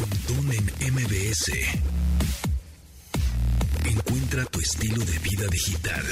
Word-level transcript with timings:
Pontón 0.00 0.50
en 0.54 0.94
MBS. 0.94 1.52
Encuentra 3.84 4.46
tu 4.46 4.58
estilo 4.58 5.04
de 5.04 5.18
vida 5.18 5.46
digital. 5.48 6.02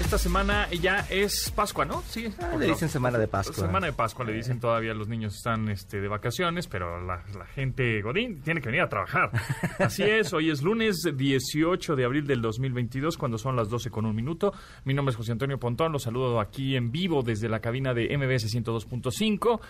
Esta 0.00 0.16
semana 0.16 0.70
ya 0.70 1.04
es 1.10 1.50
Pascua, 1.50 1.84
¿no? 1.84 2.02
Sí. 2.02 2.32
Ah, 2.38 2.54
le 2.56 2.66
dicen 2.66 2.88
semana 2.88 3.18
de 3.18 3.26
Pascua. 3.26 3.66
Semana 3.66 3.88
de 3.88 3.92
Pascua, 3.94 4.24
le 4.24 4.32
dicen 4.32 4.60
todavía 4.60 4.94
los 4.94 5.08
niños 5.08 5.34
están 5.34 5.68
este, 5.70 6.00
de 6.00 6.06
vacaciones, 6.06 6.68
pero 6.68 7.04
la, 7.04 7.24
la 7.36 7.46
gente 7.46 8.00
Godín 8.00 8.42
tiene 8.42 8.60
que 8.60 8.68
venir 8.68 8.82
a 8.82 8.88
trabajar. 8.88 9.32
Así 9.80 10.04
es, 10.04 10.32
hoy 10.32 10.50
es 10.50 10.62
lunes 10.62 11.02
18 11.12 11.96
de 11.96 12.04
abril 12.04 12.28
del 12.28 12.42
2022, 12.42 13.18
cuando 13.18 13.38
son 13.38 13.56
las 13.56 13.68
12 13.68 13.90
con 13.90 14.06
un 14.06 14.14
minuto. 14.14 14.52
Mi 14.84 14.94
nombre 14.94 15.10
es 15.10 15.16
José 15.16 15.32
Antonio 15.32 15.58
Pontón, 15.58 15.90
los 15.90 16.04
saludo 16.04 16.38
aquí 16.38 16.76
en 16.76 16.92
vivo 16.92 17.22
desde 17.22 17.48
la 17.48 17.58
cabina 17.58 17.92
de 17.92 18.16
MBS 18.16 18.54
102.5 18.54 19.60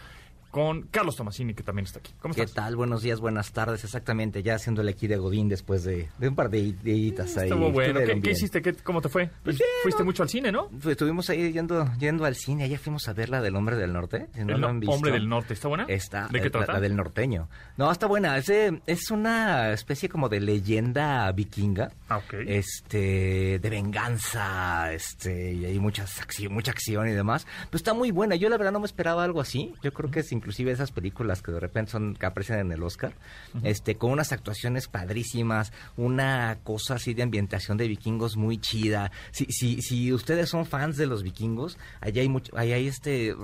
con 0.52 0.82
Carlos 0.82 1.16
Tomasini, 1.16 1.54
que 1.54 1.62
también 1.64 1.86
está 1.86 1.98
aquí. 1.98 2.12
¿Cómo 2.20 2.34
¿Qué 2.34 2.42
estás? 2.42 2.66
tal? 2.66 2.76
Buenos 2.76 3.02
días, 3.02 3.18
buenas 3.20 3.52
tardes. 3.52 3.82
Exactamente, 3.84 4.42
ya 4.44 4.54
haciéndole 4.56 4.90
aquí 4.92 5.06
de 5.08 5.16
Godín 5.16 5.48
después 5.48 5.82
de, 5.82 6.08
de 6.18 6.28
un 6.28 6.36
par 6.36 6.50
de 6.50 6.72
días 6.74 7.36
ahí. 7.38 7.48
Estuvo 7.48 7.72
bueno. 7.72 7.98
¿Qué, 8.22 8.30
hiciste? 8.30 8.60
¿Qué- 8.62 8.74
¿Cómo 8.74 9.00
te 9.00 9.08
fue? 9.08 9.30
Pues 9.42 9.56
bien, 9.56 9.68
Fuiste 9.82 10.04
mucho 10.04 10.22
al 10.22 10.28
cine, 10.28 10.52
¿no? 10.52 10.68
Estuvimos 10.86 11.28
ahí 11.30 11.52
yendo, 11.52 11.90
yendo 11.98 12.26
al 12.26 12.36
cine. 12.36 12.64
Ayer 12.64 12.78
fuimos 12.78 13.08
a 13.08 13.14
ver 13.14 13.30
la 13.30 13.40
del 13.40 13.56
Hombre 13.56 13.76
del 13.76 13.92
Norte. 13.94 14.28
Si 14.34 14.44
no 14.44 14.54
El 14.54 14.60
lo 14.60 14.68
han 14.68 14.78
visto. 14.78 14.94
Hombre 14.94 15.10
del 15.12 15.26
Norte, 15.28 15.54
¿está 15.54 15.68
buena? 15.68 15.86
Está, 15.88 16.28
¿De 16.28 16.40
qué 16.40 16.48
eh, 16.48 16.50
trata? 16.50 16.66
La, 16.66 16.72
la 16.74 16.80
del 16.80 16.96
norteño. 16.96 17.48
No, 17.78 17.90
está 17.90 18.06
buena. 18.06 18.36
Es, 18.36 18.46
de- 18.46 18.82
es 18.86 19.10
una 19.10 19.72
especie 19.72 20.10
como 20.10 20.28
de 20.28 20.40
leyenda 20.40 21.32
vikinga. 21.32 21.90
Ah, 22.10 22.18
ok. 22.18 22.34
Este, 22.46 23.58
de 23.58 23.70
venganza, 23.70 24.92
este, 24.92 25.54
y 25.54 25.64
hay 25.64 25.78
muchas 25.78 26.20
acción, 26.20 26.52
mucha 26.52 26.72
acción 26.72 27.08
y 27.08 27.12
demás. 27.12 27.46
Pero 27.70 27.76
está 27.78 27.94
muy 27.94 28.10
buena. 28.10 28.36
Yo 28.36 28.48
la 28.50 28.58
verdad 28.58 28.72
no 28.72 28.80
me 28.80 28.86
esperaba 28.86 29.24
algo 29.24 29.40
así. 29.40 29.72
Yo 29.82 29.92
creo 29.92 30.10
que 30.10 30.20
es 30.20 30.30
inclusive 30.42 30.72
esas 30.72 30.90
películas 30.90 31.40
que 31.40 31.52
de 31.52 31.60
repente 31.60 31.92
son, 31.92 32.14
que 32.14 32.26
aparecen 32.26 32.58
en 32.58 32.72
el 32.72 32.82
Oscar, 32.82 33.14
este, 33.62 33.96
con 33.96 34.10
unas 34.10 34.32
actuaciones 34.32 34.88
padrísimas, 34.88 35.72
una 35.96 36.58
cosa 36.64 36.96
así 36.96 37.14
de 37.14 37.22
ambientación 37.22 37.78
de 37.78 37.86
vikingos 37.86 38.36
muy 38.36 38.58
chida. 38.58 39.12
Si, 39.30 39.46
si, 39.46 39.80
si 39.82 40.12
ustedes 40.12 40.48
son 40.48 40.66
fans 40.66 40.96
de 40.96 41.06
los 41.06 41.22
vikingos, 41.22 41.78
allá 42.00 42.22
hay 42.22 42.28
mucho, 42.28 42.56
allá 42.56 42.74
hay 42.74 42.88
este, 42.88 43.36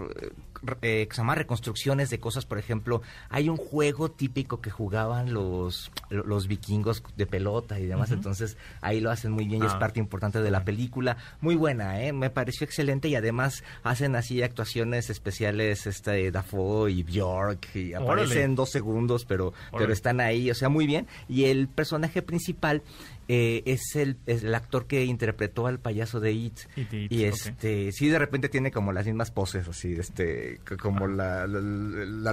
eh, 0.82 1.06
que 1.08 1.14
se 1.14 1.20
llama 1.22 1.34
reconstrucciones 1.34 2.10
de 2.10 2.18
cosas, 2.18 2.44
por 2.46 2.58
ejemplo, 2.58 3.02
hay 3.30 3.48
un 3.48 3.56
juego 3.56 4.10
típico 4.10 4.60
que 4.60 4.70
jugaban 4.70 5.32
los, 5.32 5.90
los 6.10 6.46
vikingos 6.48 7.02
de 7.16 7.26
pelota 7.26 7.78
y 7.80 7.86
demás, 7.86 8.10
entonces 8.10 8.56
ahí 8.80 9.00
lo 9.00 9.10
hacen 9.10 9.32
muy 9.32 9.46
bien 9.46 9.62
y 9.62 9.66
es 9.66 9.72
Ah. 9.72 9.78
parte 9.78 10.00
importante 10.00 10.40
de 10.42 10.50
la 10.50 10.64
película. 10.64 11.16
Muy 11.40 11.54
buena, 11.54 12.02
¿eh? 12.02 12.12
me 12.12 12.30
pareció 12.30 12.64
excelente 12.64 13.08
y 13.08 13.14
además 13.16 13.62
hacen 13.84 14.16
así 14.16 14.42
actuaciones 14.42 15.10
especiales, 15.10 15.86
este 15.86 16.30
Dafoe 16.30 16.90
y 16.90 17.02
Bjork 17.02 17.74
y 17.74 17.94
Órale. 17.94 18.04
aparecen 18.22 18.54
dos 18.54 18.70
segundos, 18.70 19.24
pero, 19.24 19.52
pero 19.76 19.92
están 19.92 20.20
ahí, 20.20 20.50
o 20.50 20.54
sea, 20.54 20.68
muy 20.68 20.86
bien. 20.86 21.06
Y 21.28 21.44
el 21.44 21.68
personaje 21.68 22.22
principal 22.22 22.82
eh, 23.28 23.62
es, 23.66 23.94
el, 23.96 24.16
es 24.26 24.42
el 24.42 24.54
actor 24.54 24.86
que 24.86 25.04
interpretó 25.04 25.66
al 25.66 25.78
payaso 25.78 26.18
de 26.20 26.32
It. 26.32 26.58
It, 26.76 26.92
It, 26.92 27.12
y 27.12 27.24
este, 27.24 27.92
sí, 27.92 28.08
de 28.08 28.18
repente 28.18 28.48
tiene 28.48 28.70
como 28.70 28.92
las 28.92 29.06
mismas 29.06 29.30
poses, 29.30 29.68
así, 29.68 29.92
este, 29.92 30.60
como 30.80 31.06
la, 31.06 31.46
la, 31.46 31.60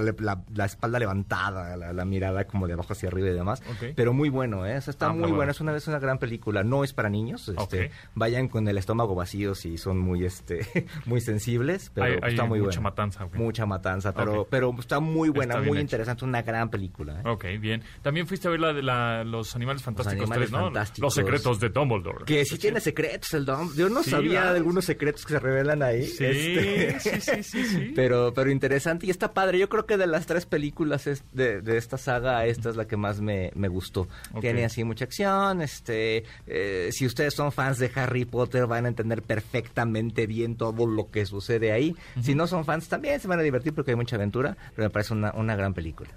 la- 0.18 0.42
la 0.54 0.64
espalda 0.64 0.98
levantada, 0.98 1.76
la, 1.76 2.04
mirada 2.04 2.46
como 2.46 2.66
de 2.66 2.72
abajo 2.74 2.92
hacia 2.92 3.08
arriba 3.08 3.28
y 3.28 3.32
demás. 3.34 3.62
Ok. 3.70 3.92
Pero 3.94 4.12
muy 4.12 4.28
bueno, 4.28 4.64
¿eh? 4.66 4.76
O 4.76 4.80
sea, 4.80 4.90
está 4.90 5.06
Ah, 5.06 5.10
muy 5.12 5.20
bueno. 5.22 5.36
bueno, 5.36 5.52
es 5.52 5.60
una, 5.60 5.76
es 5.76 5.86
una 5.88 5.98
gran 5.98 6.18
película. 6.18 6.64
No 6.64 6.82
es 6.84 6.92
para 6.92 7.08
niños, 7.08 7.48
este, 7.48 7.90
vayan 8.14 8.48
con 8.48 8.66
el 8.68 8.78
estómago 8.78 9.14
vacío 9.14 9.54
si 9.54 9.76
son 9.78 9.98
muy, 9.98 10.24
este, 10.24 10.60
muy 11.06 11.20
sensibles, 11.20 11.90
pero 11.94 12.06
Hay- 12.06 12.18
hay 12.22 12.30
está 12.32 12.44
muy 12.44 12.58
mucha 12.60 12.78
buena. 12.78 12.80
matanza. 12.90 13.28
Mucha 13.34 13.66
matanza, 13.66 14.14
pero, 14.14 14.46
pero 14.50 14.74
está 14.78 15.00
muy 15.00 15.28
buena, 15.28 15.54
Está 15.54 15.66
muy 15.66 15.76
hecho. 15.78 15.82
interesante, 15.82 16.24
una 16.24 16.42
gran 16.42 16.70
película. 16.70 17.20
¿eh? 17.20 17.28
Ok, 17.28 17.44
bien. 17.60 17.82
También 18.02 18.26
fuiste 18.26 18.48
a 18.48 18.50
ver 18.50 18.60
la 18.60 18.72
de 18.72 18.82
la, 18.82 19.24
Los 19.24 19.54
Animales 19.56 19.82
Fantásticos 19.82 20.22
Animales 20.30 20.50
3, 20.50 20.60
¿no? 20.60 20.70
Fantásticos. 20.86 21.02
Los 21.02 21.14
secretos 21.14 21.60
de 21.60 21.68
Dumbledore. 21.68 22.24
Que 22.24 22.44
sí 22.44 22.58
tiene 22.58 22.80
secretos 22.80 23.34
el 23.34 23.44
Dom. 23.44 23.74
Yo 23.74 23.88
no 23.88 24.02
Sí, 24.02 24.10
sabía 24.10 24.40
¿verdad? 24.40 24.52
de 24.52 24.58
algunos 24.58 24.84
secretos 24.84 25.24
que 25.26 25.34
se 25.34 25.38
revelan 25.40 25.82
ahí. 25.82 26.04
Sí, 26.06 26.24
este. 26.24 27.00
sí, 27.00 27.20
sí, 27.20 27.42
sí, 27.42 27.64
sí. 27.64 27.92
Pero, 27.96 28.32
pero 28.34 28.50
interesante 28.50 29.06
y 29.06 29.10
está 29.10 29.32
padre. 29.32 29.58
Yo 29.58 29.68
creo 29.68 29.86
que 29.86 29.96
de 29.96 30.06
las 30.06 30.26
tres 30.26 30.46
películas 30.46 31.06
es- 31.06 31.24
de, 31.32 31.60
de 31.60 31.76
esta 31.76 31.98
saga, 31.98 32.44
esta 32.46 32.70
es 32.70 32.76
la 32.76 32.86
que 32.86 32.96
más 32.96 33.20
me, 33.20 33.50
me 33.54 33.68
gustó. 33.68 34.08
Tiene 34.40 34.64
así 34.64 34.84
mucha 34.84 35.04
acción. 35.04 35.62
Este, 35.62 36.24
eh, 36.46 36.88
si 36.92 37.06
ustedes 37.06 37.34
son 37.34 37.52
fans 37.52 37.78
de 37.78 37.90
Harry 37.94 38.24
Potter, 38.24 38.66
van 38.66 38.84
a 38.84 38.88
entender 38.88 39.22
perfectamente 39.22 40.26
bien 40.26 40.56
todo 40.56 40.86
lo 40.86 41.10
que 41.10 41.26
sucede 41.26 41.72
ahí. 41.72 41.94
Si 42.22 42.34
no 42.34 42.46
son 42.46 42.64
fans, 42.64 42.88
también 42.88 43.20
se 43.20 43.28
van 43.28 43.38
a 43.38 43.42
divertir 43.42 43.72
porque 43.74 43.92
hay 43.92 43.96
mucha 43.96 44.16
aventura. 44.16 44.56
Pero 44.74 44.86
me 44.88 44.90
parece 44.90 45.14
una, 45.14 45.32
una 45.32 45.56
gran 45.56 45.74
película. 45.74 46.10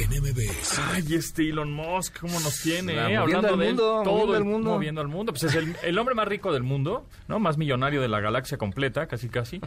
En 0.00 0.08
MBS. 0.08 0.78
Ay, 0.78 1.14
este 1.14 1.50
Elon 1.50 1.70
Musk, 1.70 2.20
¿cómo 2.20 2.32
nos 2.40 2.62
tiene? 2.62 2.94
Eh? 2.94 3.16
Hablando 3.16 3.54
de 3.54 3.68
él, 3.68 3.74
mundo, 3.74 4.00
todo 4.02 4.26
moviendo 4.26 4.36
el 4.38 4.44
mundo. 4.44 4.70
moviendo 4.70 5.00
al 5.02 5.08
mundo. 5.08 5.32
Pues 5.32 5.42
es 5.42 5.54
el, 5.54 5.76
el 5.82 5.98
hombre 5.98 6.14
más 6.14 6.26
rico 6.26 6.54
del 6.54 6.62
mundo, 6.62 7.04
¿no? 7.28 7.38
Más 7.38 7.58
millonario 7.58 8.00
de 8.00 8.08
la 8.08 8.20
galaxia 8.20 8.56
completa, 8.56 9.06
casi 9.06 9.28
casi. 9.28 9.60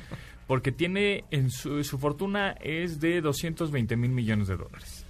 Porque 0.47 0.71
tiene, 0.71 1.25
en 1.29 1.51
su, 1.51 1.83
su 1.83 1.99
fortuna 1.99 2.55
es 2.61 2.99
de 2.99 3.21
220 3.21 3.95
mil 3.95 4.09
millones 4.09 4.47
de 4.47 4.57
dólares. 4.57 5.05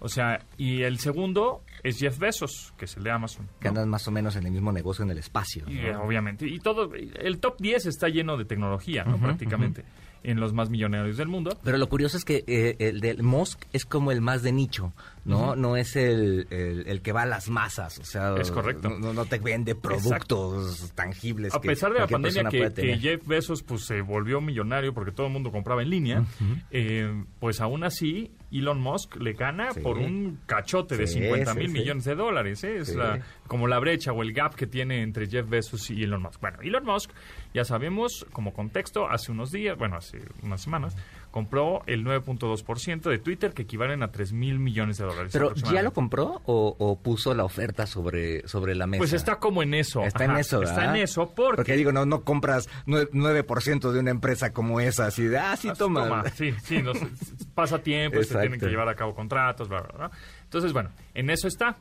O 0.00 0.08
sea, 0.10 0.44
y 0.58 0.82
el 0.82 0.98
segundo 0.98 1.62
es 1.82 1.98
Jeff 1.98 2.18
Bezos, 2.18 2.72
que 2.76 2.84
es 2.84 2.96
el 2.96 3.04
de 3.04 3.10
Amazon. 3.10 3.48
Que 3.60 3.66
¿no? 3.66 3.70
andan 3.70 3.88
más 3.88 4.06
o 4.08 4.10
menos 4.10 4.36
en 4.36 4.46
el 4.46 4.52
mismo 4.52 4.72
negocio 4.72 5.04
en 5.04 5.10
el 5.10 5.18
espacio. 5.18 5.64
Eh, 5.68 5.94
obviamente. 5.96 6.46
Y 6.46 6.58
todo, 6.58 6.92
el 6.94 7.38
top 7.38 7.56
10 7.58 7.86
está 7.86 8.08
lleno 8.08 8.36
de 8.36 8.44
tecnología, 8.44 9.04
¿no? 9.04 9.18
Prácticamente. 9.18 9.84
En 10.24 10.40
los 10.40 10.52
más 10.52 10.68
millonarios 10.68 11.16
del 11.16 11.28
mundo. 11.28 11.56
Pero 11.62 11.78
lo 11.78 11.88
curioso 11.88 12.16
es 12.16 12.24
que 12.24 12.42
eh, 12.48 12.74
el 12.80 13.00
del 13.00 13.22
Musk 13.22 13.66
es 13.72 13.84
como 13.84 14.10
el 14.10 14.20
más 14.20 14.42
de 14.42 14.50
nicho, 14.50 14.92
¿no? 15.24 15.54
No 15.54 15.76
es 15.76 15.94
el, 15.94 16.48
el, 16.50 16.88
el 16.88 17.02
que 17.02 17.12
va 17.12 17.22
a 17.22 17.26
las 17.26 17.48
masas, 17.48 18.00
o 18.00 18.04
sea... 18.04 18.34
Es 18.36 18.50
correcto. 18.50 18.90
No, 18.90 19.12
no 19.12 19.26
te 19.26 19.38
vende 19.38 19.76
productos 19.76 20.92
tangibles. 20.96 21.54
A 21.54 21.60
que 21.60 21.68
pesar 21.68 21.92
de 21.92 22.00
la 22.00 22.08
pandemia 22.08 22.44
que, 22.50 22.72
que. 22.72 22.98
Jeff 22.98 23.24
Bezos 23.28 23.62
pues 23.62 23.84
se 23.84 24.00
volvió 24.00 24.40
millonario 24.40 24.92
porque 24.92 25.12
todo 25.12 25.28
el 25.28 25.32
mundo 25.32 25.52
compraba 25.52 25.82
en 25.82 25.90
línea, 25.90 26.24
eh, 26.72 27.24
pues 27.38 27.60
aún 27.60 27.84
así 27.84 28.32
Elon 28.50 28.80
Musk 28.80 29.16
le 29.16 29.34
gana 29.34 29.72
Sí. 29.72 29.80
por 29.80 29.98
un 29.98 30.40
cachote 30.46 30.96
de 30.96 31.06
Sí, 31.06 31.20
50 31.20 31.52
sí, 31.52 31.58
mil 31.58 31.70
millones 31.70 32.04
de 32.04 32.14
dólares. 32.14 32.64
¿eh? 32.64 32.78
Es 32.78 32.94
la- 32.94 33.20
como 33.46 33.66
la 33.68 33.78
brecha 33.78 34.12
o 34.12 34.22
el 34.22 34.32
gap 34.32 34.54
que 34.54 34.66
tiene 34.66 35.02
entre 35.02 35.26
Jeff 35.26 35.48
Bezos 35.48 35.90
y 35.90 36.02
Elon 36.02 36.22
Musk. 36.22 36.40
Bueno, 36.40 36.58
Elon 36.62 36.84
Musk, 36.84 37.10
ya 37.52 37.64
sabemos, 37.64 38.26
como 38.32 38.52
contexto, 38.52 39.08
hace 39.08 39.32
unos 39.32 39.52
días, 39.52 39.76
bueno, 39.76 39.96
hace 39.96 40.20
unas 40.42 40.62
semanas, 40.62 40.96
compró 41.30 41.82
el 41.86 42.04
9.2% 42.04 43.02
de 43.10 43.18
Twitter, 43.18 43.52
que 43.52 43.62
equivalen 43.62 44.02
a 44.02 44.10
3 44.10 44.32
mil 44.32 44.58
millones 44.58 44.98
de 44.98 45.04
dólares. 45.04 45.30
¿Pero 45.32 45.54
ya 45.54 45.82
lo 45.82 45.92
compró 45.92 46.40
o, 46.46 46.74
o 46.78 46.98
puso 47.00 47.34
la 47.34 47.44
oferta 47.44 47.86
sobre, 47.86 48.46
sobre 48.48 48.74
la 48.74 48.86
mesa? 48.86 48.98
Pues 49.00 49.12
está 49.12 49.38
como 49.38 49.62
en 49.62 49.74
eso. 49.74 50.02
Está 50.04 50.24
en 50.24 50.36
eso, 50.36 50.62
Está 50.62 50.76
¿verdad? 50.76 50.96
en 50.96 51.02
eso 51.02 51.30
porque... 51.34 51.56
Porque 51.56 51.76
digo, 51.76 51.92
no, 51.92 52.06
no 52.06 52.22
compras 52.22 52.68
nue- 52.86 53.08
9% 53.10 53.92
de 53.92 54.00
una 54.00 54.10
empresa 54.10 54.52
como 54.52 54.80
esa, 54.80 55.06
así 55.06 55.24
de, 55.24 55.38
ah, 55.38 55.56
sí, 55.56 55.68
Ah, 55.68 55.74
toma. 55.74 56.24
Sí, 56.34 56.52
sí, 56.64 56.82
nos- 56.82 56.98
pasa 57.54 57.78
tiempo, 57.80 58.22
se 58.22 58.38
tienen 58.38 58.58
que 58.58 58.66
llevar 58.66 58.88
a 58.88 58.94
cabo 58.94 59.14
contratos, 59.14 59.68
bla, 59.68 59.80
bla, 59.82 59.92
bla. 59.96 60.10
Entonces, 60.44 60.72
bueno, 60.72 60.90
en 61.14 61.30
eso 61.30 61.46
está. 61.48 61.76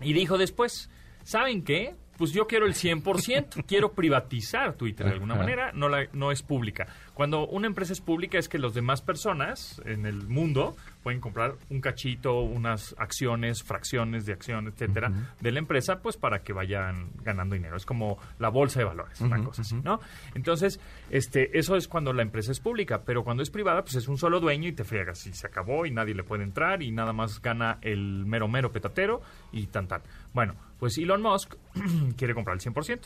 Y 0.00 0.12
dijo 0.12 0.36
después, 0.38 0.90
¿saben 1.24 1.62
qué? 1.62 1.94
Pues 2.16 2.32
yo 2.32 2.46
quiero 2.46 2.66
el 2.66 2.74
100%, 2.74 3.64
quiero 3.66 3.92
privatizar 3.92 4.74
Twitter 4.74 5.06
de 5.06 5.12
alguna 5.12 5.34
Ajá. 5.34 5.42
manera, 5.42 5.72
no, 5.72 5.88
la, 5.88 6.06
no 6.12 6.32
es 6.32 6.42
pública. 6.42 6.86
Cuando 7.14 7.46
una 7.46 7.66
empresa 7.66 7.92
es 7.92 8.00
pública 8.00 8.38
es 8.38 8.48
que 8.48 8.58
las 8.58 8.74
demás 8.74 9.02
personas 9.02 9.80
en 9.84 10.06
el 10.06 10.26
mundo 10.28 10.76
pueden 11.06 11.20
comprar 11.20 11.54
un 11.70 11.80
cachito, 11.80 12.40
unas 12.40 12.96
acciones, 12.98 13.62
fracciones 13.62 14.26
de 14.26 14.32
acción, 14.32 14.66
etcétera, 14.66 15.12
de 15.40 15.52
la 15.52 15.60
empresa, 15.60 16.02
pues 16.02 16.16
para 16.16 16.40
que 16.40 16.52
vayan 16.52 17.12
ganando 17.22 17.54
dinero. 17.54 17.76
Es 17.76 17.86
como 17.86 18.18
la 18.40 18.48
bolsa 18.48 18.80
de 18.80 18.86
valores, 18.86 19.20
una 19.20 19.40
cosa 19.44 19.62
así, 19.62 19.76
¿no? 19.76 20.00
Entonces, 20.34 20.80
este, 21.08 21.56
eso 21.56 21.76
es 21.76 21.86
cuando 21.86 22.12
la 22.12 22.22
empresa 22.22 22.50
es 22.50 22.58
pública, 22.58 23.02
pero 23.04 23.22
cuando 23.22 23.44
es 23.44 23.50
privada, 23.50 23.82
pues 23.82 23.94
es 23.94 24.08
un 24.08 24.18
solo 24.18 24.40
dueño 24.40 24.66
y 24.66 24.72
te 24.72 24.82
friegas 24.82 25.24
y 25.28 25.32
se 25.32 25.46
acabó 25.46 25.86
y 25.86 25.92
nadie 25.92 26.12
le 26.12 26.24
puede 26.24 26.42
entrar 26.42 26.82
y 26.82 26.90
nada 26.90 27.12
más 27.12 27.40
gana 27.40 27.78
el 27.82 28.26
mero 28.26 28.48
mero 28.48 28.72
petatero 28.72 29.22
y 29.52 29.68
tan 29.68 29.86
tan. 29.86 30.02
Bueno, 30.34 30.56
pues 30.80 30.98
Elon 30.98 31.22
Musk 31.22 31.54
quiere 32.16 32.34
comprar 32.34 32.56
el 32.56 32.60
100% 32.60 32.98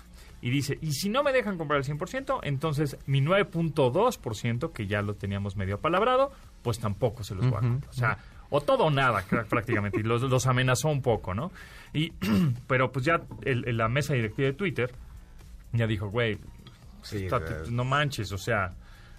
y 0.42 0.50
dice, 0.50 0.78
y 0.80 0.92
si 0.92 1.08
no 1.08 1.22
me 1.22 1.32
dejan 1.32 1.58
comprar 1.58 1.78
el 1.80 1.84
100%, 1.86 2.40
entonces 2.44 2.96
mi 3.06 3.20
9.2%, 3.20 4.72
que 4.72 4.86
ya 4.86 5.02
lo 5.02 5.14
teníamos 5.14 5.56
medio 5.56 5.76
apalabrado, 5.76 6.32
pues 6.62 6.78
tampoco 6.78 7.24
se 7.24 7.34
los 7.34 7.46
voy 7.48 7.58
a 7.58 7.60
comprar. 7.60 7.90
O 7.90 7.92
sea, 7.92 8.18
o 8.50 8.60
todo 8.60 8.84
o 8.84 8.90
nada 8.90 9.22
prácticamente, 9.48 10.00
y 10.00 10.02
los, 10.02 10.22
los 10.22 10.46
amenazó 10.46 10.88
un 10.88 11.02
poco, 11.02 11.34
¿no? 11.34 11.52
Y, 11.92 12.12
pero 12.66 12.90
pues 12.92 13.04
ya 13.04 13.20
el- 13.42 13.66
el- 13.68 13.76
la 13.76 13.88
mesa 13.88 14.14
directiva 14.14 14.46
de 14.48 14.54
Twitter 14.54 14.92
ya 15.72 15.86
dijo, 15.86 16.08
güey, 16.08 16.38
Sí, 17.02 17.24
está- 17.24 17.70
no 17.70 17.84
manches, 17.84 18.30
o 18.32 18.38
sea, 18.38 18.74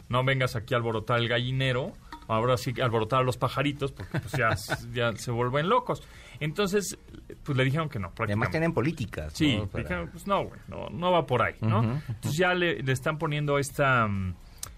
no 0.09 0.23
vengas 0.23 0.56
aquí 0.56 0.73
a 0.73 0.77
alborotar 0.77 1.19
el 1.19 1.27
gallinero, 1.27 1.94
ahora 2.27 2.56
sí 2.57 2.73
que 2.73 2.83
alborotar 2.83 3.21
a 3.21 3.23
los 3.23 3.38
pajaritos, 3.38 3.91
porque 3.91 4.19
pues 4.19 4.33
ya, 4.33 4.50
ya 4.94 5.15
se 5.15 5.31
vuelven 5.31 5.68
locos. 5.69 6.03
Entonces, 6.41 6.97
pues 7.43 7.57
le 7.57 7.63
dijeron 7.63 7.88
que 7.88 7.99
no, 7.99 8.11
además 8.17 8.49
tienen 8.49 8.73
políticas. 8.73 9.31
Sí, 9.33 9.55
¿no? 9.57 9.67
Para- 9.67 9.83
dijeron, 9.83 10.09
pues 10.11 10.27
no, 10.27 10.43
güey, 10.45 10.59
no, 10.67 10.89
no 10.89 11.11
va 11.11 11.25
por 11.25 11.41
ahí, 11.43 11.55
¿no? 11.61 11.83
Entonces 12.09 12.35
ya 12.38 12.53
le, 12.53 12.83
le 12.83 12.91
están 12.91 13.17
poniendo 13.17 13.57
esta, 13.59 14.07
mm, 14.07 14.35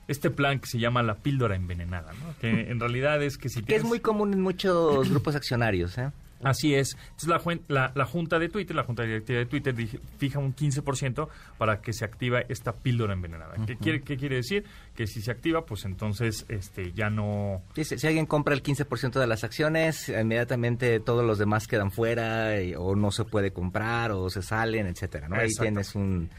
este 0.07 0.29
plan 0.29 0.59
que 0.59 0.67
se 0.67 0.77
llama 0.77 1.01
la 1.01 1.15
píldora 1.15 1.55
envenenada, 1.55 2.11
¿no? 2.13 2.35
Que 2.39 2.69
en 2.69 2.79
realidad 2.79 3.23
es 3.23 3.37
que 3.37 3.47
si 3.49 3.63
Que 3.63 3.75
es 3.77 3.81
tienes- 3.81 3.87
muy 3.87 3.99
común 4.01 4.33
en 4.33 4.41
muchos 4.41 5.09
grupos 5.09 5.35
accionarios, 5.35 5.97
¿eh? 5.97 6.11
Así 6.43 6.75
es. 6.75 6.95
Entonces 7.03 7.29
la, 7.29 7.39
juen- 7.39 7.61
la, 7.67 7.91
la 7.95 8.05
Junta 8.05 8.39
de 8.39 8.49
Twitter, 8.49 8.75
la 8.75 8.83
Junta 8.83 9.03
Directiva 9.03 9.39
de 9.39 9.45
Twitter 9.45 9.75
dije- 9.75 9.99
fija 10.17 10.39
un 10.39 10.55
15% 10.55 11.27
para 11.57 11.81
que 11.81 11.93
se 11.93 12.05
activa 12.05 12.41
esta 12.49 12.73
píldora 12.73 13.13
envenenada. 13.13 13.55
¿Qué, 13.65 13.75
quiere, 13.77 14.01
¿Qué 14.01 14.17
quiere 14.17 14.37
decir? 14.37 14.65
Que 14.95 15.07
si 15.07 15.21
se 15.21 15.31
activa, 15.31 15.65
pues 15.65 15.85
entonces 15.85 16.45
este 16.49 16.91
ya 16.93 17.09
no... 17.09 17.61
Si 17.75 18.07
alguien 18.07 18.25
compra 18.25 18.53
el 18.53 18.63
15% 18.63 19.19
de 19.19 19.27
las 19.27 19.43
acciones, 19.43 20.09
inmediatamente 20.09 20.99
todos 20.99 21.25
los 21.25 21.37
demás 21.37 21.67
quedan 21.67 21.91
fuera 21.91 22.61
y- 22.61 22.73
o 22.75 22.95
no 22.95 23.11
se 23.11 23.23
puede 23.25 23.51
comprar 23.51 24.11
o 24.11 24.29
se 24.29 24.41
salen, 24.41 24.87
etcétera, 24.87 25.27
¿no? 25.29 25.35
Ahí 25.35 25.49
tienes 25.59 25.95
un, 25.95 26.29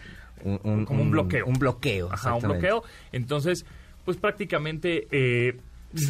un, 0.43 0.61
un- 0.65 0.85
como 0.85 1.03
un 1.03 1.11
bloqueo. 1.11 1.47
Un 1.47 1.55
bloqueo, 1.55 2.13
Ajá, 2.13 2.35
un 2.35 2.43
bloqueo. 2.43 2.83
Entonces, 3.13 3.65
pues 4.05 4.17
prácticamente 4.17 5.07
eh, 5.11 5.57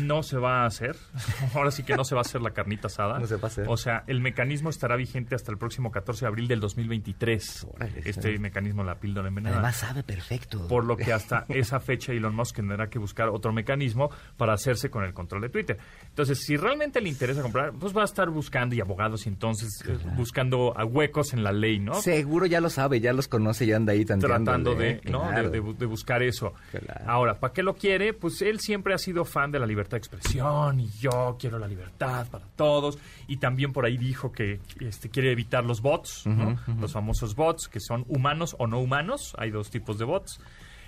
no 0.02 0.22
se 0.22 0.38
va 0.38 0.62
a 0.62 0.66
hacer. 0.66 0.96
Ahora 1.54 1.70
sí 1.70 1.82
que 1.82 1.96
no 1.96 2.04
se 2.04 2.14
va 2.14 2.20
a 2.20 2.22
hacer 2.22 2.40
la 2.40 2.50
carnita 2.50 2.86
asada. 2.86 3.18
No 3.18 3.26
se 3.26 3.36
va 3.36 3.44
a 3.44 3.46
hacer. 3.46 3.66
O 3.68 3.76
sea, 3.76 4.04
el 4.06 4.20
mecanismo 4.20 4.70
estará 4.70 4.96
vigente 4.96 5.34
hasta 5.34 5.50
el 5.50 5.58
próximo 5.58 5.90
14 5.90 6.24
de 6.24 6.28
abril 6.28 6.48
del 6.48 6.60
2023. 6.60 7.66
Órale, 7.74 8.02
este 8.04 8.32
sí. 8.32 8.38
mecanismo, 8.38 8.84
la 8.84 8.96
píldora 8.96 9.28
envenenada. 9.28 9.58
Además 9.58 9.76
sabe 9.76 10.02
perfecto. 10.02 10.66
por 10.68 10.84
lo 10.84 10.96
que 10.96 11.12
hasta 11.12 11.44
esa 11.48 11.80
fecha 11.80 12.12
Elon 12.12 12.34
Musk 12.34 12.56
tendrá 12.56 12.88
que 12.88 12.98
buscar 12.98 13.28
otro 13.28 13.52
mecanismo 13.52 14.10
para 14.36 14.54
hacerse 14.54 14.90
con 14.90 15.04
el 15.04 15.12
control 15.12 15.42
de 15.42 15.48
Twitter. 15.48 15.78
Entonces, 16.08 16.40
si 16.44 16.56
realmente 16.56 17.00
le 17.00 17.08
interesa 17.08 17.42
comprar, 17.42 17.72
pues 17.72 17.96
va 17.96 18.02
a 18.02 18.06
estar 18.06 18.30
buscando 18.30 18.74
y 18.74 18.80
abogados 18.80 19.26
y 19.26 19.28
entonces 19.28 19.84
eh, 19.86 19.96
buscando 20.16 20.76
a 20.76 20.84
huecos 20.84 21.32
en 21.32 21.42
la 21.42 21.52
ley, 21.52 21.78
¿no? 21.78 21.94
Seguro 21.94 22.46
ya 22.46 22.60
lo 22.60 22.70
sabe, 22.70 23.00
ya 23.00 23.12
los 23.12 23.28
conoce, 23.28 23.66
ya 23.66 23.76
anda 23.76 23.92
ahí 23.92 24.04
tratando 24.04 24.74
de, 24.74 24.90
¿eh? 24.90 25.00
¿no? 25.04 25.28
Claro. 25.28 25.50
de 25.50 25.86
buscar 25.86 26.22
eso. 26.22 26.54
Claro. 26.70 27.04
Ahora, 27.06 27.40
¿para 27.40 27.52
qué 27.52 27.62
lo 27.62 27.74
quiere? 27.74 28.12
Pues 28.12 28.42
él 28.42 28.60
siempre 28.60 28.94
ha 28.94 28.98
sido 28.98 29.24
fan 29.24 29.50
de 29.50 29.58
la 29.58 29.66
libertad 29.74 29.92
de 29.92 29.98
expresión 29.98 30.80
y 30.80 30.88
yo 31.00 31.36
quiero 31.38 31.58
la 31.58 31.68
libertad 31.68 32.26
para 32.30 32.46
todos. 32.56 32.98
Y 33.28 33.36
también 33.38 33.72
por 33.72 33.84
ahí 33.84 33.96
dijo 33.98 34.32
que 34.32 34.60
este, 34.80 35.10
quiere 35.10 35.30
evitar 35.32 35.64
los 35.64 35.80
bots, 35.82 36.26
¿no? 36.26 36.58
los 36.80 36.92
famosos 36.92 37.34
bots 37.34 37.68
que 37.68 37.80
son 37.80 38.04
humanos 38.08 38.56
o 38.58 38.66
no 38.66 38.78
humanos. 38.80 39.34
Hay 39.38 39.50
dos 39.50 39.70
tipos 39.70 39.98
de 39.98 40.04
bots. 40.04 40.40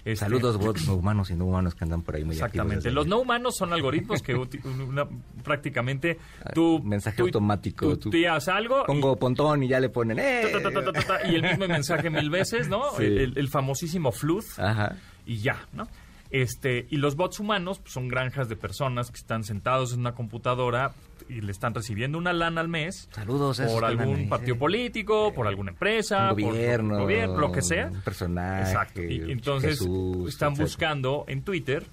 Este, 0.04 0.24
Saludos 0.24 0.56
bots 0.56 0.86
no 0.86 0.94
humanos 0.94 1.30
y 1.30 1.34
no 1.34 1.46
humanos 1.46 1.74
que 1.74 1.82
andan 1.82 2.02
por 2.02 2.14
ahí 2.14 2.24
muy 2.24 2.34
Exactamente. 2.36 2.92
Los 2.92 3.08
no 3.08 3.18
humanos 3.18 3.56
son 3.56 3.72
algoritmos 3.72 4.22
que 4.22 4.34
una- 4.36 5.08
prácticamente 5.42 6.18
tú... 6.54 6.80
Mensaje 6.84 7.16
tú- 7.16 7.24
automático, 7.24 7.98
Tú 7.98 8.10
tú- 8.10 8.16
algo 8.52 8.82
y- 8.82 8.86
Pongo 8.86 9.16
pontón 9.16 9.62
y 9.64 9.68
ya 9.68 9.80
le 9.80 9.88
ponen, 9.88 10.18
¡eh! 10.20 10.44
ta, 10.62 10.70
ta, 10.70 10.92
ta, 10.92 11.26
y 11.28 11.34
el 11.34 11.42
mismo 11.42 11.66
mensaje 11.66 12.08
mil 12.10 12.30
veces, 12.30 12.68
¿no? 12.68 12.82
Sí. 12.96 13.02
El- 13.04 13.36
el 13.36 13.48
famosísimo 13.48 14.12
fluth 14.12 14.44
Ajá. 14.58 14.94
y 15.26 15.38
ya, 15.38 15.66
¿no? 15.72 15.88
Este, 16.30 16.86
y 16.90 16.96
los 16.96 17.14
bots 17.16 17.38
humanos 17.40 17.78
pues, 17.78 17.92
son 17.92 18.08
granjas 18.08 18.48
de 18.48 18.56
personas 18.56 19.10
que 19.10 19.16
están 19.18 19.44
sentados 19.44 19.92
en 19.92 20.00
una 20.00 20.14
computadora 20.14 20.92
y 21.28 21.40
le 21.40 21.52
están 21.52 21.74
recibiendo 21.74 22.18
una 22.18 22.32
lana 22.32 22.60
al 22.60 22.68
mes 22.68 23.08
Saludos 23.12 23.60
por 23.60 23.84
algún 23.84 24.28
partido 24.28 24.54
sí. 24.54 24.60
político, 24.60 25.32
por 25.34 25.46
alguna 25.46 25.70
empresa, 25.70 26.30
Un 26.32 26.36
por- 26.36 26.42
por- 26.44 26.52
gobierno, 26.54 26.98
gobierno, 26.98 27.38
lo 27.38 27.52
que 27.52 27.62
sea. 27.62 27.86
un 27.92 28.00
personaje, 28.02 28.62
Exacto. 28.70 29.02
Y 29.02 29.30
entonces 29.30 29.78
Jesús, 29.78 30.28
están 30.28 30.52
etcétera. 30.52 30.64
buscando 30.64 31.24
en 31.28 31.42
Twitter 31.42 31.86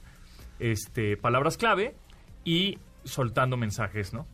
este, 0.59 1.18
palabras 1.18 1.57
clave 1.57 1.95
y 2.44 2.77
soltando 3.03 3.57
mensajes, 3.57 4.13
¿no? 4.13 4.27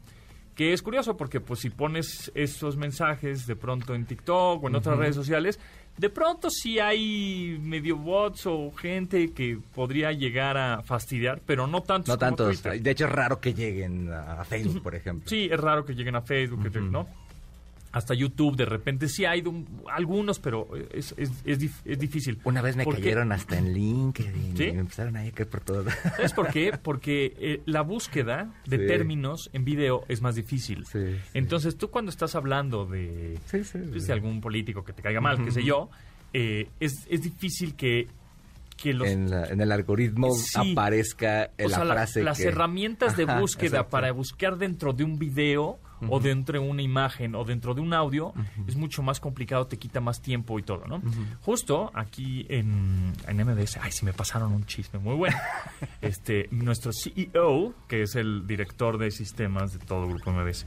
Que 0.56 0.74
es 0.74 0.82
curioso 0.82 1.16
porque 1.16 1.40
pues 1.40 1.62
si 1.62 1.70
pones 1.70 2.32
esos 2.36 2.76
mensajes 2.76 3.48
de 3.48 3.56
pronto 3.56 3.96
en 3.96 4.06
TikTok 4.06 4.62
o 4.64 4.68
en 4.68 4.76
otras 4.76 4.98
redes 4.98 5.16
sociales, 5.16 5.60
de 6.00 6.10
pronto 6.10 6.50
sí 6.50 6.80
hay 6.80 7.60
medio 7.62 7.98
bots 7.98 8.46
o 8.46 8.72
gente 8.72 9.34
que 9.34 9.60
podría 9.76 10.14
llegar 10.14 10.56
a 10.56 10.82
fastidiar, 10.82 11.42
pero 11.46 11.68
no 11.68 11.82
tantos 11.82 12.08
No 12.08 12.18
como 12.18 12.38
tantos. 12.38 12.62
Twitter. 12.62 12.82
De 12.82 12.92
hecho, 12.92 13.06
es 13.06 13.12
raro 13.12 13.42
que 13.42 13.54
lleguen 13.54 14.10
a 14.14 14.46
Facebook, 14.46 14.82
por 14.82 14.96
ejemplo. 14.96 15.28
Sí, 15.30 15.50
es 15.52 15.60
raro 15.60 15.84
que 15.84 15.94
lleguen 15.96 16.16
a 16.16 16.22
Facebook, 16.22 16.72
¿no? 16.90 17.06
Hasta 17.92 18.14
YouTube, 18.14 18.56
de 18.56 18.66
repente 18.66 19.10
sí 19.10 19.26
hay 19.26 19.42
de 19.42 19.50
un- 19.50 19.82
algunos, 19.92 20.38
pero 20.40 20.68
es, 20.92 21.16
es, 21.18 21.32
es, 21.44 21.60
dif- 21.60 21.82
es 21.86 21.98
difícil. 21.98 22.40
Una 22.44 22.62
vez 22.62 22.76
me 22.76 22.86
cayeron 22.86 23.32
hasta 23.32 23.58
en 23.58 23.74
LinkedIn 23.74 24.56
¿Sí? 24.58 24.64
y 24.66 24.72
me 24.74 24.82
empezaron 24.82 25.18
a 25.18 25.24
caer 25.32 25.50
por 25.50 25.62
todo. 25.62 25.86
¿Sabes 26.16 26.34
por 26.34 26.50
qué? 26.52 26.72
Porque 26.82 27.34
eh, 27.40 27.62
la 27.66 27.82
búsqueda 27.82 28.54
de 28.68 28.78
Sí. 28.78 28.86
términos 28.88 29.50
en 29.54 29.66
video 29.66 30.06
es 30.08 30.22
más 30.22 30.36
difícil. 30.36 30.86
Sí. 30.86 31.00
Entonces, 31.34 31.78
tú 31.78 31.90
cuando 31.90 32.12
estás 32.12 32.36
hablando 32.36 32.86
de, 32.86 33.40
pues, 33.50 33.74
de 34.06 34.14
algún 34.14 34.40
político 34.40 34.84
que 34.84 34.94
te 34.94 35.02
caiga 35.02 35.20
mal, 35.20 35.44
qué 35.44 35.50
sé 35.52 35.64
yo, 35.64 35.90
eh, 36.34 36.68
es, 36.80 37.08
es 37.10 37.24
difícil 37.24 37.74
que, 37.76 38.08
que 38.78 38.94
los... 38.94 39.08
en, 39.08 39.32
la- 39.32 39.48
en 39.48 39.62
el 39.62 39.72
algoritmo 39.72 40.32
Sí. 40.36 40.74
aparezca 40.74 41.46
eh, 41.58 41.66
o 41.66 41.70
la 41.70 41.76
sea, 41.78 41.86
la- 41.86 41.94
frase 41.96 42.24
las 42.24 42.38
que- 42.38 42.50
herramientas 42.50 43.18
de 43.18 43.26
búsqueda 43.26 43.90
para 43.90 44.12
buscar 44.12 44.58
dentro 44.60 44.94
de 44.94 45.04
un 45.06 45.18
video 45.18 45.80
o 46.08 46.20
dentro 46.20 46.60
de 46.62 46.68
una 46.68 46.82
imagen 46.82 47.36
o 47.36 47.44
dentro 47.44 47.74
de 47.74 47.82
un 47.82 47.94
audio 47.94 48.34
es 48.68 48.76
mucho 48.76 49.02
más 49.02 49.20
complicado, 49.20 49.68
te 49.68 49.78
quita 49.78 50.00
más 50.00 50.22
tiempo 50.22 50.60
y 50.60 50.64
todo, 50.64 50.86
¿no? 50.88 51.02
Justo 51.42 51.92
aquí 51.94 52.46
en, 52.50 53.14
en 53.28 53.38
MBS, 53.38 53.78
ay, 53.82 53.92
si 53.92 54.06
me 54.06 54.14
pasaron 54.14 54.54
un 54.54 54.66
chisme 54.66 55.00
muy 55.00 55.16
bueno. 55.16 55.38
este, 56.02 56.48
nuestro 56.52 56.92
CEO, 56.94 57.74
que 57.88 58.04
es 58.04 58.16
el 58.16 58.48
director 58.48 58.98
de 58.98 59.12
sistemas 59.12 59.74
de 59.74 59.80
todo 59.80 60.06
el 60.06 60.14
grupo 60.14 60.32
MBS, 60.32 60.66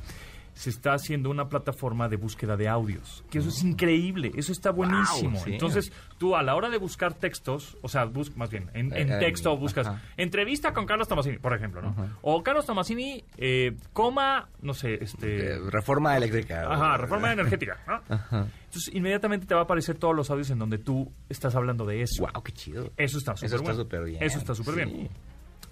se 0.55 0.71
está 0.71 0.93
haciendo 0.95 1.31
una 1.31 1.49
plataforma 1.49 2.09
de 2.09 2.17
búsqueda 2.17 2.57
de 2.57 2.69
audios, 2.69 3.25
que 3.31 3.39
eso 3.39 3.49
es 3.49 3.63
increíble, 3.65 4.31
eso 4.37 4.53
está 4.53 4.71
buenísimo. 4.71 5.39
sí. 5.43 5.53
Entonces, 5.53 5.93
tú 6.19 6.37
a 6.37 6.43
la 6.43 6.55
hora 6.55 6.69
de 6.69 6.77
buscar 6.79 7.15
textos, 7.15 7.77
o 7.83 7.89
sea, 7.89 8.05
bus 8.05 8.37
más 8.37 8.51
bien, 8.51 8.71
en, 8.75 8.95
en 8.95 9.11
Eh, 9.13 9.19
texto 9.19 9.57
buscas 9.57 9.87
ajá. 9.87 10.03
entrevista 10.17 10.73
con 10.75 10.85
Carlos 10.87 11.09
Tomasini, 11.09 11.39
por 11.39 11.55
ejemplo, 11.55 11.81
¿no? 11.81 11.95
O 12.21 12.43
Carlos 12.43 12.67
Tomasini, 12.67 13.25
eh, 13.39 13.77
coma, 13.93 14.49
no 14.61 14.75
sé, 14.75 15.03
este... 15.03 15.55
Eh, 15.55 15.59
reforma 15.71 16.17
eléctrica. 16.17 16.71
Ajá, 16.71 16.97
reforma 16.99 17.33
energética, 17.33 17.79
¿no? 17.87 18.01
Ajá. 18.15 18.47
Entonces, 18.67 18.95
inmediatamente 18.95 19.47
te 19.47 19.55
va 19.55 19.61
a 19.63 19.65
aparecer 19.65 19.97
todos 19.97 20.15
los 20.15 20.31
audios 20.31 20.51
en 20.51 20.59
donde 20.59 20.79
tú 20.79 21.11
estás 21.29 21.55
hablando 21.55 21.85
de 21.87 22.03
eso. 22.03 22.23
Wow, 22.31 22.43
qué 22.43 22.53
chido. 22.53 22.91
Eso 22.97 23.19
está 23.19 23.37
súper 23.37 23.47
Eso 23.47 23.57
está 23.57 23.65
bueno. 23.73 23.83
súper 23.85 24.05
bien. 24.05 24.23
Eso 24.23 24.39
está 24.39 24.55
súper 24.55 24.75
Sí. 24.75 24.81
bien. 24.85 25.09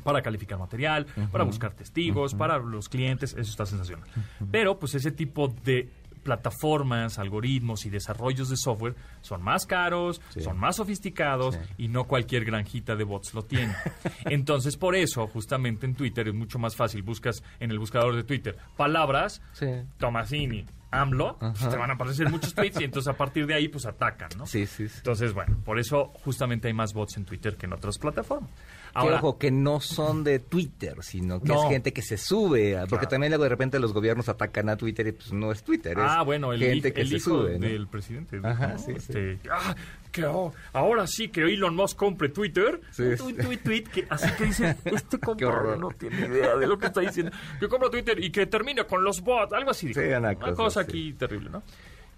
Para 0.03 0.23
calificar 0.23 0.59
material, 0.59 1.07
para 1.31 1.45
buscar 1.45 1.73
testigos, 1.75 2.35
para 2.35 2.59
los 2.59 2.89
clientes, 2.89 3.33
eso 3.33 3.51
está 3.51 3.67
sensacional. 3.67 4.07
Pero, 4.51 4.79
pues, 4.79 4.95
ese 4.95 5.11
tipo 5.11 5.49
de 5.49 5.89
plataformas, 6.23 7.19
algoritmos 7.19 7.87
y 7.87 7.91
desarrollos 7.91 8.49
de 8.51 8.57
software 8.57 8.95
son 9.23 9.43
más 9.43 9.67
caros, 9.67 10.21
Sí. 10.31 10.43
son 10.43 10.59
más 10.59 10.77
sofisticados 10.77 11.55
Sí. 11.55 11.61
y 11.85 11.89
no 11.89 12.05
cualquier 12.05 12.45
granjita 12.45 12.95
de 12.95 13.05
bots 13.05 13.35
lo 13.35 13.43
tiene. 13.45 13.75
Entonces, 14.27 14.77
por 14.77 14.95
eso, 14.97 15.27
justamente 15.27 15.87
en 15.87 15.95
Twitter 15.95 16.29
es 16.29 16.35
mucho 16.35 16.59
más 16.59 16.77
fácil. 16.77 17.03
Buscas 17.03 17.43
en 17.59 17.71
el 17.71 17.79
buscador 17.79 18.15
de 18.17 18.25
Twitter 18.25 18.57
palabras, 18.77 19.41
Sí. 19.53 19.67
Tomasini, 19.99 20.67
AMLO, 20.91 21.39
pues, 21.39 21.69
te 21.69 21.77
van 21.77 21.91
a 21.91 21.95
aparecer 21.95 22.29
muchos 22.31 22.55
tweets 22.55 22.81
y 22.81 22.85
entonces 22.85 23.09
a 23.13 23.17
partir 23.17 23.47
de 23.47 23.55
ahí, 23.55 23.69
pues, 23.69 23.87
atacan, 23.87 24.29
¿no? 24.37 24.47
Sí, 24.47 24.67
sí, 24.67 24.89
sí. 24.89 24.95
Entonces, 24.99 25.33
bueno, 25.33 25.57
por 25.65 25.79
eso 25.79 26.13
justamente 26.25 26.69
hay 26.69 26.75
más 26.75 26.93
bots 26.93 27.17
en 27.17 27.25
Twitter 27.25 27.57
que 27.57 27.67
en 27.67 27.73
otras 27.73 27.97
plataformas. 27.99 28.51
Que, 28.93 28.99
Ahora, 28.99 29.17
ojo, 29.17 29.39
que 29.39 29.51
no 29.51 29.81
son 29.81 30.25
de 30.25 30.39
Twitter, 30.41 30.97
sino 31.03 31.41
que 31.41 31.49
No. 31.49 31.63
es 31.65 31.69
gente 31.71 31.93
que 31.93 32.03
se 32.03 32.17
sube. 32.17 32.77
a- 32.77 32.81
Porque 32.83 32.97
Claro. 33.07 33.09
también 33.09 33.31
luego 33.31 33.45
de 33.45 33.51
repente 33.51 33.79
los 33.79 33.93
gobiernos 33.93 34.29
atacan 34.29 34.69
a 34.69 34.77
Twitter 34.77 35.07
y 35.07 35.13
pues 35.13 35.33
no 35.33 35.53
es 35.53 35.63
Twitter. 35.63 35.93
es 35.93 36.05
ah, 36.07 36.23
bueno, 36.23 36.53
el, 36.53 36.61
gente 36.61 36.93
que 36.93 37.03
el 37.03 37.09
se 37.09 37.17
hijo 37.17 37.31
sube. 37.43 37.59
¿no? 37.59 37.67
del 37.67 37.87
presidente. 37.89 38.41
Ajá, 38.43 38.69
¿no? 38.69 38.79
sí, 38.79 38.93
Este, 38.97 39.39
ah, 39.51 39.75
que 40.11 40.25
oh, 40.25 40.53
ahora 40.73 41.07
sí 41.07 41.29
que 41.29 41.43
Elon 41.43 41.77
Musk 41.77 41.97
compre 41.97 42.31
Twitter. 42.31 42.81
Sí, 42.91 43.05
sí. 43.13 43.17
tweet, 43.17 43.35
tweet, 43.45 43.57
tweet, 43.59 43.85
que 43.85 44.07
así 44.11 44.29
que 44.37 44.45
dice, 44.47 44.77
este 44.87 45.19
compadre 45.21 45.79
no 45.79 45.91
tiene 45.91 46.27
idea 46.27 46.57
de 46.57 46.67
lo 46.67 46.77
que 46.79 46.87
está 46.87 47.01
diciendo. 47.01 47.31
Que 47.61 47.69
compra 47.69 47.91
Twitter 47.91 48.23
y 48.23 48.31
que 48.31 48.47
termine 48.47 48.85
con 48.87 49.05
los 49.05 49.21
bots, 49.21 49.53
algo 49.53 49.71
así. 49.71 49.95
Sí, 49.95 50.01
una 50.01 50.19
una 50.19 50.35
cosa 50.35 50.55
cosa, 50.55 50.81
así. 50.81 50.89
aquí 50.91 51.13
terrible, 51.13 51.51
¿no? 51.51 51.63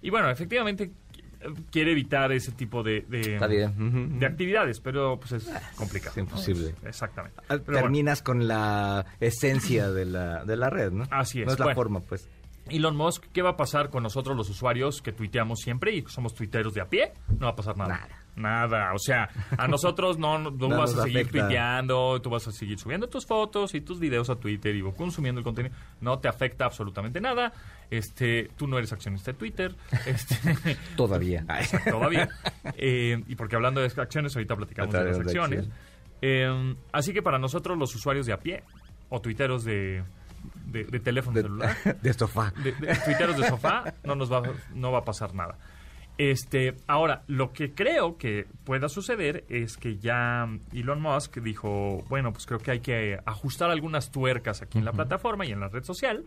Y 0.01 0.09
bueno, 0.11 0.31
efectivamente 0.31 0.91
quiere 1.71 1.93
evitar 1.93 2.33
ese 2.33 2.53
tipo 2.53 2.83
de, 2.83 3.03
de, 3.09 3.35
Está 3.35 3.47
bien. 3.47 3.71
Ujú, 3.71 3.99
de 4.13 4.17
ujú. 4.17 4.27
actividades, 4.27 4.81
pero 4.81 5.19
pues 5.19 5.33
es 5.33 5.51
complicado. 5.77 6.13
es 6.13 6.19
imposible. 6.19 6.75
¿no? 6.83 6.89
Exactamente. 6.89 7.37
Ah, 7.49 7.57
bueno. 7.57 7.81
Terminas 7.81 8.23
con 8.23 8.47
la 8.49 9.05
esencia 9.21 9.91
de 9.91 10.05
la, 10.07 10.45
de 10.45 10.57
la 10.57 10.71
red, 10.71 10.93
¿no? 10.93 11.05
Así 11.11 11.41
es. 11.41 11.47
No 11.47 11.53
es 11.53 11.59
la 11.59 11.65
Bueno. 11.67 11.77
forma, 11.77 12.01
pues. 12.01 12.29
Elon 12.69 12.97
Musk, 12.97 13.25
¿qué 13.33 13.43
va 13.43 13.51
a 13.51 13.57
pasar 13.57 13.91
con 13.91 14.05
nosotros 14.05 14.37
los 14.37 14.49
usuarios 14.49 15.03
que 15.03 15.13
tuiteamos 15.13 15.59
siempre 15.61 15.95
y 15.95 16.05
somos 16.07 16.33
tuiteros 16.35 16.75
de 16.75 16.81
a 16.81 16.87
pie? 16.89 17.13
No 17.39 17.47
va 17.47 17.53
a 17.53 17.57
pasar 17.57 17.77
nada. 17.77 17.99
Nada. 17.99 18.22
Nada. 18.35 18.95
O 18.95 18.99
sea, 18.99 19.29
a 19.59 19.69
nosotros 19.69 20.19
no, 20.19 20.51
tú 20.57 20.69
No 20.69 20.79
vas 20.79 20.97
a 20.97 21.03
seguir 21.03 21.19
afecta. 21.19 21.41
tuiteando, 21.41 22.21
tú 22.23 22.31
vas 22.31 22.47
a 22.49 22.53
seguir 22.53 22.79
subiendo 22.79 23.09
tus 23.09 23.27
fotos 23.27 23.75
y 23.75 23.81
tus 23.83 24.01
videos 24.01 24.31
a 24.31 24.37
Twitter 24.37 24.75
y 24.75 24.83
consumiendo 24.93 25.41
el 25.41 25.45
contenido. 25.45 25.75
No 26.01 26.19
te 26.19 26.29
afecta 26.29 26.65
absolutamente 26.65 27.21
nada. 27.21 27.53
Este, 27.91 28.51
tú 28.57 28.67
no 28.67 28.79
eres 28.79 28.93
accionista 28.93 29.33
de 29.33 29.39
Twitter. 29.39 29.75
Este, 30.07 30.37
Todavía. 30.97 31.45
Todavía. 31.91 32.29
Eh, 32.77 33.23
y 33.29 33.35
porque 33.37 33.57
hablando 33.57 33.81
de 33.83 33.87
acciones, 34.01 34.35
ahorita 34.35 34.57
platicamos 34.57 34.95
de 34.95 35.05
las 35.05 35.19
acciones. 35.19 35.69
Eh, 36.23 36.75
así 36.93 37.13
que 37.13 37.21
para 37.21 37.39
nosotros, 37.39 37.77
los 37.77 37.95
usuarios 37.95 38.25
de 38.27 38.33
a 38.33 38.39
pie 38.39 38.63
o 39.11 39.21
tuiteros 39.21 39.65
de, 39.65 40.03
de, 40.67 40.85
de 40.85 41.01
teléfono 41.01 41.39
celular, 41.39 41.77
De, 41.85 41.93
de 42.03 42.13
sofá. 42.15 42.53
de, 42.63 42.73
de 42.73 42.95
tuiteros 43.05 43.37
de 43.37 43.47
sofá, 43.47 43.93
no 44.05 44.15
nos 44.15 44.33
va, 44.33 44.43
no 44.73 44.91
va 44.91 45.01
a 45.01 45.05
pasar 45.05 45.35
nada. 45.35 45.59
Este, 46.31 46.77
ahora, 46.87 47.25
lo 47.27 47.53
que 47.53 47.73
creo 47.73 48.17
que 48.17 48.47
pueda 48.65 48.89
suceder 48.89 49.45
es 49.49 49.77
que 49.77 49.99
ya 49.99 50.47
Elon 50.73 51.01
Musk 51.03 51.39
dijo, 51.39 52.05
bueno, 52.09 52.33
pues 52.33 52.47
creo 52.47 52.61
que 52.61 52.71
hay 52.71 52.79
que 52.81 53.19
ajustar 53.27 53.71
algunas 53.73 54.13
tuercas 54.13 54.63
aquí 54.63 54.79
en 54.79 54.85
la 54.85 54.93
plataforma 54.93 55.45
y 55.47 55.51
en 55.51 55.59
la 55.59 55.67
red 55.69 55.83
social, 55.83 56.25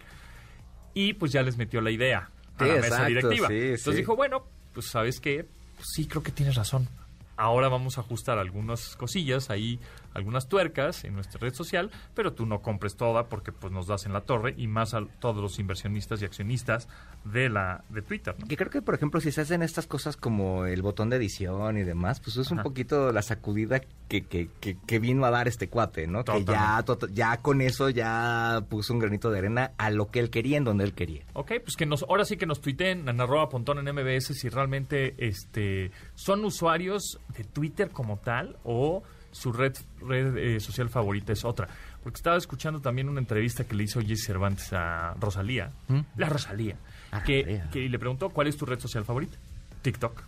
y 0.94 1.14
pues 1.14 1.32
ya 1.32 1.44
les 1.44 1.56
metió 1.56 1.80
la 1.80 1.92
idea 1.92 2.30
a 2.58 2.64
Sí, 2.64 2.70
la 2.70 2.76
mesa 2.76 2.88
exacto, 2.88 3.08
directiva. 3.08 3.48
sí, 3.48 3.54
Entonces 3.54 3.94
sí. 3.94 3.98
dijo, 4.02 4.16
bueno, 4.18 4.46
pues 4.74 4.88
sabes 4.88 5.22
qué, 5.22 5.46
Pues 5.76 5.88
sí, 5.94 6.08
creo 6.08 6.22
que 6.24 6.32
tienes 6.32 6.56
razón. 6.56 6.90
Ahora 7.38 7.70
vamos 7.70 7.98
a 7.98 8.02
ajustar 8.02 8.38
algunas 8.38 8.98
cosillas 8.98 9.50
ahí, 9.50 9.80
algunas 10.16 10.48
tuercas 10.50 11.04
en 11.04 11.14
nuestra 11.14 11.40
red 11.40 11.54
social, 11.54 11.92
pero 12.16 12.34
tú 12.34 12.46
no 12.48 12.62
compres 12.62 12.96
toda 12.96 13.30
porque 13.30 13.52
pues 13.52 13.72
nos 13.72 13.86
das 13.86 14.06
en 14.08 14.14
la 14.14 14.22
torre 14.22 14.56
y 14.58 14.66
más 14.68 14.94
a 14.96 15.06
todos 15.20 15.42
los 15.42 15.60
inversionistas 15.60 16.22
y 16.22 16.26
accionistas 16.26 16.88
de 17.24 17.50
la 17.50 17.84
de 17.90 18.02
Twitter, 18.02 18.36
¿no? 18.40 18.48
Que 18.48 18.58
creo 18.58 18.70
que, 18.72 18.82
por 18.82 18.96
ejemplo, 18.96 19.20
si 19.22 19.32
se 19.32 19.42
hacen 19.42 19.62
estas 19.62 19.86
cosas 19.88 20.18
como 20.18 20.66
el 20.66 20.82
botón 20.82 21.10
de 21.10 21.18
edición 21.18 21.78
y 21.78 21.84
demás, 21.84 22.20
pues 22.20 22.38
es 22.38 22.50
un 22.52 22.64
poquito 22.64 23.12
la 23.12 23.22
sacudida 23.22 23.82
que, 24.08 24.24
que, 24.26 24.50
que, 24.60 24.78
que 24.88 25.00
vino 25.00 25.26
a 25.26 25.32
dar 25.32 25.48
este 25.48 25.68
cuate, 25.70 26.08
¿no? 26.08 26.24
Que 26.24 26.44
ya, 26.46 26.82
to- 26.84 27.08
ya 27.08 27.38
con 27.42 27.62
eso 27.62 27.90
ya 27.90 28.64
puso 28.70 28.94
un 28.94 29.00
granito 29.00 29.30
de 29.32 29.40
arena 29.40 29.72
a 29.78 29.90
lo 29.92 30.08
que 30.12 30.20
él 30.20 30.30
quería, 30.30 30.58
en 30.58 30.64
donde 30.64 30.84
él 30.86 30.94
quería. 30.94 31.24
Ok, 31.34 31.52
pues 31.64 31.76
que 31.76 31.86
nos, 31.86 32.04
ahora 32.04 32.24
sí 32.26 32.38
que 32.38 32.46
nos 32.46 32.62
tuiteen 32.62 33.10
en 33.10 33.20
arroba 33.20 33.50
pontón 33.50 33.80
en 33.86 33.94
MBS 33.94 34.28
si 34.34 34.50
realmente 34.50 35.16
este, 35.18 35.92
son 36.14 36.46
usuarios 36.46 37.20
de 37.38 37.44
Twitter 37.44 37.90
como 37.90 38.18
tal 38.18 38.58
o 38.64 39.04
su 39.36 39.52
red, 39.52 39.76
red 40.02 40.38
eh, 40.38 40.60
social 40.62 40.90
favorita 40.90 41.34
es 41.34 41.44
otra. 41.44 41.68
Porque 42.02 42.16
estaba 42.18 42.38
escuchando 42.38 42.80
también 42.80 43.10
una 43.10 43.20
entrevista 43.20 43.66
que 43.66 43.76
le 43.76 43.84
hizo 43.84 44.00
Jesse 44.00 44.26
Cervantes 44.26 44.72
a 44.72 45.14
Rosalía, 45.20 45.72
¿Mm? 45.90 46.00
la 46.16 46.30
Rosalía, 46.30 46.78
Ah, 47.12 47.22
que, 47.24 47.62
le 47.74 48.00
preguntó 48.00 48.30
cuál 48.30 48.48
es 48.48 48.56
tu 48.56 48.66
red 48.66 48.80
social 48.80 49.04
favorita. 49.04 49.38
TikTok. 49.82 50.22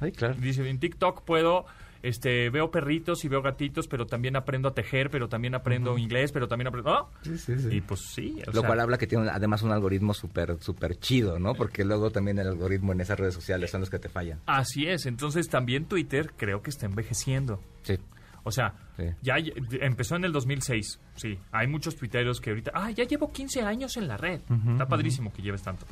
Ay, 0.00 0.12
claro. 0.12 0.34
Dice, 0.34 0.68
en 0.68 0.78
TikTok 0.78 1.22
puedo, 1.22 1.64
este, 2.02 2.50
veo 2.50 2.70
perritos 2.70 3.24
y 3.24 3.28
veo 3.28 3.42
gatitos, 3.42 3.88
pero 3.88 4.06
también 4.06 4.36
aprendo 4.36 4.68
a 4.68 4.74
tejer, 4.74 5.08
pero 5.10 5.28
también 5.28 5.54
aprendo 5.54 5.96
inglés, 5.98 6.30
pero 6.32 6.46
también 6.48 6.68
aprendo... 6.68 6.90
¡Ah! 6.90 7.08
Sí, 7.22 7.38
sí, 7.38 7.58
sí. 7.58 7.68
Y 7.76 7.80
pues 7.80 8.00
sí. 8.14 8.36
o 8.46 8.52
Lo 8.52 8.60
sea, 8.60 8.66
cual 8.68 8.80
habla 8.80 8.98
que 8.98 9.06
tiene 9.06 9.28
además 9.30 9.62
un 9.62 9.72
algoritmo 9.72 10.12
súper 10.14 10.58
súper 10.60 10.98
chido, 10.98 11.38
¿no? 11.38 11.54
Porque 11.54 11.84
luego 11.84 12.10
también 12.10 12.38
el 12.38 12.48
algoritmo 12.48 12.92
en 12.92 13.00
esas 13.00 13.18
redes 13.18 13.34
sociales 13.34 13.70
son 13.70 13.80
los 13.80 13.88
que 13.90 13.98
te 13.98 14.08
fallan. 14.08 14.38
Así 14.46 14.86
es, 14.86 15.06
entonces 15.06 15.48
también 15.48 15.84
Twitter 15.86 16.32
creo 16.36 16.62
que 16.62 16.70
está 16.70 16.86
envejeciendo. 16.86 17.60
Sí. 17.82 17.98
O 18.44 18.50
sea, 18.50 18.74
Sí. 18.96 19.04
ya 19.22 19.34
empezó 19.80 20.16
en 20.16 20.24
el 20.24 20.32
2006, 20.32 21.00
sí. 21.16 21.38
Hay 21.52 21.66
muchos 21.66 21.96
tuiteros 21.96 22.40
que 22.40 22.50
ahorita, 22.50 22.70
ah, 22.74 22.90
ya 22.90 23.04
llevo 23.04 23.32
15 23.32 23.62
años 23.62 23.96
en 23.96 24.08
la 24.08 24.16
red. 24.16 24.40
Está 24.72 24.86
padrísimo 24.86 25.32
que 25.32 25.42
lleves 25.42 25.62
tanto. 25.62 25.86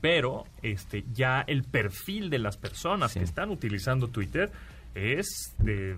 Pero 0.00 0.44
este 0.62 1.04
ya 1.12 1.42
el 1.46 1.62
perfil 1.62 2.28
de 2.28 2.38
las 2.40 2.56
personas 2.56 3.12
Sí. 3.12 3.20
que 3.20 3.24
están 3.24 3.50
utilizando 3.50 4.08
Twitter 4.08 4.50
es 4.94 5.54
de 5.58 5.96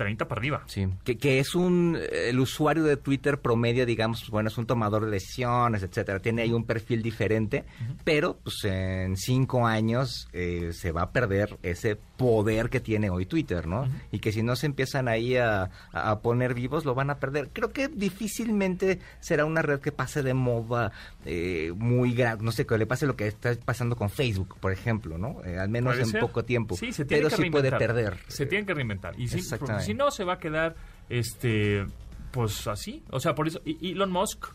30 0.00 0.26
para 0.28 0.38
arriba. 0.40 0.62
Sí, 0.66 0.88
que, 1.04 1.18
que 1.18 1.40
es 1.40 1.54
un, 1.54 1.98
el 2.10 2.40
usuario 2.40 2.84
de 2.84 2.96
Twitter 2.96 3.38
promedio, 3.38 3.84
digamos, 3.84 4.20
pues, 4.22 4.30
bueno, 4.30 4.48
es 4.48 4.56
un 4.56 4.64
tomador 4.64 5.04
de 5.04 5.10
decisiones, 5.10 5.82
etcétera, 5.82 6.20
tiene 6.20 6.40
ahí 6.42 6.52
un 6.54 6.64
perfil 6.64 7.02
diferente, 7.02 7.64
pero 8.02 8.38
pues 8.42 8.64
en 8.64 9.16
cinco 9.18 9.66
años 9.66 10.26
eh, 10.32 10.70
se 10.72 10.90
va 10.90 11.02
a 11.02 11.10
perder 11.10 11.58
ese 11.62 11.96
poder 12.16 12.70
que 12.70 12.80
tiene 12.80 13.10
hoy 13.10 13.26
Twitter, 13.26 13.66
¿no? 13.66 13.86
Y 14.10 14.20
que 14.20 14.32
si 14.32 14.42
no 14.42 14.56
se 14.56 14.64
empiezan 14.66 15.06
ahí 15.08 15.36
a, 15.36 15.70
a 15.92 16.20
poner 16.20 16.54
vivos, 16.54 16.84
lo 16.86 16.94
van 16.94 17.10
a 17.10 17.18
perder. 17.18 17.50
Creo 17.52 17.72
que 17.72 17.88
difícilmente 17.88 19.00
será 19.20 19.44
una 19.44 19.60
red 19.62 19.80
que 19.80 19.92
pase 19.92 20.22
de 20.22 20.32
moda 20.34 20.92
eh, 21.26 21.72
muy 21.76 22.12
grande, 22.14 22.44
no 22.44 22.52
sé, 22.52 22.64
que 22.66 22.78
le 22.78 22.86
pase 22.86 23.06
lo 23.06 23.16
que 23.16 23.26
está 23.26 23.54
pasando 23.64 23.96
con 23.96 24.08
Facebook, 24.10 24.56
por 24.60 24.72
ejemplo, 24.72 25.18
¿no? 25.18 25.42
Eh, 25.44 25.58
al 25.58 25.68
menos 25.68 25.92
Puede 25.92 26.04
en 26.04 26.10
ser. 26.10 26.20
poco 26.20 26.44
tiempo. 26.44 26.76
Sí, 26.76 26.92
se 26.92 27.04
tiene 27.04 27.24
pero 27.24 27.36
que 27.36 27.42
sí 27.42 27.50
puede 27.50 27.70
reinventar. 27.70 27.78
perder. 27.96 28.18
Se 28.28 28.46
tiene 28.46 28.64
que 28.66 28.74
reinventar. 28.74 29.18
Y 29.18 29.24
Exactamente. 29.24 29.84
Si 29.90 29.94
no, 29.94 30.10
se 30.10 30.24
va 30.24 30.34
a 30.34 30.38
quedar, 30.38 30.74
este, 31.08 31.86
pues 32.30 32.66
así. 32.66 33.02
O 33.10 33.20
sea, 33.20 33.34
por 33.34 33.48
eso, 33.48 33.60
y- 33.64 33.92
Elon 33.92 34.10
Musk, 34.10 34.46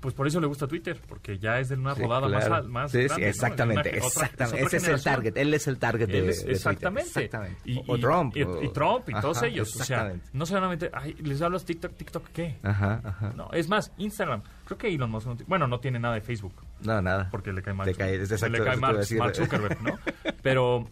pues 0.00 0.14
por 0.14 0.26
eso 0.26 0.40
le 0.40 0.46
gusta 0.46 0.66
Twitter, 0.68 1.00
porque 1.08 1.38
ya 1.38 1.58
es 1.58 1.68
de 1.70 1.74
una 1.74 1.94
Sí, 1.94 2.02
rodada 2.02 2.28
más, 2.28 2.46
claro. 2.46 2.68
más 2.68 2.92
Sí, 2.92 3.08
sí, 3.08 3.22
exactamente, 3.22 3.88
una- 3.90 3.98
exactamente. 4.06 4.64
otra 4.64 4.66
Ese 4.66 4.76
es 4.76 4.88
el 4.88 5.02
target, 5.02 5.36
él 5.36 5.54
es 5.54 5.66
el 5.66 5.78
target 5.78 6.06
de, 6.06 6.18
es- 6.18 6.24
de 6.26 6.32
Twitter. 6.34 6.50
exactamente. 6.52 7.08
Exactamente. 7.08 7.60
Y, 7.64 7.82
o 7.86 7.98
Trump. 7.98 8.36
Y, 8.36 8.42
o- 8.42 8.62
y 8.62 8.68
Trump 8.72 9.08
y 9.08 9.12
todos 9.20 9.42
ellos. 9.42 9.68
O 9.74 9.84
sea, 9.84 9.96
exactamente. 9.96 10.28
no 10.32 10.46
solamente, 10.46 10.90
ay, 10.92 11.14
les 11.22 11.42
hablas 11.42 11.64
TikTok, 11.64 11.94
TikTok, 11.96 12.28
¿qué? 12.32 12.56
Ajá, 12.62 13.00
ajá. 13.04 13.32
No, 13.34 13.50
es 13.52 13.68
más, 13.68 13.90
Instagram. 13.98 14.42
Creo 14.66 14.78
que 14.78 14.88
Elon 14.94 15.10
Musk, 15.10 15.26
no 15.26 15.36
bueno, 15.48 15.66
no 15.66 15.80
tiene 15.80 15.98
nada 15.98 16.14
de 16.14 16.20
Facebook, 16.20 16.54
No, 16.82 17.02
nada. 17.02 17.28
porque 17.30 17.52
le 17.52 17.62
cae 17.62 17.74
mal. 17.74 17.86
Le 17.86 17.94
cae- 17.94 18.14
es 18.22 18.30
exacto, 18.30 18.56
le 18.56 18.64
cae 18.64 18.76
decir. 18.96 19.18
Mark 19.18 19.34
Zuckerberg, 19.34 19.82
¿no? 19.82 19.98
Pero, 20.42 20.88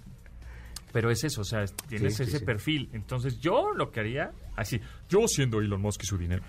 pero 0.94 1.10
es 1.10 1.22
eso, 1.24 1.40
o 1.40 1.44
sea, 1.44 1.64
es- 1.64 1.74
tienes 1.88 2.16
Sí, 2.16 2.22
ese 2.22 2.38
sí. 2.38 2.44
perfil. 2.44 2.88
Entonces, 2.94 3.40
yo 3.40 3.72
lo 3.74 3.90
que 3.90 3.98
haría, 4.00 4.30
así, 4.56 4.80
yo 5.10 5.26
siendo 5.28 5.58
Elon 5.60 5.80
Musk 5.82 6.04
y 6.04 6.06
su 6.06 6.16
dinero, 6.16 6.42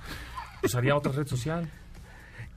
pues 0.62 0.74
haría 0.75 0.96
otra 0.96 1.12
red 1.12 1.25
social. 1.28 1.68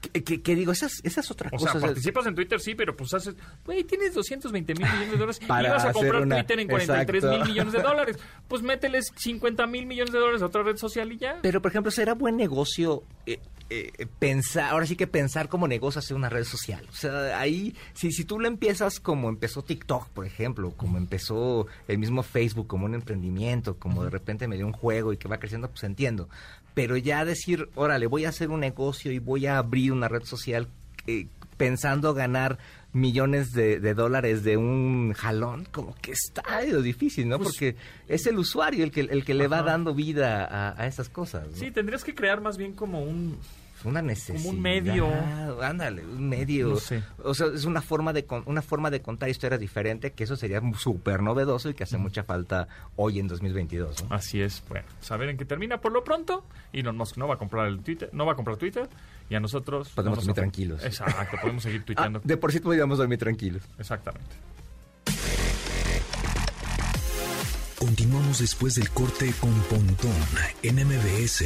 ¿Qué, 0.01 0.23
qué- 0.23 0.41
qué 0.41 0.55
digo? 0.55 0.71
Esa 0.71 0.85
es, 0.85 1.01
esa 1.03 1.19
es 1.19 1.29
otra 1.31 1.49
O 1.51 1.57
cosa. 1.57 1.71
sea, 1.71 1.77
o 1.77 1.79
sea, 1.81 1.87
participas 1.89 2.25
en 2.27 2.35
Twitter, 2.35 2.59
sí, 2.61 2.73
pero 2.75 2.95
pues 2.95 3.13
haces, 3.13 3.35
güey, 3.65 3.83
tienes 3.83 4.13
220 4.13 4.73
mil 4.75 4.83
millones 4.85 5.11
de 5.11 5.17
dólares 5.17 5.39
Para 5.45 5.67
y 5.67 5.71
vas 5.71 5.85
a 5.85 5.91
comprar 5.91 6.21
una- 6.21 6.35
Twitter 6.37 6.59
en 6.61 6.67
43 6.69 7.23
mil 7.23 7.31
exacto. 7.33 7.51
millones 7.51 7.73
de 7.73 7.81
dólares. 7.81 8.17
Pues 8.47 8.61
mételes 8.61 9.11
50 9.17 9.67
mil 9.67 9.85
millones 9.87 10.13
de 10.13 10.19
dólares 10.19 10.41
a 10.41 10.45
otra 10.45 10.63
red 10.63 10.77
social 10.77 11.11
y 11.11 11.17
ya. 11.17 11.39
Pero, 11.41 11.61
por 11.61 11.71
ejemplo, 11.71 11.91
¿será 11.91 12.13
buen 12.13 12.37
negocio 12.37 13.03
eh, 13.25 13.39
eh, 13.69 14.07
pensar, 14.19 14.71
ahora 14.71 14.85
sí 14.85 14.95
que 14.95 15.07
pensar 15.07 15.47
como 15.49 15.67
negocio 15.67 15.99
hacer 15.99 16.15
una 16.17 16.29
red 16.29 16.43
social? 16.43 16.85
O 16.89 16.95
sea, 16.95 17.39
ahí, 17.39 17.75
si, 17.93 18.11
si 18.11 18.25
tú 18.25 18.39
lo 18.39 18.47
empiezas 18.47 18.99
como 18.99 19.29
empezó 19.29 19.61
TikTok, 19.63 20.09
por 20.09 20.25
ejemplo, 20.25 20.71
como 20.71 20.97
empezó 20.97 21.67
el 21.87 21.97
mismo 21.97 22.23
Facebook, 22.23 22.67
como 22.67 22.85
un 22.85 22.95
emprendimiento, 22.95 23.77
como 23.77 24.03
de 24.03 24.09
repente 24.09 24.47
me 24.47 24.55
dio 24.57 24.65
un 24.65 24.73
juego 24.73 25.13
y 25.13 25.17
que 25.17 25.27
va 25.27 25.37
creciendo, 25.39 25.69
pues 25.69 25.83
entiendo. 25.83 26.29
Pero 26.73 26.95
ya 26.97 27.25
decir, 27.25 27.69
órale, 27.75 28.07
voy 28.07 28.25
a 28.25 28.29
hacer 28.29 28.49
un 28.49 28.59
negocio 28.61 29.11
y 29.11 29.19
voy 29.19 29.45
a 29.47 29.57
abrir 29.57 29.91
una 29.91 30.07
red 30.07 30.23
social 30.23 30.67
eh, 31.07 31.27
pensando 31.57 32.13
ganar 32.13 32.57
millones 32.91 33.51
de, 33.51 33.79
de 33.79 33.93
dólares 33.93 34.43
de 34.43 34.57
un 34.57 35.13
jalón, 35.13 35.65
como 35.71 35.93
que 36.01 36.11
está 36.13 36.61
difícil, 36.81 37.27
¿no? 37.27 37.37
Pues- 37.37 37.49
Porque 37.49 37.75
es 38.07 38.25
el 38.25 38.37
usuario 38.39 38.83
el 38.83 38.91
que, 38.91 39.01
el 39.01 39.23
que 39.25 39.33
le 39.35 39.47
va 39.47 39.57
Ajá. 39.59 39.71
dando 39.71 39.93
vida 39.93 40.45
a, 40.45 40.81
a 40.81 40.87
esas 40.87 41.09
cosas. 41.09 41.47
¿no? 41.51 41.55
Sí, 41.57 41.69
tendrías 41.69 42.03
que 42.03 42.15
crear 42.15 42.41
más 42.41 42.57
bien 42.57 42.73
como 42.73 43.03
un... 43.03 43.37
una 43.85 44.01
necesidad. 44.01 44.37
Como 44.37 44.49
un 44.49 44.61
medio. 44.61 45.07
Ándale, 45.61 46.03
un 46.05 46.27
medio. 46.27 46.69
No 46.69 46.75
sé. 46.77 47.03
O 47.23 47.33
sea, 47.33 47.47
es 47.53 47.65
una 47.65 47.81
forma 47.81 48.13
de 48.13 48.25
con- 48.25 48.43
una 48.45 48.61
forma 48.61 48.89
de 48.91 49.01
contar 49.01 49.29
historias 49.29 49.59
diferente 49.59 50.11
que 50.13 50.23
eso 50.25 50.35
sería 50.35 50.61
súper 50.77 51.21
novedoso 51.21 51.69
y 51.69 51.73
que 51.73 51.83
hace 51.83 51.97
mucha 51.97 52.23
falta 52.23 52.67
hoy 52.95 53.19
en 53.19 53.27
2022. 53.27 54.03
¿no? 54.09 54.15
Así 54.15 54.41
es, 54.41 54.63
bueno, 54.69 54.85
saber 55.01 55.29
en 55.29 55.37
qué 55.37 55.45
termina 55.45 55.79
por 55.81 55.91
lo 55.91 56.03
pronto. 56.03 56.43
Elon 56.73 56.97
Musk 56.97 57.17
no 57.17 57.27
va 57.27 57.35
a 57.35 57.37
comprar 57.37 57.67
el 57.67 57.79
Twitter, 57.81 58.09
no 58.13 58.25
va 58.25 58.33
a 58.33 58.35
comprar 58.35 58.57
Twitter 58.57 58.87
y 59.29 59.35
a 59.35 59.39
nosotros 59.39 59.89
Podemos 59.89 60.17
no 60.17 60.19
nos 60.21 60.25
dormir 60.25 60.35
tranquilos. 60.35 60.83
Exacto, 60.83 61.37
podemos 61.41 61.63
seguir 61.63 61.81
Ah, 61.81 61.85
tuiteando. 61.85 62.21
de 62.23 62.37
por 62.37 62.51
sí 62.51 62.59
podríamos 62.59 62.97
dormir 62.97 63.17
tranquilos. 63.19 63.63
Exactamente. 63.77 64.35
Continuamos 67.77 68.39
después 68.39 68.75
del 68.75 68.89
corte 68.89 69.33
con 69.39 69.53
Pontón 69.69 70.11
en 70.63 70.75
MBS. 70.85 71.45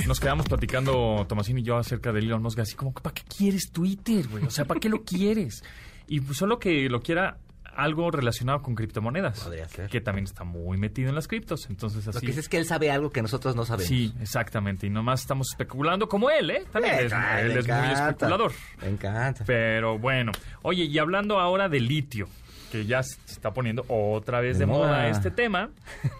Nos 0.08 0.20
quedamos 0.20 0.48
platicando, 0.48 1.26
Tomasín 1.28 1.60
y 1.60 1.64
yo, 1.64 1.78
acerca 1.78 2.12
de 2.12 2.20
Elon 2.20 2.42
Musk, 2.42 2.60
así 2.60 2.76
como, 2.76 2.92
¿para 2.94 3.14
qué 3.14 3.24
quieres 3.24 3.72
Twitter, 3.72 4.28
güey? 4.28 4.44
O 4.46 4.50
sea, 4.50 4.66
¿para 4.66 4.80
qué 4.80 4.90
lo 4.90 5.04
quieres? 5.04 5.64
Y 6.08 6.22
pues 6.22 6.38
solo 6.38 6.60
que 6.60 6.90
lo 6.90 7.02
quiera 7.02 7.38
algo 7.78 8.10
relacionado 8.12 8.62
con 8.62 8.74
criptomonedas. 8.76 9.40
Podría 9.42 9.68
ser. 9.70 9.90
Que 9.90 10.02
también 10.02 10.26
está 10.26 10.44
muy 10.44 10.78
metido 10.78 11.10
en 11.10 11.16
las 11.16 11.28
criptos. 11.28 11.70
Entonces, 11.70 12.08
así. 12.08 12.16
Lo 12.18 12.22
que 12.22 12.32
es, 12.32 12.38
es 12.38 12.50
que 12.50 12.58
él 12.58 12.66
sabe 12.66 12.90
algo 12.92 13.12
que 13.12 13.22
nosotros 13.22 13.56
no 13.56 13.66
sabemos. 13.66 13.88
Sí, 13.88 14.14
exactamente. 14.20 14.88
Y 14.88 14.90
nomás 14.90 15.22
estamos 15.22 15.50
especulando 15.52 16.10
como 16.10 16.30
él, 16.30 16.50
¿eh? 16.50 16.66
También 16.72 16.96
Me 16.96 17.02
es, 17.04 17.12
encanta, 17.12 17.42
él 17.42 17.52
es 17.58 17.68
muy 17.68 17.92
especulador. 17.94 18.52
Me 18.82 18.88
encanta. 18.90 19.44
Pero 19.46 20.00
bueno. 20.00 20.32
Oye, 20.64 20.86
y 20.86 20.98
hablando 20.98 21.40
ahora 21.40 21.70
de 21.70 21.80
litio, 21.80 22.28
que 22.72 22.86
ya 22.86 23.04
se 23.04 23.16
está 23.28 23.54
poniendo 23.54 23.86
otra 23.88 24.42
vez 24.42 24.58
de, 24.58 24.66
De 24.66 24.72
moda. 24.72 24.88
moda. 24.88 25.08
este 25.10 25.30
tema, 25.32 25.70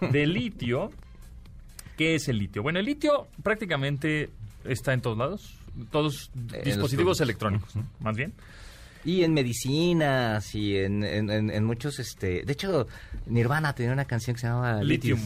de 0.12 0.26
litio. 0.26 0.90
¿Qué 1.96 2.14
es 2.14 2.28
el 2.28 2.38
litio? 2.38 2.62
Bueno, 2.62 2.78
el 2.78 2.84
litio 2.86 3.26
prácticamente 3.42 4.30
está 4.64 4.92
en 4.92 5.00
todos 5.00 5.18
lados. 5.18 5.54
Todos 5.90 6.30
En 6.52 6.62
dispositivos 6.64 7.20
electrónicos, 7.20 7.74
¿no? 7.74 7.84
más 8.00 8.16
bien. 8.16 8.32
Y 9.04 9.22
en 9.22 9.32
medicinas 9.34 10.54
y 10.54 10.76
en, 10.76 11.04
en- 11.04 11.30
en- 11.30 11.50
en 11.50 11.64
muchos, 11.64 11.98
este... 11.98 12.42
De 12.44 12.52
hecho, 12.52 12.86
Nirvana 13.26 13.74
tenía 13.74 13.92
una 13.92 14.04
canción 14.04 14.34
que 14.34 14.40
se 14.40 14.46
llamaba 14.48 14.82
Lithium. 14.82 15.20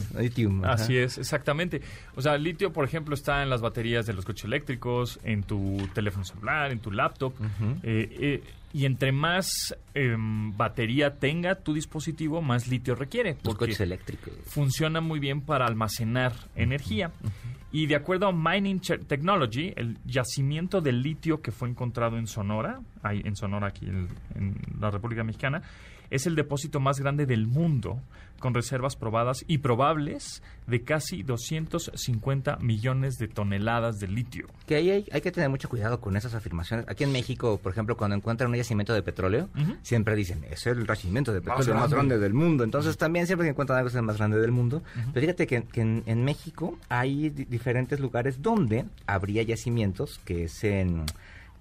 Así 0.65 0.97
es, 0.97 1.17
exactamente. 1.17 1.81
O 2.15 2.21
sea, 2.21 2.37
litio, 2.37 2.71
por 2.71 2.85
ejemplo, 2.85 3.15
está 3.15 3.41
en 3.43 3.49
las 3.49 3.61
baterías 3.61 4.05
de 4.05 4.13
los 4.13 4.25
coches 4.25 4.45
eléctricos, 4.45 5.19
en 5.23 5.43
tu 5.43 5.77
teléfono 5.93 6.23
celular, 6.25 6.71
en 6.71 6.79
tu 6.79 6.91
laptop. 6.91 7.33
Eh, 7.83 8.17
eh, 8.19 8.43
y 8.73 8.85
entre 8.85 9.11
más 9.11 9.75
em, 9.93 10.55
batería 10.57 11.19
tenga 11.19 11.55
tu 11.55 11.73
dispositivo, 11.73 12.41
más 12.41 12.67
litio 12.67 12.95
requiere. 12.95 13.33
Los 13.35 13.43
Porque 13.43 13.65
coches 13.65 13.79
eléctricos. 13.81 14.33
funciona 14.45 14.99
muy 14.99 15.19
bien 15.19 15.41
para 15.41 15.67
almacenar 15.67 16.33
energía. 16.55 17.11
Y 17.71 17.85
de 17.87 17.95
acuerdo 17.95 18.27
a 18.27 18.31
Mining 18.31 18.79
Technology, 18.79 19.73
el 19.75 19.97
yacimiento 20.05 20.81
de 20.81 20.91
litio 20.91 21.41
que 21.41 21.51
fue 21.51 21.69
encontrado 21.69 22.17
en 22.17 22.27
Sonora, 22.27 22.81
ahí 23.01 23.21
en 23.23 23.35
Sonora, 23.35 23.67
aquí 23.67 23.85
en, 23.85 24.09
en 24.35 24.55
la 24.79 24.91
República 24.91 25.23
Mexicana, 25.23 25.61
es 26.13 26.25
el 26.27 26.35
depósito 26.35 26.79
más 26.79 26.99
grande 26.99 27.25
del 27.25 27.47
mundo, 27.47 27.99
con 28.39 28.53
reservas 28.53 28.95
probadas 28.97 29.45
y 29.47 29.59
probables 29.59 30.43
de 30.67 30.81
casi 30.83 31.23
250 31.23 32.57
millones 32.57 33.17
de 33.17 33.27
toneladas 33.27 33.99
de 33.99 34.07
litio. 34.07 34.47
Que 34.67 34.75
ahí 34.75 34.89
hay, 34.91 35.05
hay 35.11 35.21
que 35.21 35.31
tener 35.31 35.49
mucho 35.49 35.69
cuidado 35.69 36.01
con 36.01 36.15
esas 36.17 36.33
afirmaciones. 36.33 36.85
Aquí 36.89 37.03
en 37.03 37.11
México, 37.11 37.57
por 37.61 37.71
ejemplo, 37.71 37.95
cuando 37.97 38.15
encuentran 38.15 38.49
un 38.51 38.57
yacimiento 38.57 38.93
de 38.93 39.01
petróleo, 39.01 39.49
siempre 39.81 40.15
dicen, 40.15 40.43
es 40.49 40.65
el 40.67 40.85
yacimiento 40.85 41.31
de 41.33 41.39
petróleo 41.39 41.73
Más 41.73 41.83
más 41.83 41.89
grande, 41.91 42.17
del 42.19 42.33
mundo. 42.33 42.63
Entonces 42.63 42.97
también 42.97 43.27
siempre 43.27 43.45
que 43.45 43.51
encuentran 43.51 43.77
algo 43.79 43.89
es 43.89 43.95
el 43.95 44.03
más 44.03 44.17
grande 44.17 44.39
del 44.39 44.51
mundo. 44.51 44.83
Pero 45.13 45.21
fíjate 45.21 45.47
que, 45.47 45.63
que 45.63 45.81
en, 45.81 46.03
en 46.05 46.23
México 46.25 46.77
hay 46.89 47.29
di- 47.29 47.45
diferentes 47.45 47.99
lugares 47.99 48.41
donde 48.41 48.85
habría 49.07 49.43
yacimientos, 49.43 50.19
que 50.25 50.43
es 50.45 50.63
en... 50.63 51.05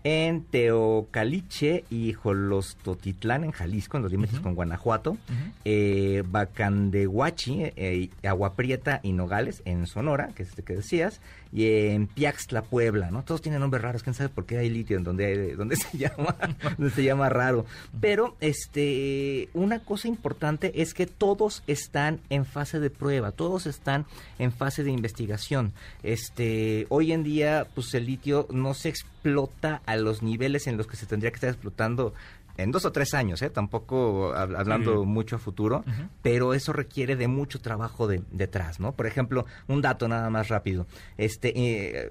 En 0.05 0.43
Teocaliche 0.45 1.85
y 1.91 2.13
Jolostotitlán, 2.13 3.45
en 3.45 3.53
Jalisco, 3.53 3.97
en 3.97 4.03
los 4.03 4.13
límites 4.13 4.41
con 4.41 4.55
Guanajuato. 4.55 5.17
eh, 5.65 6.25
Bacandehuachi, 6.29 7.73
eh, 7.77 8.11
Agua 8.25 8.55
Prieta 8.55 9.01
y 9.03 9.13
Nogales, 9.13 9.63
en 9.65 9.87
Sonora, 9.87 10.31
que 10.35 10.43
es 10.43 10.51
este 10.51 10.63
que 10.63 10.75
decías, 10.75 11.21
y 11.53 11.67
en 11.91 12.07
Piaxtla, 12.07 12.63
Puebla, 12.63 13.11
¿no? 13.11 13.25
Todos 13.25 13.43
tienen 13.43 13.61
nombres 13.61 13.83
raros, 13.83 14.03
quién 14.03 14.15
sabe 14.15 14.31
por 14.31 14.47
qué 14.47 14.57
hay 14.59 14.71
litio 14.71 14.97
en 14.97 15.05
donde, 15.05 15.55
donde 15.55 15.77
se 15.93 15.99
llama, 15.99 16.35
donde 16.79 16.91
se 16.95 17.05
llama 17.05 17.29
raro. 17.29 17.67
Pero, 18.01 18.37
este, 18.41 19.51
una 19.53 19.81
cosa 19.81 20.09
importante 20.09 20.81
es 20.81 20.95
que 20.95 21.07
todos 21.07 21.63
están 21.67 22.21
en 22.31 22.47
fase 22.47 22.81
de 22.81 22.89
prueba, 22.89 23.33
todos 23.33 23.67
están 23.67 24.07
en 24.39 24.51
fase 24.51 24.83
de 24.83 24.91
investigación. 24.91 25.73
Este, 26.03 26.87
hoy 26.89 27.13
en 27.13 27.23
día, 27.23 27.67
pues 27.75 27.93
el 27.95 28.07
litio 28.07 28.49
no 28.51 28.73
se 28.73 28.89
explota 28.89 29.83
a 29.85 29.97
los 29.97 30.23
niveles 30.23 30.67
en 30.67 30.79
los 30.79 30.87
que 30.87 30.97
se 30.97 31.07
tendría 31.07 31.31
que 31.31 31.37
estar 31.37 31.51
explotando 31.51 32.15
en 32.57 32.71
dos 32.71 32.85
o 32.85 32.93
tres 32.93 33.15
años, 33.15 33.41
¿eh? 33.43 33.51
Tampoco 33.51 34.33
hab- 34.35 34.57
hablando 34.59 35.05
mucho 35.05 35.37
a 35.37 35.39
futuro, 35.39 35.85
pero 36.23 36.55
eso 36.55 36.73
requiere 36.73 37.17
de 37.17 37.29
mucho 37.29 37.61
trabajo 37.61 38.07
de, 38.07 38.23
detrás, 38.31 38.81
¿no? 38.81 38.93
Por 38.93 39.07
ejemplo, 39.07 39.47
un 39.69 39.81
dato 39.83 40.09
nada 40.09 40.29
más 40.31 40.49
rápido. 40.49 40.87
Este, 41.17 41.53
eh, 41.57 42.11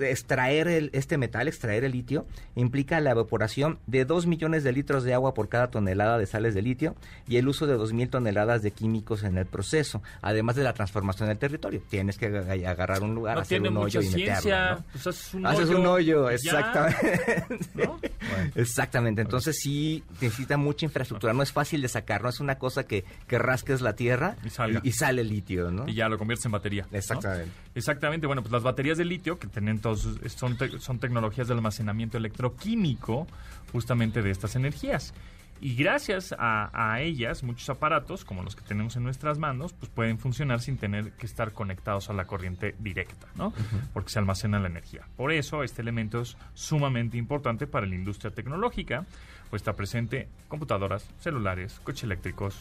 extraer 0.00 0.68
el- 0.68 0.90
este 0.92 1.18
metal, 1.18 1.48
extraer 1.48 1.84
el 1.84 1.92
litio, 1.92 2.26
implica 2.54 3.00
la 3.00 3.10
evaporación 3.12 3.78
de 3.86 4.04
2 4.04 4.26
millones 4.26 4.64
de 4.64 4.72
litros 4.72 5.04
de 5.04 5.14
agua 5.14 5.34
por 5.34 5.48
cada 5.48 5.70
tonelada 5.70 6.18
de 6.18 6.26
sales 6.26 6.54
de 6.54 6.62
litio 6.62 6.94
y 7.28 7.36
el 7.36 7.48
uso 7.48 7.66
de 7.66 7.76
2.000 7.76 8.10
toneladas 8.10 8.62
de 8.62 8.70
químicos 8.70 9.22
en 9.22 9.38
el 9.38 9.46
proceso, 9.46 10.02
además 10.22 10.56
de 10.56 10.64
la 10.64 10.72
transformación 10.72 11.28
del 11.28 11.38
territorio. 11.38 11.82
Tienes 11.88 12.18
que 12.18 12.30
ag- 12.30 12.66
agarrar 12.66 13.02
un 13.02 13.14
lugar, 13.14 13.36
No 13.36 13.42
hacer 13.42 13.58
tiene 13.60 13.68
un 13.68 13.74
mucha 13.82 13.98
hoyo 13.98 14.08
y 14.08 14.12
meterlo, 14.14 14.40
ciencia. 14.40 14.70
¿no? 14.76 14.84
pues 14.92 15.06
haces 15.06 15.34
un 15.34 15.46
Haces 15.46 15.70
hoyo. 15.70 16.26
un 16.26 16.32
exactamente. 16.32 17.44
¿no? 17.74 18.00
Bueno. 18.26 18.50
Exactamente, 18.56 19.22
entonces 19.22 19.56
sí 19.62 20.02
necesita 20.20 20.56
mucha 20.56 20.84
infraestructura, 20.84 21.32
no 21.32 21.44
es 21.44 21.52
fácil 21.52 21.80
de 21.80 21.86
sacar, 21.88 22.22
no 22.22 22.28
es 22.28 22.40
una 22.40 22.58
cosa 22.58 22.84
que, 22.84 23.04
que 23.28 23.38
rasques 23.38 23.82
la 23.82 23.94
tierra 23.94 24.36
Y 24.44 24.50
salga. 24.50 24.80
y, 24.82 24.88
y 24.88 24.92
sale 24.92 25.20
el 25.22 25.28
litio, 25.28 25.70
¿no? 25.70 25.86
y 25.88 25.94
ya 25.94 26.08
lo 26.08 26.18
conviertes 26.18 26.44
en 26.46 26.50
batería. 26.52 26.86
¿no? 26.90 26.98
Exactamente. 26.98 27.52
Exactamente, 27.76 28.26
bueno, 28.26 28.42
pues 28.42 28.50
las 28.52 28.64
baterías 28.64 28.98
de 28.98 29.04
litio 29.04 29.38
que 29.38 29.46
tienen 29.46 29.75
todos 29.80 30.08
son, 30.36 30.56
te- 30.56 30.78
son 30.80 30.98
tecnologías 30.98 31.48
de 31.48 31.54
almacenamiento 31.54 32.16
electroquímico 32.18 33.26
justamente 33.72 34.22
de 34.22 34.30
estas 34.30 34.56
energías. 34.56 35.14
Y 35.58 35.74
gracias 35.74 36.34
a, 36.38 36.68
a 36.74 37.00
ellas, 37.00 37.42
muchos 37.42 37.70
aparatos, 37.70 38.26
como 38.26 38.42
los 38.42 38.54
que 38.54 38.62
tenemos 38.62 38.94
en 38.96 39.04
nuestras 39.04 39.38
manos, 39.38 39.72
pues 39.72 39.90
pueden 39.90 40.18
funcionar 40.18 40.60
sin 40.60 40.76
tener 40.76 41.12
que 41.12 41.24
estar 41.24 41.52
conectados 41.52 42.10
a 42.10 42.12
la 42.12 42.26
corriente 42.26 42.74
directa, 42.78 43.26
¿no? 43.36 43.54
Porque 43.94 44.10
se 44.10 44.18
almacena 44.18 44.58
la 44.60 44.66
energía. 44.68 45.08
Por 45.16 45.32
eso, 45.32 45.62
este 45.62 45.80
elemento 45.80 46.20
es 46.20 46.36
sumamente 46.52 47.16
importante 47.16 47.66
para 47.66 47.86
la 47.86 47.94
industria 47.94 48.30
tecnológica, 48.32 49.06
pues 49.48 49.62
está 49.62 49.74
presente 49.74 50.22
en 50.24 50.28
computadoras, 50.48 51.08
celulares, 51.20 51.80
coches 51.82 52.04
eléctricos, 52.04 52.58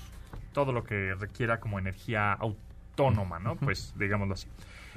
todo 0.54 0.72
lo 0.72 0.86
que 0.86 1.16
requiera 1.16 1.60
como 1.60 1.80
energía 1.80 2.32
autónoma, 2.32 3.40
¿no? 3.40 3.58
Pues 3.58 3.94
digámoslo 4.00 4.36
así. 4.36 4.48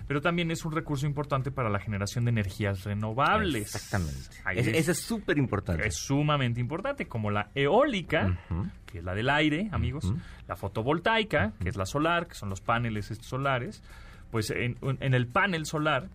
Pero 0.08 0.20
también 0.22 0.50
es 0.50 0.64
un 0.64 0.72
recurso 0.72 1.06
importante 1.06 1.50
para 1.52 1.68
la 1.68 1.78
generación 1.78 2.24
de 2.24 2.30
energías 2.30 2.82
renovables. 2.84 3.74
Exactamente. 3.74 4.18
Ese, 4.56 4.70
es- 4.72 4.76
ese 4.78 4.92
es 4.92 5.00
súper 5.00 5.38
importante. 5.38 5.86
es 5.86 5.96
sumamente 5.96 6.60
importante, 6.60 7.06
como 7.06 7.30
la 7.30 7.50
eólica, 7.54 8.38
que 8.86 8.98
es 8.98 9.04
la 9.04 9.14
del 9.14 9.28
aire, 9.30 9.68
amigos, 9.70 10.12
la 10.48 10.56
fotovoltaica, 10.56 11.52
que 11.62 11.68
es 11.68 11.76
la 11.76 11.84
solar, 11.86 12.26
que 12.26 12.34
son 12.34 12.48
los 12.48 12.60
paneles 12.62 13.10
estos 13.10 13.28
solares, 13.28 13.82
pues 14.30 14.50
en, 14.50 14.76
en 14.82 15.14
el 15.14 15.26
panel 15.26 15.64
solar 15.66 16.08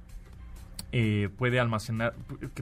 eh, 0.92 1.30
puede 1.38 1.60
almacenar, 1.60 2.14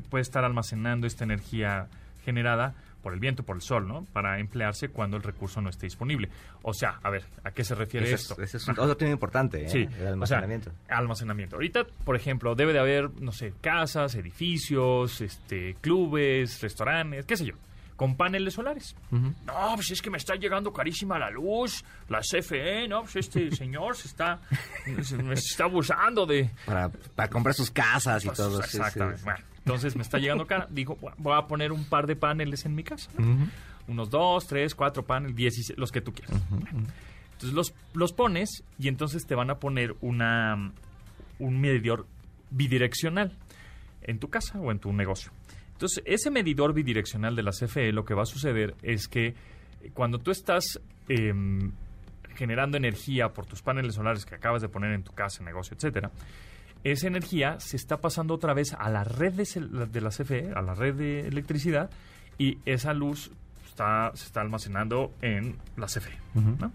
puede 0.10 0.22
estar 0.22 0.44
almacenando 0.44 1.08
esta 1.08 1.24
energía 1.24 1.88
generada 2.24 2.76
por 3.02 3.14
el 3.14 3.20
viento, 3.20 3.44
por 3.44 3.56
el 3.56 3.62
sol, 3.62 3.88
¿no? 3.88 4.06
Para 4.14 4.40
emplearse 4.40 4.90
cuando 4.90 5.18
el 5.18 5.24
recurso 5.24 5.62
no 5.62 5.70
esté 5.70 5.86
disponible. 5.88 6.30
O 6.62 6.74
sea, 6.74 7.00
a 7.04 7.10
ver, 7.10 7.24
¿a 7.44 7.52
qué 7.52 7.64
se 7.64 7.76
refiere 7.76 8.06
Ese 8.06 8.16
es, 8.16 8.22
esto? 8.30 8.42
ese 8.42 8.58
es 8.58 8.68
un- 8.68 8.80
otro 8.80 8.96
tema 8.98 9.12
importante, 9.12 9.66
¿eh? 9.66 9.70
Sí, 9.70 9.88
el 10.00 10.08
almacenamiento. 10.08 10.70
O 10.70 10.86
sea, 10.88 10.98
almacenamiento. 10.98 11.56
Ahorita, 11.56 11.86
por 12.06 12.16
ejemplo, 12.16 12.56
debe 12.56 12.74
de 12.74 12.80
haber, 12.80 13.10
no 13.22 13.32
sé, 13.32 13.54
casas, 13.62 14.16
edificios, 14.16 15.22
este, 15.22 15.76
clubes, 15.82 16.62
restaurantes, 16.62 17.26
qué 17.26 17.38
sé 17.38 17.46
yo, 17.46 17.56
con 18.02 18.16
paneles 18.16 18.56
solares. 18.56 18.96
No, 19.12 19.74
pues 19.76 19.92
es 19.92 20.02
que 20.02 20.10
me 20.10 20.18
está 20.18 20.34
llegando 20.36 20.74
carísima 20.74 21.20
la 21.20 21.30
luz, 21.30 21.86
la 22.10 22.22
CFE, 22.22 22.88
no, 22.88 23.02
pues 23.04 23.18
este 23.18 23.52
señor 23.56 23.96
se 23.96 24.08
está, 24.08 24.40
se, 25.04 25.18
me 25.18 25.36
está 25.36 25.66
abusando 25.66 26.26
de... 26.26 26.50
para, 26.66 26.90
para 26.90 27.30
comprar 27.30 27.54
sus 27.54 27.70
casas 27.70 28.24
y 28.24 28.28
Pues, 28.28 28.38
todo. 28.40 28.60
sí, 28.64 28.70
sí. 28.72 28.78
Exactamente. 28.78 29.22
Bueno, 29.24 29.40
entonces 29.60 29.96
me 29.96 30.02
está 30.02 30.18
llegando 30.18 30.48
cara. 30.48 30.66
Dijo, 30.72 30.98
voy 31.20 31.38
a 31.38 31.46
poner 31.46 31.72
un 31.72 31.86
par 31.86 32.08
de 32.08 32.16
paneles 32.16 32.66
en 32.66 32.74
mi 32.74 32.84
casa. 32.84 33.08
Unos 33.88 34.10
dos, 34.10 34.48
tres, 34.48 34.74
cuatro 34.74 35.06
paneles, 35.06 35.36
dieciséis, 35.36 35.78
los 35.78 35.92
que 35.92 36.02
tú 36.02 36.12
quieras. 36.12 36.42
Entonces 37.34 37.54
los, 37.54 37.76
los 37.94 38.14
pones 38.14 38.64
y 38.80 38.88
entonces 38.88 39.28
te 39.28 39.36
van 39.36 39.52
a 39.52 39.60
poner 39.60 39.96
una, 40.02 40.72
un 41.38 41.62
medidor 41.62 42.08
bidireccional 42.50 43.38
en 44.02 44.18
tu 44.18 44.28
casa 44.32 44.60
o 44.60 44.72
en 44.72 44.80
tu 44.80 44.92
negocio. 44.92 45.32
Entonces, 45.82 46.04
ese 46.06 46.30
medidor 46.30 46.74
bidireccional 46.74 47.36
de 47.36 47.42
la 47.42 47.50
CFE 47.50 47.92
lo 47.92 48.06
que 48.06 48.14
va 48.14 48.22
a 48.22 48.28
suceder 48.28 48.76
es 48.84 49.08
que 49.08 49.34
cuando 49.96 50.20
tú 50.20 50.30
estás 50.30 50.80
em, 51.10 51.72
generando 52.36 52.78
energía 52.78 53.30
por 53.30 53.48
tus 53.48 53.64
paneles 53.64 53.96
solares 53.96 54.24
que 54.24 54.36
acabas 54.36 54.62
de 54.62 54.70
poner 54.70 54.92
en 54.92 55.02
tu 55.02 55.12
casa, 55.14 55.44
negocio, 55.44 55.76
etcétera, 55.76 56.12
esa 56.84 57.08
energía 57.08 57.60
se 57.60 57.78
está 57.78 57.98
pasando 57.98 58.36
otra 58.36 58.54
vez 58.54 58.76
a 58.78 58.92
la 58.92 59.04
red 59.04 59.34
de, 59.34 59.88
de 59.88 60.02
la 60.02 60.10
CFE, 60.12 60.52
a 60.56 60.62
la 60.62 60.76
red 60.76 60.94
de 60.94 61.22
electricidad, 61.22 61.90
y 62.38 62.60
esa 62.66 62.94
luz 62.94 63.32
está, 63.66 64.12
se 64.14 64.26
está 64.26 64.42
almacenando 64.42 65.12
en 65.24 65.58
la 65.78 65.88
CFE, 65.88 66.16
¿no? 66.36 66.72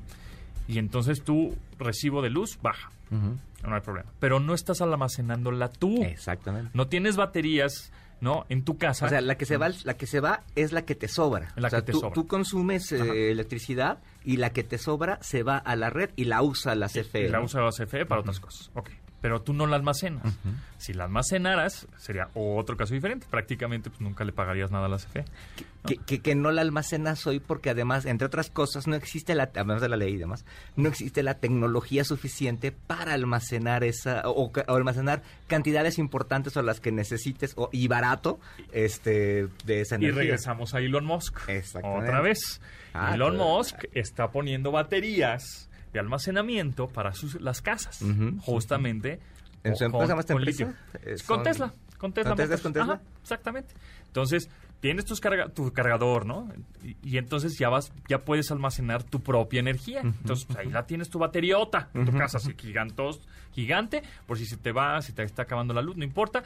Y 0.66 0.79
entonces 0.79 1.23
tu 1.23 1.57
recibo 1.79 2.23
de 2.23 2.31
luz 2.31 2.59
baja. 2.61 2.90
No 3.09 3.73
hay 3.73 3.81
problema. 3.83 4.11
Pero 4.19 4.40
no 4.40 4.53
estás 4.53 4.81
almacenándola 4.81 5.69
tú. 5.69 6.03
Exactamente. 6.03 6.73
No 6.75 6.88
tienes 6.88 7.16
baterías, 7.16 7.92
¿no? 8.21 8.47
En 8.49 8.65
tu 8.65 8.79
casa. 8.79 9.07
O 9.07 9.09
sea, 9.09 9.21
la 9.21 9.37
que 9.37 9.47
se 9.47 9.57
va, 9.57 9.71
la 9.85 9.95
que 9.95 10.07
se 10.07 10.21
va 10.21 10.43
es 10.55 10.73
la 10.73 10.83
que 10.83 10.95
te 10.95 11.09
sobra. 11.09 11.53
La 11.57 11.69
o 11.69 11.71
sea, 11.71 11.81
que 11.81 11.87
te 11.87 11.93
tú, 11.93 12.01
sobra. 12.01 12.15
tú 12.15 12.27
consumes 12.27 12.93
eh, 12.93 13.31
electricidad 13.31 13.99
y 14.25 14.37
la 14.39 14.51
que 14.51 14.65
te 14.65 14.79
sobra 14.79 15.19
se 15.23 15.43
va 15.43 15.59
a 15.59 15.77
la 15.77 15.91
red 15.91 16.11
y 16.17 16.25
la 16.25 16.43
usa 16.43 16.75
la 16.75 16.89
CFE. 16.89 17.27
Y 17.27 17.29
la 17.29 17.41
usa 17.41 17.61
la 17.61 17.71
CFE 17.71 18.07
para 18.07 18.21
otras 18.21 18.41
cosas. 18.41 18.71
Ok. 18.75 18.91
Pero 19.21 19.41
tú 19.43 19.55
no 19.55 19.67
la 19.67 19.77
almacenas. 19.77 20.39
Si 20.79 20.93
la 20.93 21.05
almacenaras, 21.05 21.89
sería 21.97 22.29
otro 22.35 22.77
caso 22.77 22.93
diferente. 22.95 23.27
Prácticamente 23.31 23.89
pues, 23.91 24.01
nunca 24.01 24.25
le 24.25 24.33
pagarías 24.33 24.71
nada 24.71 24.87
a 24.87 24.89
la 24.89 24.99
CFE. 24.99 25.21
¿no? 25.21 25.89
Que, 25.89 25.97
que, 25.97 26.21
que 26.21 26.35
no 26.35 26.51
la 26.53 26.61
almacenas 26.63 27.27
hoy 27.27 27.41
porque 27.41 27.71
además, 27.71 28.05
entre 28.05 28.27
otras 28.27 28.51
cosas, 28.51 28.87
no 28.87 28.95
existe 28.95 29.35
la, 29.35 29.45
además 29.45 29.81
de 29.81 29.89
la 29.89 29.97
ley 29.97 30.15
y 30.15 30.17
demás, 30.19 30.45
no 30.77 30.89
existe 30.89 31.23
la 31.23 31.35
tecnología 31.35 32.05
suficiente 32.05 32.73
para 32.73 33.15
almacenar 33.15 33.85
esa, 33.85 34.23
o, 34.27 34.53
almacenar 34.69 35.23
cantidades 35.47 35.99
importantes 35.99 36.57
o 36.57 36.63
las 36.63 36.81
que 36.81 36.93
necesites, 36.93 37.55
o, 37.57 37.71
y 37.73 37.89
barato, 37.89 38.39
este, 38.73 39.49
de 39.65 39.81
esa 39.81 39.95
Y 39.97 40.05
energía. 40.05 40.23
regresamos 40.23 40.75
a 40.75 40.81
Elon 40.81 41.05
Musk. 41.07 41.49
Exactamente. 41.49 42.05
Otra 42.05 42.21
vez. 42.21 42.61
Ah, 42.93 43.15
Elon 43.15 43.37
claro. 43.37 43.57
Musk 43.57 43.85
está 43.93 44.31
poniendo 44.31 44.73
baterías 44.73 45.69
de 45.97 46.01
almacenamiento 46.01 46.89
para 46.89 47.13
sus, 47.15 47.41
las 47.41 47.63
casas. 47.63 48.01
Justamente. 48.43 49.19
¿En 49.65 49.73
o- 49.73 49.77
su 49.77 49.85
empresa 49.85 50.15
más 50.15 50.27
con 50.27 50.37
empresa? 50.37 50.65
litio. 50.65 50.77
Eh, 51.03 51.17
Con 51.27 51.37
son- 51.39 51.43
Tesla. 51.43 51.73
Con 51.99 52.13
Tesla. 52.13 52.31
¿Con 52.31 52.37
Tesla 52.37 52.45
Motors. 52.45 52.51
es 52.51 52.61
con 52.61 52.73
Tesla? 52.75 52.93
Ajá, 52.95 53.03
exactamente. 53.23 53.75
Entonces, 54.07 54.51
tienes 54.81 55.07
tus 55.07 55.21
carga- 55.21 55.49
tu 55.53 55.73
cargador, 55.73 56.27
¿no? 56.27 56.49
Y, 56.85 56.97
y 57.03 57.17
entonces 57.19 57.59
ya 57.59 57.69
vas, 57.71 57.91
ya 58.09 58.19
puedes 58.19 58.51
almacenar 58.51 59.03
tu 59.03 59.23
propia 59.23 59.61
energía. 59.61 60.03
Entonces, 60.03 60.45
pues, 60.45 60.59
ahí 60.59 60.69
la 60.71 60.87
tienes 60.87 61.09
tu 61.09 61.19
bateriota 61.19 61.89
en 61.95 62.05
tu 62.05 62.13
casa, 62.13 62.37
así 62.37 62.53
gigantos, 62.57 63.23
gigante, 63.53 64.03
por 64.27 64.37
si 64.39 64.45
se 64.47 64.59
te 64.59 64.73
va, 64.73 65.01
si 65.01 65.15
te 65.15 65.23
está 65.23 65.43
acabando 65.43 65.73
la 65.75 65.81
luz, 65.83 65.97
no 65.97 66.05
importa. 66.05 66.45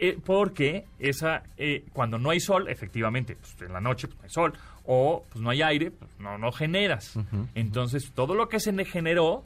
Eh, 0.00 0.18
porque 0.24 0.84
esa, 0.98 1.42
eh, 1.56 1.84
cuando 1.92 2.18
no 2.18 2.30
hay 2.30 2.40
sol, 2.40 2.68
efectivamente, 2.68 3.36
pues, 3.36 3.56
en 3.62 3.72
la 3.72 3.80
noche 3.80 4.08
pues, 4.08 4.18
no 4.18 4.24
hay 4.24 4.30
sol, 4.30 4.52
o 4.84 5.24
pues 5.30 5.40
no 5.42 5.50
hay 5.50 5.62
aire, 5.62 5.90
pues 5.92 6.10
no, 6.18 6.38
no 6.38 6.50
generas. 6.52 7.14
Entonces, 7.54 8.10
todo 8.14 8.34
lo 8.34 8.48
que 8.48 8.58
se 8.60 8.72
ne- 8.72 8.84
generó 8.84 9.44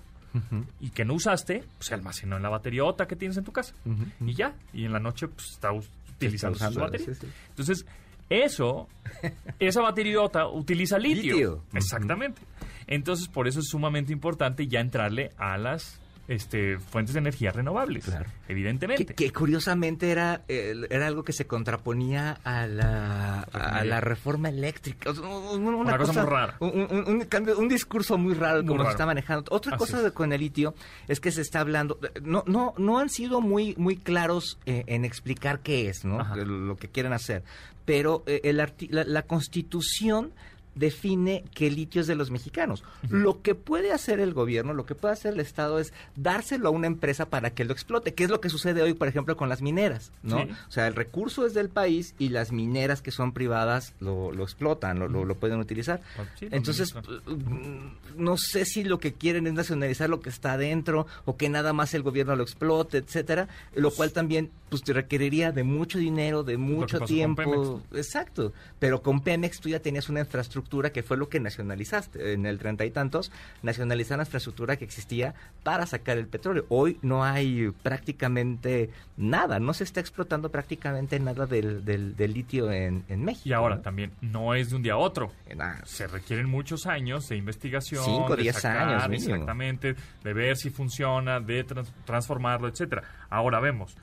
y 0.81 0.91
que 0.91 1.05
no 1.05 1.15
usaste, 1.15 1.65
pues, 1.79 1.87
se 1.89 1.95
almacenó 1.95 2.37
en 2.37 2.43
la 2.43 2.49
bateriota 2.51 3.07
que 3.07 3.17
tienes 3.17 3.37
en 3.39 3.45
tu 3.45 3.53
casa. 3.53 3.75
Y 4.21 4.35
ya, 4.35 4.55
y 4.73 4.85
en 4.85 4.93
la 4.93 4.99
noche 5.01 5.29
pues, 5.29 5.51
está 5.53 5.73
utilizando 5.73 6.59
su 6.59 6.81
batería. 6.81 7.07
sí, 7.07 7.15
sí. 7.15 7.27
Entonces, 7.51 7.87
eso, 8.29 8.89
esa 9.59 9.81
bateriota 9.83 10.47
utiliza 10.49 10.99
litio. 10.99 11.35
Litio. 11.35 11.63
Exactamente. 11.75 12.43
Entonces, 12.87 13.29
por 13.29 13.49
eso 13.49 13.61
es 13.61 13.67
sumamente 13.69 14.13
importante 14.13 14.67
ya 14.67 14.81
entrarle 14.81 15.33
a 15.39 15.57
las 15.59 16.01
este, 16.29 16.79
fuentes 16.79 17.15
de 17.15 17.21
energía 17.21 17.53
renovables. 17.53 18.05
Claro. 18.05 18.27
Evidentemente. 18.49 19.07
Que, 19.07 19.15
que 19.15 19.33
curiosamente 19.33 20.11
era, 20.11 20.43
eh, 20.49 20.75
era 20.91 21.07
algo 21.07 21.23
que 21.25 21.33
se 21.33 21.47
contraponía 21.47 22.39
a 22.45 22.67
la, 22.67 23.43
a 23.53 23.85
la 23.85 24.01
reforma 24.01 24.49
eléctrica. 24.49 25.11
Una, 25.11 25.77
Una 25.77 25.99
cosa 25.99 26.23
muy 26.23 26.31
rara. 26.31 26.57
Un, 26.61 26.87
un- 26.91 27.05
un 27.09 27.21
cambio, 27.27 27.59
un 27.59 27.69
discurso 27.69 28.19
muy 28.19 28.35
raro 28.35 28.59
Muy 28.63 28.67
como 28.69 28.79
raro. 28.79 28.91
se 28.91 28.95
está 28.95 29.07
manejando. 29.07 29.45
Otra 29.51 29.73
Así 29.77 29.79
cosa 29.79 29.99
es. 29.99 30.05
de- 30.05 30.13
con 30.13 30.33
el 30.33 30.41
litio 30.41 30.75
es 31.09 31.21
que 31.21 31.31
se 31.33 31.41
está 31.43 31.61
hablando, 31.61 31.99
no, 32.23 32.43
no, 32.47 32.75
no 32.79 32.99
han 32.99 33.09
sido 33.09 33.41
muy, 33.41 33.75
muy 33.77 33.97
claros 33.97 34.59
eh, 34.67 34.85
en 34.87 35.05
explicar 35.05 35.61
qué 35.61 35.89
es, 35.89 36.05
¿no? 36.05 36.21
Ajá. 36.21 36.37
Lo 36.37 36.77
que 36.77 36.89
quieren 36.89 37.13
hacer. 37.13 37.43
Pero 37.85 38.25
eh, 38.27 38.41
el 38.45 38.59
arti- 38.61 38.89
la, 38.91 39.05
la 39.05 39.23
constitución 39.23 40.33
define 40.77 41.43
que 41.55 41.67
el 41.67 41.75
litio 41.75 42.01
es 42.01 42.07
de 42.07 42.15
los 42.15 42.31
mexicanos. 42.31 42.85
Lo 43.11 43.43
que 43.43 43.55
puede 43.57 43.93
hacer 43.93 44.21
el 44.21 44.33
gobierno, 44.33 44.73
lo 44.75 44.87
que 44.87 44.95
puede 44.95 45.15
hacer 45.15 45.35
el 45.35 45.41
Estado 45.41 45.81
es 45.81 45.93
dárselo 46.15 46.69
a 46.69 46.71
una 46.71 46.87
empresa 46.87 47.27
para 47.29 47.51
que 47.51 47.65
lo 47.65 47.73
explote, 47.73 48.15
que 48.15 48.23
es 48.25 48.31
lo 48.31 48.41
que 48.41 48.49
sucede 48.51 48.83
hoy, 48.83 48.95
por 48.95 49.09
ejemplo, 49.09 49.37
con 49.37 49.49
las 49.49 49.63
mineras, 49.63 50.13
¿no? 50.23 50.43
Sí. 50.45 50.49
O 50.69 50.71
sea, 50.71 50.87
el 50.87 50.95
recurso 50.95 51.45
es 51.47 51.55
del 51.55 51.69
país 51.71 52.15
y 52.19 52.29
las 52.29 52.53
mineras 52.53 53.03
que 53.03 53.11
son 53.11 53.33
privadas 53.33 53.95
lo, 54.01 54.31
lo 54.33 54.45
explotan, 54.45 54.99
lo, 55.01 55.09
lo- 55.09 55.25
lo 55.25 55.35
pueden 55.35 55.59
utilizar. 55.59 56.01
Sí, 56.39 56.49
lo 56.49 56.57
Entonces, 56.57 56.95
administran. 56.95 57.39
mm, 57.39 57.97
no 58.23 58.37
sé 58.37 58.65
si 58.65 58.85
lo 58.85 58.99
que 58.99 59.15
quieren 59.15 59.47
es 59.47 59.55
nacionalizar 59.55 60.09
lo 60.11 60.21
que 60.21 60.29
está 60.29 60.53
adentro 60.53 61.07
o 61.25 61.37
que 61.37 61.49
nada 61.49 61.73
más 61.73 61.95
el 61.95 62.03
gobierno 62.03 62.37
lo 62.37 62.43
explote, 62.43 62.99
etcétera, 62.99 63.49
lo 63.75 63.91
cual 63.91 64.13
también 64.13 64.51
pues 64.69 64.83
te 64.83 64.93
requeriría 64.93 65.53
de 65.53 65.63
mucho 65.63 65.97
dinero, 65.99 66.43
de 66.43 66.57
mucho 66.57 67.01
tiempo. 67.01 67.81
Exacto. 67.95 68.53
Pero 68.79 69.01
con 69.01 69.21
Pemex 69.21 69.61
tú 69.61 69.69
ya 69.69 69.81
tenías 69.81 70.09
una 70.09 70.21
infraestructura 70.21 70.66
que 70.67 71.03
fue 71.03 71.17
lo 71.17 71.29
que 71.29 71.41
nacionalizaste. 71.41 72.33
En 72.33 72.47
el 72.47 72.59
treinta 72.59 72.85
y 72.85 72.91
tantos, 72.91 73.33
nacionalizaron 73.63 74.19
la 74.19 74.25
infraestructura 74.25 74.77
que 74.77 74.85
existía 74.85 75.35
para 75.63 75.87
sacar 75.87 76.19
el 76.19 76.27
petróleo. 76.27 76.67
Hoy 76.69 76.99
no 77.03 77.25
hay 77.25 77.71
prácticamente 77.83 78.91
nada, 79.17 79.59
no 79.59 79.73
se 79.75 79.85
está 79.85 80.01
explotando 80.01 80.51
prácticamente 80.51 81.19
nada 81.21 81.47
del, 81.47 81.85
del, 81.85 82.17
del 82.17 82.33
litio 82.33 82.71
en, 82.71 83.05
en 83.09 83.25
México. 83.25 83.49
Y 83.49 83.53
ahora 83.53 83.77
¿no? 83.77 83.83
también, 83.83 84.13
no 84.21 84.55
es 84.55 84.71
de 84.71 84.77
un 84.77 84.83
día 84.83 84.95
a 84.95 84.99
otro. 84.99 85.33
Nada. 85.55 85.81
Se 85.85 86.07
requieren 86.07 86.49
muchos 86.49 86.87
años 86.87 87.29
de 87.29 87.37
investigación. 87.37 88.05
Cinco, 88.05 88.37
de 88.37 88.43
diez 88.43 88.57
sacar, 88.57 88.89
años 88.89 89.09
mínimo. 89.09 89.35
Exactamente, 89.35 89.95
de 90.23 90.33
ver 90.33 90.57
si 90.57 90.71
funciona, 90.71 91.41
de 91.41 91.65
trans- 91.65 91.93
transformarlo, 92.05 92.69
etcétera. 92.69 93.03
Ahora 93.31 93.61
vemos 93.61 93.97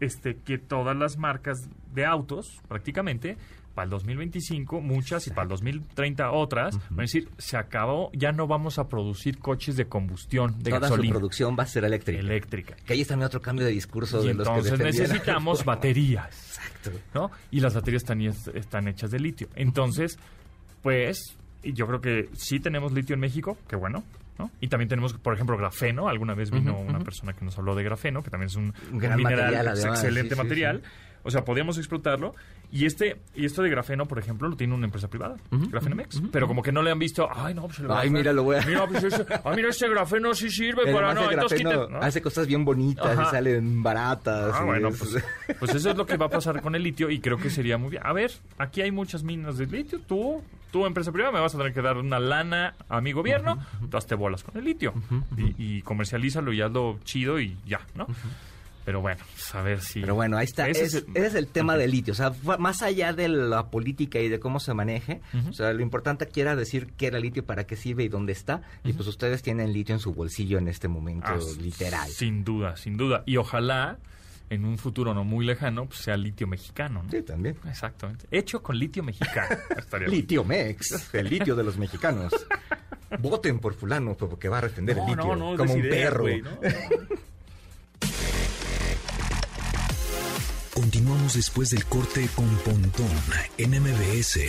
este 0.00 0.36
que 0.36 0.58
todas 0.58 0.96
las 0.96 1.18
marcas 1.18 1.68
de 1.92 2.06
autos, 2.06 2.62
prácticamente, 2.68 3.36
para 3.76 3.84
el 3.84 3.90
2025, 3.90 4.80
muchas, 4.80 5.26
y 5.26 5.30
para 5.30 5.42
el 5.42 5.48
2030 5.50 6.30
otras, 6.32 6.78
van 6.88 7.00
a 7.00 7.02
decir, 7.02 7.28
se 7.36 7.58
acabó, 7.58 8.10
ya 8.14 8.32
no 8.32 8.46
vamos 8.46 8.78
a 8.78 8.88
producir 8.88 9.38
coches 9.38 9.76
de 9.76 9.86
combustión, 9.86 10.56
de 10.58 10.70
Toda 10.70 10.88
su 10.88 10.94
gasolina 10.94 11.12
producción 11.12 11.54
va 11.58 11.64
a 11.64 11.66
ser 11.66 11.84
eléctrica. 11.84 12.18
eléctrica. 12.18 12.74
Que 12.86 12.94
ahí 12.94 13.02
es 13.02 13.08
también 13.08 13.26
otro 13.26 13.42
cambio 13.42 13.66
de 13.66 13.72
discurso 13.72 14.24
Y 14.24 14.28
de 14.28 14.34
los 14.34 14.48
que 14.48 14.54
entonces 14.54 14.78
la 14.78 14.84
necesitamos 14.86 15.62
baterías. 15.66 16.26
Exacto. 16.56 16.90
¿no? 17.14 17.30
Y 17.50 17.60
las 17.60 17.74
baterías 17.74 18.02
están, 18.02 18.22
están 18.22 18.88
hechas 18.88 19.10
de 19.10 19.20
litio. 19.20 19.48
Entonces, 19.54 20.18
pues, 20.82 21.36
yo 21.62 21.86
creo 21.86 22.00
que 22.00 22.30
sí 22.32 22.58
tenemos 22.60 22.92
litio 22.92 23.12
en 23.12 23.20
México, 23.20 23.58
qué 23.68 23.76
bueno, 23.76 24.04
¿no? 24.38 24.50
Y 24.60 24.68
también 24.68 24.88
tenemos, 24.88 25.12
por 25.12 25.34
ejemplo, 25.34 25.56
grafeno. 25.58 26.08
Alguna 26.08 26.34
vez 26.34 26.50
vino 26.50 26.78
una 26.78 27.00
persona 27.00 27.34
que 27.34 27.44
nos 27.44 27.58
habló 27.58 27.74
de 27.74 27.84
grafeno, 27.84 28.22
que 28.22 28.30
también 28.30 28.48
es 28.48 28.56
un, 28.56 28.72
Un 28.90 28.98
gran 28.98 29.12
un 29.12 29.18
mineral, 29.18 29.52
material, 29.52 29.68
además, 29.68 29.98
excelente 29.98 30.34
sí, 30.34 30.40
sí, 30.40 30.42
material. 30.42 30.80
sí. 30.82 30.90
O 31.26 31.30
sea, 31.30 31.44
podríamos 31.44 31.76
explotarlo. 31.78 32.34
Y 32.72 32.86
este 32.86 33.20
y 33.34 33.44
esto 33.44 33.62
de 33.62 33.70
grafeno, 33.70 34.06
por 34.06 34.18
ejemplo, 34.18 34.48
lo 34.48 34.56
tiene 34.56 34.74
una 34.74 34.86
empresa 34.86 35.08
privada, 35.08 35.36
Grafenomex. 35.50 36.22
Pero 36.32 36.46
como 36.46 36.62
que 36.62 36.72
no 36.72 36.82
le 36.82 36.90
han 36.90 36.98
visto, 36.98 37.28
ay, 37.34 37.54
no, 37.54 37.66
pues 37.66 37.78
el 37.80 37.90
Ay, 37.90 38.10
mira, 38.10 38.32
lo 38.32 38.42
voy 38.44 38.56
a- 38.56 38.62
Mira, 38.66 38.86
pues 38.86 39.04
ese, 39.04 39.24
ay, 39.44 39.56
mira, 39.56 39.68
este 39.68 39.88
grafeno 39.88 40.34
sí 40.34 40.50
sirve 40.50 40.92
para... 40.92 41.14
No, 41.14 41.22
hace 42.00 42.22
cosas 42.22 42.46
bien 42.46 42.64
bonitas 42.64 43.06
Ajá. 43.06 43.22
y 43.22 43.26
salen 43.30 43.82
baratas. 43.82 44.54
Ah, 44.54 44.60
y 44.62 44.66
bueno, 44.66 44.88
es- 44.88 44.98
pues, 44.98 45.24
pues 45.58 45.74
eso 45.74 45.90
es 45.90 45.96
lo 45.96 46.06
que 46.06 46.16
va 46.16 46.26
a 46.26 46.30
pasar 46.30 46.60
con 46.62 46.74
el 46.74 46.82
litio 46.82 47.10
y 47.10 47.20
creo 47.20 47.36
que 47.36 47.50
sería 47.50 47.78
muy 47.78 47.90
bien. 47.90 48.02
A 48.06 48.12
ver, 48.12 48.30
aquí 48.58 48.80
hay 48.82 48.90
muchas 48.90 49.22
minas 49.22 49.58
de 49.58 49.66
litio. 49.66 50.00
Tú, 50.00 50.42
tú 50.70 50.86
empresa 50.86 51.12
privada, 51.12 51.32
me 51.32 51.40
vas 51.40 51.54
a 51.54 51.58
tener 51.58 51.72
que 51.72 51.82
dar 51.82 51.96
una 51.98 52.18
lana 52.18 52.74
a 52.88 53.00
mi 53.00 53.12
gobierno. 53.12 53.58
Tú 53.90 53.96
hazte 53.96 54.14
bolas 54.14 54.42
con 54.42 54.56
el 54.56 54.64
litio 54.64 54.92
y, 55.36 55.76
y 55.78 55.82
comercialízalo 55.82 56.52
y 56.52 56.60
hazlo 56.62 56.98
chido 57.04 57.38
y 57.40 57.56
ya, 57.66 57.80
¿no? 57.94 58.06
Pero 58.86 59.00
bueno, 59.02 59.22
pues, 59.34 59.54
a 59.54 59.60
ver 59.62 59.80
si... 59.82 60.00
Pero 60.00 60.14
bueno, 60.14 60.38
ahí 60.38 60.44
está. 60.44 60.66
Ese 60.68 60.84
es 60.84 60.94
el- 60.94 61.06
ese 61.14 61.26
es 61.26 61.34
el 61.34 61.48
tema 61.48 61.76
del 61.76 61.90
litio. 61.90 62.12
O 62.12 62.14
sea, 62.14 62.32
más 62.58 62.80
allá 62.82 63.12
de 63.12 63.28
la 63.28 63.68
política 63.68 64.18
y 64.20 64.28
de 64.30 64.38
cómo 64.40 64.60
se 64.60 64.72
maneje, 64.72 65.20
o 65.48 65.52
sea, 65.52 65.72
lo 65.74 65.82
importante 65.82 66.24
aquí 66.24 66.40
era 66.40 66.56
decir 66.56 66.92
qué 66.96 67.08
era 67.08 67.18
litio, 67.18 67.44
para 67.44 67.64
qué 67.66 67.76
sirve 67.76 68.04
y 68.04 68.08
dónde 68.08 68.32
está. 68.32 68.62
Y 68.84 68.92
pues 68.94 69.08
ustedes 69.08 69.42
tienen 69.42 69.72
litio 69.72 69.94
en 69.94 69.98
su 70.00 70.14
bolsillo 70.14 70.56
en 70.58 70.68
este 70.68 70.86
momento, 70.88 71.26
Ah, 71.28 71.36
literal. 71.60 72.08
Sin 72.08 72.44
duda, 72.44 72.76
sin 72.76 72.96
duda. 72.96 73.24
Y 73.26 73.36
ojalá 73.36 73.98
en 74.48 74.64
un 74.64 74.78
futuro 74.78 75.12
no 75.12 75.24
muy 75.24 75.44
lejano 75.44 75.86
pues, 75.86 75.98
sea 76.02 76.16
litio 76.16 76.46
mexicano, 76.46 77.02
¿no? 77.02 77.10
Sí, 77.10 77.20
también. 77.22 77.56
Exactamente. 77.68 78.26
Hecho 78.30 78.62
con 78.62 78.78
litio 78.78 79.02
mexicano. 79.02 79.56
Litio 80.06 80.44
Mex, 80.44 81.12
el 81.12 81.28
litio 81.28 81.56
de 81.56 81.64
los 81.64 81.76
mexicanos. 81.76 82.32
Voten 83.20 83.58
por 83.58 83.74
fulano 83.74 84.14
porque 84.16 84.48
va 84.48 84.58
a 84.58 84.62
defender 84.62 84.96
el 84.98 85.06
litio 85.06 85.22
como 85.56 85.74
un 85.74 85.82
perro. 85.82 86.26
Continuamos 90.76 91.32
después 91.32 91.70
del 91.70 91.86
corte 91.86 92.28
con 92.36 92.46
Pontón 92.58 93.08
en 93.56 93.70
MBS. 93.70 94.40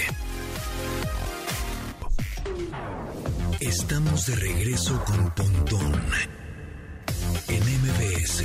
Estamos 3.62 4.26
de 4.26 4.36
regreso 4.36 5.02
con 5.06 5.32
Pontón 5.32 6.04
en 7.48 7.64
MBS. 7.64 8.44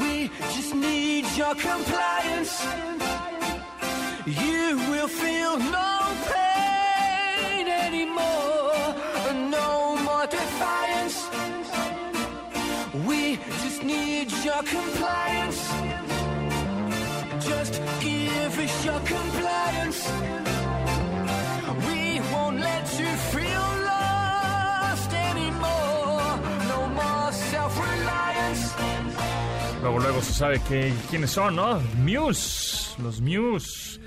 We 0.00 0.28
just 0.56 0.74
need 0.74 1.24
your 1.36 1.54
compliance. 1.54 2.66
You 4.26 4.76
will 4.90 5.06
feel 5.06 5.56
no 5.56 6.00
pain 6.32 7.68
anymore. 7.68 8.51
Your 14.44 14.62
compliance. 14.64 15.70
Just 17.48 17.80
give 18.00 18.58
us 18.58 18.84
your 18.84 19.00
compliance. 19.00 20.10
We 21.86 22.20
won't 22.32 22.58
let 22.58 22.98
you 22.98 23.06
feel 23.30 23.66
lost 23.86 25.12
anymore. 25.12 26.38
No 26.68 26.88
more 26.88 27.32
self-reliance. 27.32 28.74
Luego, 29.80 29.98
luego 30.00 30.20
se 30.22 30.32
sabe 30.32 30.60
que 30.68 30.92
quiénes 31.08 31.30
son, 31.30 31.54
¿no? 31.54 31.80
Muse, 31.98 32.96
los 33.00 33.20
Muse. 33.20 34.00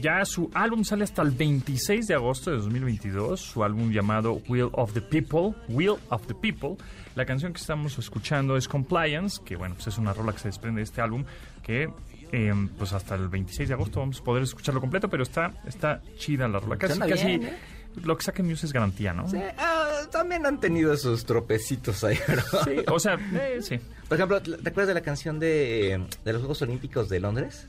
Ya 0.00 0.24
su 0.24 0.50
álbum 0.54 0.84
sale 0.84 1.04
hasta 1.04 1.22
el 1.22 1.30
26 1.30 2.06
de 2.06 2.14
agosto 2.14 2.50
de 2.50 2.58
2022, 2.58 3.40
su 3.40 3.64
álbum 3.64 3.90
llamado 3.90 4.40
Will 4.48 4.68
of 4.72 4.92
the 4.92 5.00
People, 5.00 5.54
Will 5.68 5.94
of 6.10 6.26
the 6.26 6.34
People. 6.34 6.76
La 7.14 7.24
canción 7.24 7.52
que 7.52 7.60
estamos 7.60 7.98
escuchando 7.98 8.56
es 8.56 8.68
Compliance, 8.68 9.40
que 9.44 9.56
bueno, 9.56 9.74
pues 9.74 9.86
es 9.88 9.98
una 9.98 10.12
rola 10.12 10.32
que 10.32 10.38
se 10.38 10.48
desprende 10.48 10.80
de 10.80 10.84
este 10.84 11.00
álbum, 11.00 11.24
que 11.62 11.88
eh, 12.32 12.68
pues 12.78 12.92
hasta 12.92 13.14
el 13.14 13.28
26 13.28 13.68
de 13.68 13.74
agosto 13.74 14.00
vamos 14.00 14.20
a 14.20 14.24
poder 14.24 14.42
escucharlo 14.42 14.80
completo, 14.80 15.08
pero 15.08 15.22
está, 15.22 15.52
está 15.66 16.02
chida 16.16 16.46
la 16.46 16.60
rola. 16.60 16.76
Casi, 16.76 16.98
casi 16.98 17.26
bien, 17.26 17.44
¿eh? 17.44 17.56
lo 18.04 18.16
que 18.16 18.24
saque 18.24 18.42
Muse 18.42 18.66
es 18.66 18.72
garantía, 18.72 19.12
¿no? 19.12 19.28
Sí, 19.28 19.38
ah, 19.56 20.02
también 20.10 20.44
han 20.44 20.60
tenido 20.60 20.96
sus 20.96 21.24
tropecitos 21.24 22.04
ahí, 22.04 22.18
¿no? 22.28 22.64
Sí, 22.64 22.76
o 22.88 22.98
sea, 22.98 23.14
eh, 23.34 23.58
sí. 23.62 23.80
Por 24.08 24.16
ejemplo, 24.16 24.40
¿te 24.42 24.68
acuerdas 24.68 24.88
de 24.88 24.94
la 24.94 25.00
canción 25.00 25.38
de, 25.38 26.06
de 26.24 26.32
los 26.32 26.42
Juegos 26.42 26.62
Olímpicos 26.62 27.08
de 27.08 27.20
Londres? 27.20 27.66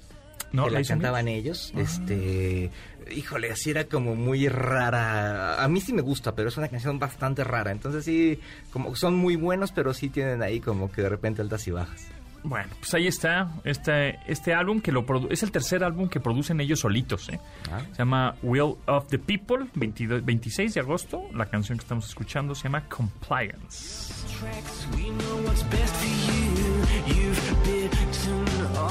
No, 0.52 0.66
que 0.66 0.72
la 0.72 0.84
cantaban 0.84 1.28
ellos. 1.28 1.74
Este, 1.76 2.72
híjole, 3.12 3.52
así 3.52 3.70
era 3.72 3.86
como 3.86 4.16
muy 4.16 4.48
rara. 4.48 5.64
A 5.64 5.68
mí 5.68 5.82
sí 5.82 5.94
me 5.94 6.02
gusta, 6.02 6.34
pero 6.36 6.50
es 6.50 6.58
una 6.58 6.68
canción 6.70 7.00
bastante 7.00 7.44
rara. 7.44 7.72
Entonces 7.72 8.06
sí, 8.06 8.40
como 8.72 8.96
son 8.96 9.16
muy 9.16 9.36
buenos, 9.36 9.72
pero 9.72 9.94
sí 9.94 10.10
tienen 10.10 10.42
ahí 10.42 10.60
como 10.60 10.92
que 10.92 11.02
de 11.02 11.10
repente 11.10 11.42
altas 11.42 11.68
y 11.68 11.72
bajas. 11.72 12.08
Bueno, 12.44 12.70
pues 12.80 12.94
ahí 12.94 13.08
está 13.08 13.52
este, 13.66 14.20
este 14.28 14.54
álbum 14.54 14.80
que 14.80 14.92
lo 14.94 15.06
produ- 15.06 15.28
es 15.32 15.44
el 15.44 15.52
tercer 15.52 15.84
álbum 15.84 16.08
que 16.08 16.20
producen 16.22 16.62
ellos 16.62 16.80
solitos. 16.80 17.28
¿eh? 17.30 17.40
Ah. 17.70 17.82
Se 17.92 17.98
llama 17.98 18.36
Will 18.42 18.76
of 18.86 19.08
the 19.10 19.20
People, 19.20 19.66
22 19.74 20.24
26 20.24 20.74
de 20.76 20.80
agosto. 20.80 21.24
La 21.34 21.48
canción 21.48 21.78
que 21.78 21.82
estamos 21.84 22.08
escuchando 22.08 22.56
se 22.56 22.64
llama 22.66 22.88
Compliance. 22.88 24.14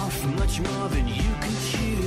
Off 0.06 0.24
much 0.38 0.60
more 0.60 0.88
than 0.94 1.06
you 1.08 1.30
can 1.42 1.54
chew. 1.68 2.02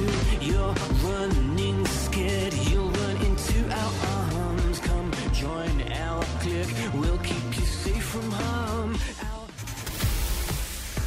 You're 0.49 0.73
running 1.03 1.85
scared. 1.87 2.53
You'll 2.69 2.91
run 3.01 3.15
into 3.27 3.57
our 3.81 3.93
arms. 4.39 4.79
Come 4.79 5.11
join 5.33 5.75
our 6.05 6.23
clique. 6.41 6.73
We'll 6.93 7.17
keep 7.19 7.45
you 7.59 7.65
safe 7.65 8.03
from 8.13 8.31
harm. 8.31 8.91
Our 9.29 9.47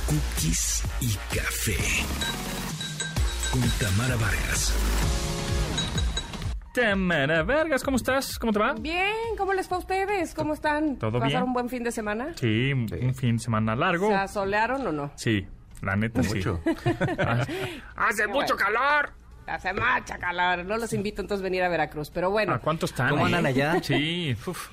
Cookies 0.09 0.83
y 1.01 1.11
café. 1.35 1.79
Con 3.53 3.63
Tamara 3.81 4.17
Vargas. 4.17 4.73
Tamara 6.75 7.43
Vargas, 7.43 7.83
¿cómo 7.83 7.97
estás? 7.99 8.39
¿Cómo 8.39 8.53
te 8.53 8.59
va? 8.59 8.73
Bien, 8.75 9.37
¿cómo 9.37 9.53
les 9.53 9.69
fue 9.69 9.77
a 9.77 9.81
ustedes? 9.81 10.35
¿Cómo 10.35 10.55
están? 10.55 10.97
¿Todo 10.97 11.13
¿Pasaron 11.21 11.31
bien? 11.31 11.43
un 11.45 11.53
buen 11.53 11.69
fin 11.69 11.83
de 11.85 11.93
semana? 11.93 12.33
Sí, 12.37 12.73
un- 12.73 12.89
un 13.03 13.15
fin 13.15 13.37
de 13.37 13.43
semana 13.43 13.77
largo. 13.77 14.09
¿Se 14.09 14.15
asolearon 14.15 14.87
o 14.87 14.93
no? 14.93 15.13
Sí, 15.17 15.47
la 15.83 15.97
neta 15.97 16.23
sí. 16.23 16.37
Mucho. 16.37 16.61
Hace 17.97 18.23
Qué 18.23 18.29
mucho 18.29 18.55
bueno. 18.55 18.57
calor. 18.57 19.11
Hace 19.47 19.73
mucha 19.73 20.19
calor. 20.19 20.65
No 20.65 20.77
los 20.79 20.93
invito 20.93 21.21
entonces 21.21 21.43
a 21.43 21.45
venir 21.45 21.63
a 21.63 21.69
Veracruz. 21.69 22.11
Pero 22.11 22.31
bueno, 22.31 22.55
¿A 22.55 22.59
cuánto 22.59 22.87
están? 22.87 23.11
¿Cómo 23.11 23.27
andan 23.27 23.45
allá? 23.47 23.79
Sí, 23.83 24.37
uf. 24.47 24.69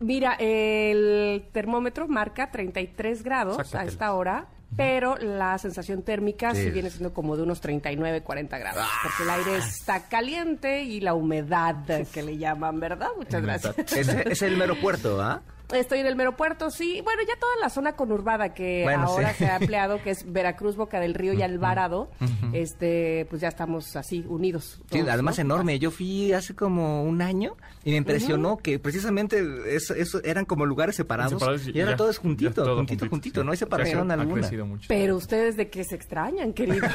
mira, 0.00 0.34
el 0.38 1.44
termómetro 1.52 2.06
marca 2.08 2.50
33 2.50 3.22
grados 3.22 3.74
a 3.74 3.84
esta 3.84 4.12
hora. 4.14 4.46
Pero 4.76 5.16
la 5.18 5.56
sensación 5.58 6.02
térmica 6.02 6.52
sí. 6.52 6.64
Sí. 6.64 6.70
viene 6.70 6.90
siendo 6.90 7.14
como 7.14 7.36
de 7.36 7.44
unos 7.44 7.60
39, 7.60 8.22
40 8.22 8.58
grados. 8.58 8.84
Porque 9.04 9.22
el 9.22 9.30
aire 9.30 9.56
está 9.58 10.08
caliente 10.08 10.82
y 10.82 11.00
la 11.00 11.14
humedad 11.14 11.76
que 12.12 12.22
le 12.24 12.38
llaman, 12.38 12.80
¿verdad? 12.80 13.10
Muchas 13.16 13.40
gracias. 13.40 13.78
Es, 13.92 14.08
es 14.08 14.42
el 14.42 14.56
mero 14.56 14.74
puerto, 14.80 15.22
¿ah? 15.22 15.42
Estoy 15.72 16.00
en 16.00 16.06
el 16.06 16.14
mero 16.14 16.36
puerto, 16.36 16.70
sí. 16.70 17.00
Bueno, 17.02 17.22
ya 17.26 17.38
toda 17.40 17.52
la 17.60 17.70
zona 17.70 17.94
conurbada 17.96 18.52
que 18.52 18.82
Bueno, 18.84 19.04
ahora 19.04 19.30
sí. 19.32 19.38
se 19.38 19.46
ha 19.46 19.56
ampliado, 19.56 20.02
que 20.02 20.10
es 20.10 20.30
Veracruz, 20.30 20.76
Boca 20.76 21.00
del 21.00 21.14
Río 21.14 21.32
y 21.32 21.42
Alvarado, 21.42 22.10
este, 22.52 23.26
pues 23.30 23.40
ya 23.40 23.48
estamos 23.48 23.96
así 23.96 24.24
unidos. 24.28 24.80
Sí, 24.90 24.98
todos, 24.98 25.08
además 25.08 25.38
¿no? 25.38 25.42
enorme. 25.42 25.78
Yo 25.78 25.90
fui 25.90 26.32
hace 26.32 26.54
como 26.54 27.02
un 27.04 27.22
año 27.22 27.56
y 27.82 27.90
me 27.92 27.96
impresionó 27.96 28.58
que 28.58 28.78
precisamente 28.78 29.42
eso, 29.74 29.94
eso 29.94 30.20
eran 30.22 30.44
como 30.44 30.66
lugares 30.66 30.96
separados, 30.96 31.32
Separados 31.32 31.66
y 31.66 31.72
y 31.76 31.80
ahora 31.80 31.92
ya, 31.92 31.96
todo 31.96 32.10
es 32.10 32.16
ya 32.16 32.22
juntito, 32.22 32.52
todo 32.62 32.76
juntito, 32.76 33.08
juntito, 33.08 33.40
sí. 33.40 33.46
no 33.46 33.52
hay 33.52 33.58
separación 33.58 34.10
Ha 34.10 34.14
alguna. 34.14 34.48
mucho. 34.66 34.86
Pero 34.88 35.16
ustedes 35.16 35.56
de 35.56 35.70
que 35.70 35.82
se 35.84 35.94
extrañan, 35.94 36.52
querido. 36.52 36.86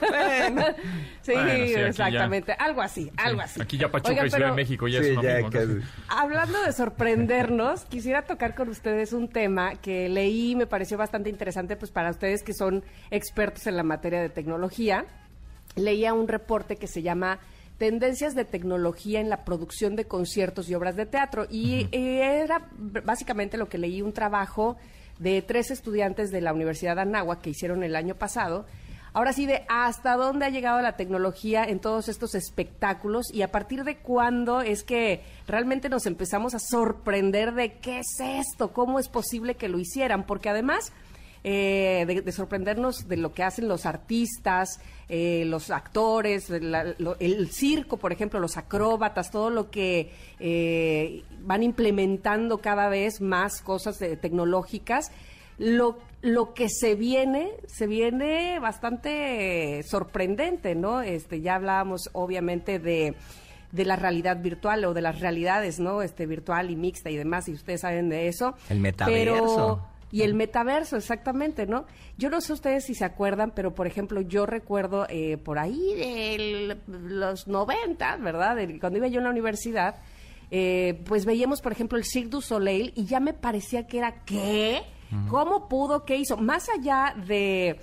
Bueno. 0.00 0.64
sí, 1.22 1.32
Bueno, 1.32 1.50
sí, 1.50 1.62
aquí 1.62 1.72
ya- 1.72 1.86
exactamente. 1.88 2.52
Algo 2.58 2.82
así, 2.82 3.10
algo 3.16 3.40
así. 3.40 3.60
Aquí 3.62 3.78
ya 3.78 3.90
Pachuca 3.90 4.10
Oigan, 4.10 4.26
y 4.26 4.30
Ciudad 4.30 4.48
de 4.50 4.54
México 4.56 4.88
ya 4.88 5.00
Sí, 5.00 5.08
es 5.10 5.14
lo 5.14 5.22
mismo. 5.22 5.82
Hablando 6.08 6.62
de 6.62 6.72
sorprendernos, 6.72 7.84
quisiera 8.00 8.22
tocar 8.22 8.54
con 8.54 8.70
ustedes 8.70 9.12
un 9.12 9.28
tema 9.28 9.74
que 9.74 10.08
leí 10.08 10.52
y 10.52 10.56
me 10.56 10.66
pareció 10.66 10.96
bastante 10.96 11.28
interesante, 11.28 11.76
pues 11.76 11.90
para 11.90 12.08
ustedes 12.08 12.42
que 12.42 12.54
son 12.54 12.82
expertos 13.10 13.66
en 13.66 13.76
la 13.76 13.82
materia 13.82 14.22
de 14.22 14.30
tecnología. 14.30 15.04
Leía 15.76 16.14
un 16.14 16.26
reporte 16.26 16.76
que 16.76 16.86
se 16.86 17.02
llama 17.02 17.40
Tendencias 17.76 18.34
de 18.34 18.46
tecnología 18.46 19.20
en 19.20 19.28
la 19.28 19.44
producción 19.44 19.96
de 19.96 20.06
conciertos 20.06 20.70
y 20.70 20.74
obras 20.74 20.96
de 20.96 21.04
teatro. 21.04 21.46
Y 21.50 21.88
eh, 21.92 22.40
era 22.42 22.70
básicamente 23.04 23.58
lo 23.58 23.68
que 23.68 23.76
leí, 23.76 24.00
un 24.00 24.14
trabajo 24.14 24.78
de 25.18 25.42
tres 25.42 25.70
estudiantes 25.70 26.30
de 26.30 26.40
la 26.40 26.54
Universidad 26.54 26.96
de 26.96 27.02
Anáhuac 27.02 27.42
que 27.42 27.50
hicieron 27.50 27.84
el 27.84 27.96
año 27.96 28.14
pasado. 28.14 28.64
Ahora 29.12 29.32
sí, 29.32 29.44
de 29.46 29.64
hasta 29.68 30.16
dónde 30.16 30.46
ha 30.46 30.50
llegado 30.50 30.80
la 30.82 30.96
tecnología 30.96 31.64
en 31.64 31.80
todos 31.80 32.08
estos 32.08 32.34
espectáculos 32.36 33.26
y 33.32 33.42
a 33.42 33.50
partir 33.50 33.82
de 33.82 33.96
cuándo 33.98 34.60
es 34.60 34.84
que 34.84 35.22
realmente 35.48 35.88
nos 35.88 36.06
empezamos 36.06 36.54
a 36.54 36.60
sorprender 36.60 37.54
de 37.54 37.72
qué 37.78 37.98
es 37.98 38.20
esto, 38.20 38.72
cómo 38.72 39.00
es 39.00 39.08
posible 39.08 39.56
que 39.56 39.68
lo 39.68 39.80
hicieran, 39.80 40.24
porque 40.26 40.48
además 40.48 40.92
eh, 41.42 42.04
de, 42.06 42.20
de 42.20 42.32
sorprendernos 42.32 43.08
de 43.08 43.16
lo 43.16 43.32
que 43.32 43.42
hacen 43.42 43.66
los 43.66 43.86
artistas, 43.86 44.78
eh, 45.08 45.44
los 45.46 45.70
actores, 45.70 46.48
la- 46.50 46.94
el 47.18 47.50
circo, 47.50 47.96
por 47.96 48.12
ejemplo, 48.12 48.38
los 48.38 48.58
acróbatas, 48.58 49.30
todo 49.30 49.50
lo 49.50 49.70
que 49.70 50.12
eh, 50.38 51.24
van 51.40 51.62
implementando 51.62 52.58
cada 52.58 52.88
vez 52.88 53.20
más 53.22 53.60
cosas 53.62 54.00
eh, 54.02 54.16
tecnológicas. 54.18 55.10
Lo, 55.60 55.98
lo 56.22 56.54
que 56.54 56.70
se 56.70 56.94
viene, 56.94 57.52
se 57.66 57.86
viene 57.86 58.58
bastante 58.60 59.82
sorprendente, 59.82 60.74
¿no? 60.74 61.02
Este, 61.02 61.42
ya 61.42 61.56
hablábamos 61.56 62.08
obviamente 62.14 62.78
de, 62.78 63.14
de 63.70 63.84
la 63.84 63.96
realidad 63.96 64.40
virtual 64.40 64.86
o 64.86 64.94
de 64.94 65.02
las 65.02 65.20
realidades, 65.20 65.78
¿no? 65.78 66.00
Este, 66.00 66.24
virtual 66.24 66.70
y 66.70 66.76
mixta 66.76 67.10
y 67.10 67.16
demás, 67.18 67.46
y 67.48 67.52
ustedes 67.52 67.82
saben 67.82 68.08
de 68.08 68.28
eso. 68.28 68.54
El 68.70 68.80
metaverso. 68.80 69.44
Pero, 69.44 69.86
y 70.12 70.22
el 70.22 70.32
metaverso, 70.32 70.96
exactamente, 70.96 71.66
¿no? 71.66 71.84
Yo 72.16 72.30
no 72.30 72.40
sé 72.40 72.54
ustedes 72.54 72.86
si 72.86 72.94
se 72.94 73.04
acuerdan, 73.04 73.52
pero 73.54 73.74
por 73.74 73.86
ejemplo, 73.86 74.22
yo 74.22 74.46
recuerdo 74.46 75.06
eh, 75.10 75.36
por 75.36 75.58
ahí 75.58 75.94
de 75.94 76.78
los 76.88 77.46
90, 77.46 78.16
¿verdad? 78.16 78.56
Cuando 78.80 78.98
iba 78.98 79.08
yo 79.08 79.18
en 79.18 79.24
la 79.24 79.30
universidad, 79.30 79.96
eh, 80.50 81.00
pues 81.04 81.26
veíamos, 81.26 81.60
por 81.60 81.72
ejemplo, 81.72 81.98
el 81.98 82.04
Cirque 82.04 82.30
du 82.30 82.40
Soleil 82.40 82.94
y 82.96 83.04
ya 83.04 83.20
me 83.20 83.34
parecía 83.34 83.86
que 83.86 83.98
era, 83.98 84.24
¿qué? 84.24 84.82
¿Cómo 85.28 85.68
pudo? 85.68 86.04
¿Qué 86.04 86.16
hizo? 86.16 86.36
Más 86.36 86.68
allá 86.68 87.14
de 87.26 87.80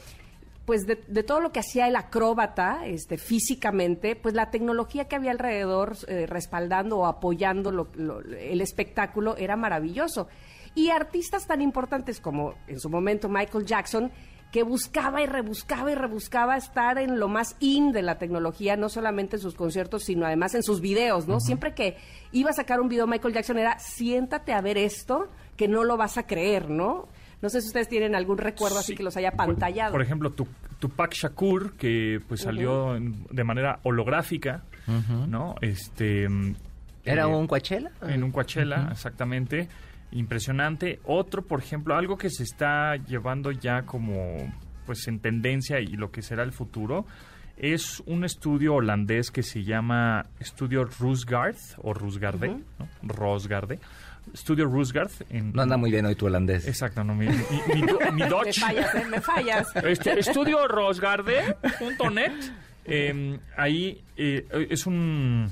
pues 0.66 0.86
de, 0.86 1.02
de 1.08 1.24
todo 1.24 1.40
lo 1.40 1.54
que 1.54 1.62
hacía 1.62 1.88
el 1.88 1.96
acróbata 1.96 2.86
este, 2.86 3.18
físicamente, 3.18 4.18
pues 4.18 4.36
la 4.36 4.50
tecnología 4.52 5.06
que 5.08 5.16
había 5.16 5.32
alrededor 5.32 5.96
eh, 6.10 6.26
respaldando 6.28 6.98
o 6.98 7.06
apoyando 7.06 7.72
lo- 7.72 7.88
lo- 7.96 8.20
el 8.20 8.60
espectáculo 8.60 9.38
era 9.38 9.56
maravilloso. 9.56 10.28
Y 10.76 10.90
artistas 10.90 11.48
tan 11.48 11.62
importantes 11.62 12.20
como 12.20 12.54
en 12.68 12.82
su 12.82 12.90
momento 12.90 13.30
Michael 13.30 13.66
Jackson, 13.66 14.12
que 14.52 14.64
buscaba 14.64 15.22
y 15.22 15.26
rebuscaba 15.26 15.90
y 15.92 15.96
rebuscaba 15.96 16.58
estar 16.58 16.98
en 16.98 17.18
lo 17.18 17.30
más 17.30 17.56
in 17.62 17.94
de 17.94 18.02
la 18.02 18.18
tecnología, 18.18 18.76
no 18.76 18.90
solamente 18.90 19.38
en 19.38 19.42
sus 19.42 19.56
conciertos, 19.56 20.04
sino 20.04 20.26
además 20.26 20.54
en 20.54 20.64
sus 20.64 20.82
videos, 20.82 21.28
¿no? 21.30 21.40
Siempre 21.40 21.74
que 21.76 21.96
iba 22.34 22.50
a 22.50 22.54
sacar 22.54 22.82
un 22.82 22.90
video 22.90 23.08
Michael 23.08 23.34
Jackson 23.34 23.58
era, 23.58 23.80
siéntate 23.80 24.52
a 24.52 24.60
ver 24.62 24.78
esto, 24.78 25.30
que 25.58 25.68
no 25.68 25.84
lo 25.84 25.98
vas 25.98 26.18
a 26.18 26.26
creer, 26.28 26.70
¿no? 26.70 27.08
No 27.42 27.50
sé 27.50 27.62
si 27.62 27.68
ustedes 27.68 27.88
tienen 27.90 28.16
algún 28.16 28.38
recuerdo 28.38 28.80
así 28.80 28.94
Sí. 28.94 28.98
que 28.98 29.04
los 29.04 29.18
haya 29.18 29.32
Por- 29.32 29.46
pantallado. 29.48 29.92
Por, 29.92 30.02
ejemplo, 30.02 30.32
tu, 30.32 30.48
Tupac 30.80 31.14
Shakur, 31.14 31.74
que 31.74 32.20
pues 32.28 32.42
salió 32.42 32.96
en- 32.96 33.26
de 33.30 33.44
manera 33.44 33.80
holográfica, 33.84 34.64
¿no? 35.28 35.56
Este... 35.62 36.30
mm, 36.30 36.56
¿Era 37.04 37.24
eh, 37.24 37.26
un 37.26 37.48
Coachella? 37.48 37.92
En 38.02 38.24
un 38.24 38.32
Coachella, 38.32 38.90
exactamente. 38.92 39.68
Impresionante. 40.12 41.00
Otro, 41.04 41.42
por 41.44 41.60
ejemplo, 41.60 41.96
algo 41.96 42.18
que 42.18 42.30
se 42.30 42.44
está 42.44 42.96
llevando 42.96 43.52
ya 43.52 43.84
como 43.84 44.38
pues 44.86 45.08
en 45.08 45.20
tendencia 45.20 45.80
y 45.82 45.88
lo 45.88 46.12
que 46.12 46.22
será 46.22 46.44
el 46.44 46.54
futuro, 46.54 47.06
es 47.58 48.02
un 48.06 48.24
estudio 48.24 48.76
holandés 48.76 49.32
que 49.32 49.44
se 49.44 49.64
llama 49.64 50.26
Estudio 50.40 50.86
Rusgaard 50.86 51.58
o 51.82 51.94
Rusgarde, 51.94 52.48
¿no? 52.80 52.88
Rosgarde, 53.04 53.80
Studio 54.36 54.66
Roosgarth. 54.66 55.22
En, 55.32 55.54
No 55.54 55.62
anda 55.62 55.78
muy 55.78 55.92
bien 55.92 56.06
hoy 56.06 56.16
tu 56.16 56.26
holandés. 56.26 56.68
Exacto, 56.68 57.04
no, 57.04 57.16
mi, 57.16 57.28
mi, 57.28 57.36
mi 57.74 57.82
Me 58.14 58.28
Dutch. 58.28 58.60
fallas, 58.60 58.96
¿eh? 58.96 59.06
Me 59.10 59.22
fallas. 59.22 59.68
Este, 59.84 60.20
estudio 60.20 60.68
rosgarde.net. 60.68 62.32
eh, 62.86 63.40
ahí 63.58 64.02
eh, 64.16 64.68
es 64.70 64.86
un, 64.86 65.52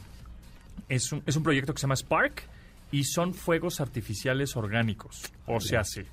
es 0.89 1.11
un 1.11 1.23
es 1.25 1.35
un 1.35 1.43
proyecto 1.43 1.73
que 1.73 1.79
se 1.79 1.83
llama 1.83 1.95
Spark 1.95 2.43
y 2.91 3.03
son 3.03 3.33
fuegos 3.33 3.81
artificiales 3.81 4.55
orgánicos. 4.55 5.21
O 5.45 5.59
sea, 5.59 5.83
sí 5.83 6.03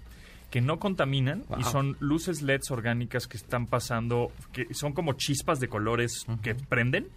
que 0.51 0.61
no 0.61 0.79
contaminan 0.79 1.45
y 1.59 1.65
son 1.65 1.97
luces 1.99 2.43
LEDs 2.43 2.71
orgánicas 2.71 3.27
que 3.27 3.39
están 3.39 3.67
pasando, 3.67 4.31
que 4.53 4.67
son 4.75 4.93
como 4.93 5.15
chispas 5.15 5.61
de 5.61 5.69
colores 5.69 6.27
que 6.43 6.55
prenden. 6.55 7.09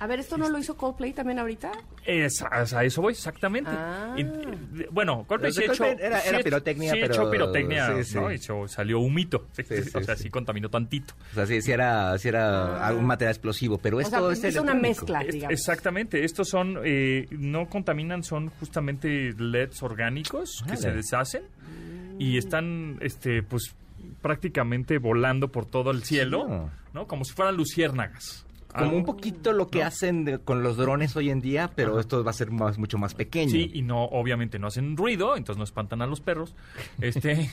A 0.00 0.06
ver, 0.08 0.18
¿esto 0.18 0.36
no 0.36 0.48
lo 0.48 0.58
hizo 0.58 0.76
Coldplay 0.76 1.12
también 1.12 1.38
ahorita? 1.38 1.70
Es, 2.04 2.42
a, 2.42 2.64
a 2.78 2.84
eso 2.84 3.00
voy, 3.02 3.12
exactamente. 3.12 3.70
Ah. 3.72 4.14
Y, 4.18 4.24
bueno, 4.90 5.24
Coldplay 5.28 5.52
sí 5.52 5.62
hecho... 5.62 5.84
Era- 5.84 6.20
sí 6.20 6.28
era 6.28 6.38
pirotecnia, 6.40 6.92
sí 6.92 7.00
ha 7.00 7.06
hecho 7.06 7.18
pero- 7.18 7.30
pirotecnia, 7.30 7.96
sí, 7.98 8.04
sí. 8.04 8.14
¿no? 8.16 8.36
So- 8.38 8.66
salió 8.68 8.98
humito. 8.98 9.46
Sí, 9.52 9.62
sí, 9.62 9.74
o 9.94 10.02
sea, 10.02 10.16
sí. 10.16 10.24
sí 10.24 10.30
contaminó 10.30 10.68
tantito. 10.70 11.14
O 11.30 11.34
sea, 11.36 11.46
sí, 11.46 11.62
sí 11.62 11.70
era, 11.70 12.18
sí 12.18 12.28
era 12.28 12.84
algún 12.84 13.04
material 13.04 13.32
explosivo, 13.32 13.78
pero 13.78 13.98
O 13.98 14.00
esto 14.00 14.32
sea, 14.34 14.48
es 14.48 14.54
es 14.56 14.60
una 14.60 14.74
mezcla, 14.74 15.20
Es- 15.22 15.34
digamos. 15.34 15.52
exactamente, 15.58 16.24
estos 16.24 16.48
son, 16.48 16.78
eh, 16.84 17.28
no 17.30 17.68
contaminan, 17.68 18.24
son 18.24 18.50
justamente 18.58 19.32
LEDs 19.38 19.82
orgánicos 19.84 20.64
que 20.68 20.76
se 20.76 20.90
deshacen 20.92 21.44
y 22.18 22.38
están, 22.38 22.98
este, 23.00 23.42
pues, 23.44 23.74
prácticamente 24.20 24.98
volando 24.98 25.48
por 25.48 25.64
todo 25.66 25.90
el 25.92 26.02
cielo. 26.02 26.70
¿no? 26.92 27.06
Como 27.06 27.24
si 27.24 27.32
fueran 27.32 27.56
luciérnagas. 27.56 28.44
Como 28.72 28.84
Algo- 28.86 28.96
un 28.96 29.04
poquito 29.04 29.52
lo 29.52 29.68
que 29.68 29.80
¿no? 29.80 29.86
hacen 29.86 30.24
de- 30.24 30.38
con 30.38 30.62
los 30.62 30.76
drones 30.76 31.14
hoy 31.16 31.30
en 31.30 31.40
día, 31.40 31.70
pero 31.74 31.92
Ajá. 31.92 32.00
esto 32.00 32.24
va 32.24 32.30
a 32.30 32.34
ser 32.34 32.50
más, 32.50 32.78
mucho 32.78 32.96
más 32.98 33.14
pequeño. 33.14 33.50
Sí, 33.50 33.70
y 33.74 33.82
no, 33.82 34.04
obviamente 34.04 34.58
no 34.58 34.68
hacen 34.68 34.96
ruido, 34.96 35.36
entonces 35.36 35.58
no 35.58 35.64
espantan 35.64 36.00
a 36.02 36.06
los 36.06 36.20
perros. 36.20 36.54
Este, 37.00 37.50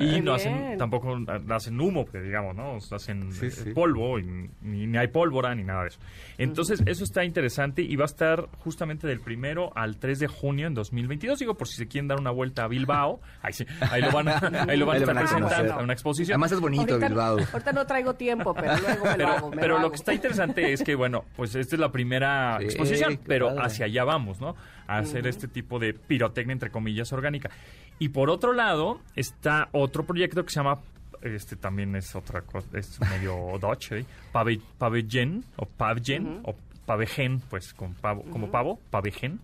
y 0.00 0.04
Muy 0.06 0.20
no 0.22 0.34
hacen, 0.34 0.76
tampoco 0.78 1.18
hacen 1.50 1.80
humo, 1.80 2.06
digamos, 2.12 2.54
¿no? 2.56 2.78
Hacen 2.96 3.32
Sí, 3.32 3.46
eh, 3.46 3.50
sí. 3.50 3.70
polvo, 3.72 4.18
y 4.18 4.24
ni, 4.62 4.86
ni 4.86 4.96
hay 4.98 5.08
pólvora, 5.08 5.54
ni 5.54 5.64
nada 5.64 5.82
de 5.82 5.88
eso. 5.88 5.98
Entonces, 6.38 6.82
eso 6.86 7.04
está 7.04 7.24
interesante 7.24 7.82
y 7.82 7.96
va 7.96 8.04
a 8.04 8.06
estar 8.06 8.48
justamente 8.58 9.06
del 9.06 9.20
primero 9.20 9.72
al 9.76 9.98
3 9.98 10.18
de 10.20 10.26
junio 10.26 10.66
en 10.66 10.74
2022. 10.74 11.38
Digo, 11.38 11.54
por 11.54 11.68
si 11.68 11.76
se 11.76 11.86
quieren 11.86 12.08
dar 12.08 12.18
una 12.18 12.30
vuelta 12.30 12.64
a 12.64 12.68
Bilbao, 12.68 13.20
ahí, 13.42 13.52
sí, 13.52 13.66
ahí 13.90 14.00
lo 14.02 14.10
van 14.12 14.28
a, 14.28 14.38
ahí 14.68 14.76
lo 14.76 14.86
van 14.86 14.96
Ahí 14.96 15.02
a 15.02 15.04
estar 15.06 15.16
presentando 15.16 15.74
a 15.74 15.82
una 15.82 15.92
exposición. 15.92 16.34
Además 16.34 16.52
es 16.52 16.60
bonito 16.60 16.82
ahorita, 16.94 17.08
Bilbao. 17.08 17.38
ahorita 17.52 17.72
no 17.72 17.86
traigo 17.86 18.14
tiempo, 18.14 18.54
pero 18.54 18.76
luego 18.78 19.04
me 19.04 19.10
pero, 19.16 19.26
lo 19.28 19.32
hago. 19.34 19.50
me 19.50 19.56
pero 19.56 19.74
lo, 19.74 19.80
hago. 19.80 19.90
que 19.90 19.96
está 19.96 20.12
interesante 20.14 20.29
es 20.56 20.82
que, 20.82 20.94
bueno, 20.94 21.24
pues 21.36 21.54
esta 21.54 21.76
es 21.76 21.80
la 21.80 21.90
primera 21.92 22.56
Sí, 22.58 22.64
exposición, 22.64 23.18
pero 23.26 23.48
padre. 23.48 23.62
hacia 23.64 23.86
allá 23.86 24.04
vamos, 24.04 24.40
¿no? 24.40 24.54
A 24.86 24.98
hacer 24.98 25.26
este 25.26 25.48
tipo 25.48 25.78
de 25.78 25.94
pirotecnia, 25.94 26.52
entre 26.52 26.70
comillas, 26.70 27.12
orgánica. 27.12 27.50
Y 27.98 28.08
por 28.10 28.30
otro 28.30 28.52
lado, 28.52 29.00
está 29.16 29.68
otro 29.72 30.04
proyecto 30.04 30.44
que 30.44 30.50
se 30.50 30.60
llama, 30.60 30.78
este 31.22 31.56
también 31.56 31.94
es 31.96 32.14
otra 32.14 32.40
cosa, 32.42 32.66
es 32.78 32.98
medio 33.00 33.58
Dutch, 33.60 33.92
¿eh? 33.92 34.04
Pave, 34.32 34.60
Pavegen, 34.78 35.44
o 35.56 35.66
Pavgen, 35.66 36.40
o 36.44 36.54
Pavegen, 36.86 37.40
pues 37.40 37.72
con 37.74 37.94
pavo, 37.94 38.22
como 38.30 38.50
pavo, 38.50 38.80
Pavegen. 38.90 39.38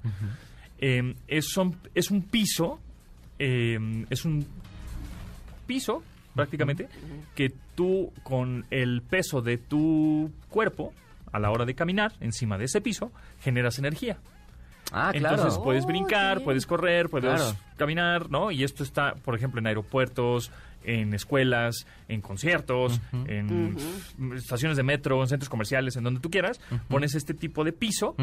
Eh, 0.78 1.14
es, 1.28 1.46
son- 1.52 1.76
es 1.94 2.10
un 2.10 2.22
piso, 2.22 2.80
eh, 3.38 3.78
es 4.10 4.24
un 4.24 4.46
piso 5.66 6.02
prácticamente 6.36 6.88
que 7.34 7.52
tú 7.74 8.12
con 8.22 8.64
el 8.70 9.02
peso 9.02 9.42
de 9.42 9.58
tu 9.58 10.30
cuerpo 10.48 10.92
a 11.32 11.38
la 11.40 11.50
hora 11.50 11.64
de 11.64 11.74
caminar 11.74 12.12
encima 12.20 12.56
de 12.58 12.66
ese 12.66 12.80
piso 12.80 13.10
generas 13.40 13.78
energía. 13.78 14.18
Ah, 14.92 15.10
claro. 15.12 15.34
Entonces 15.36 15.58
puedes 15.64 15.84
Oh, 15.84 15.88
brincar, 15.88 16.42
puedes 16.44 16.64
correr, 16.64 17.08
puedes 17.08 17.40
Claro. 17.40 17.56
caminar, 17.76 18.30
¿no? 18.30 18.52
Y 18.52 18.62
esto 18.62 18.84
está, 18.84 19.14
por 19.16 19.34
ejemplo, 19.34 19.58
en 19.58 19.66
aeropuertos, 19.66 20.52
en 20.84 21.12
escuelas, 21.12 21.86
en 22.08 22.20
conciertos, 22.20 23.00
en 23.26 23.76
estaciones 24.36 24.76
de 24.76 24.84
metro, 24.84 25.20
en 25.20 25.26
centros 25.28 25.48
comerciales, 25.48 25.96
en 25.96 26.04
donde 26.04 26.20
tú 26.20 26.30
quieras, 26.30 26.60
pones 26.88 27.16
este 27.16 27.34
tipo 27.34 27.64
de 27.64 27.72
piso, 27.72 28.14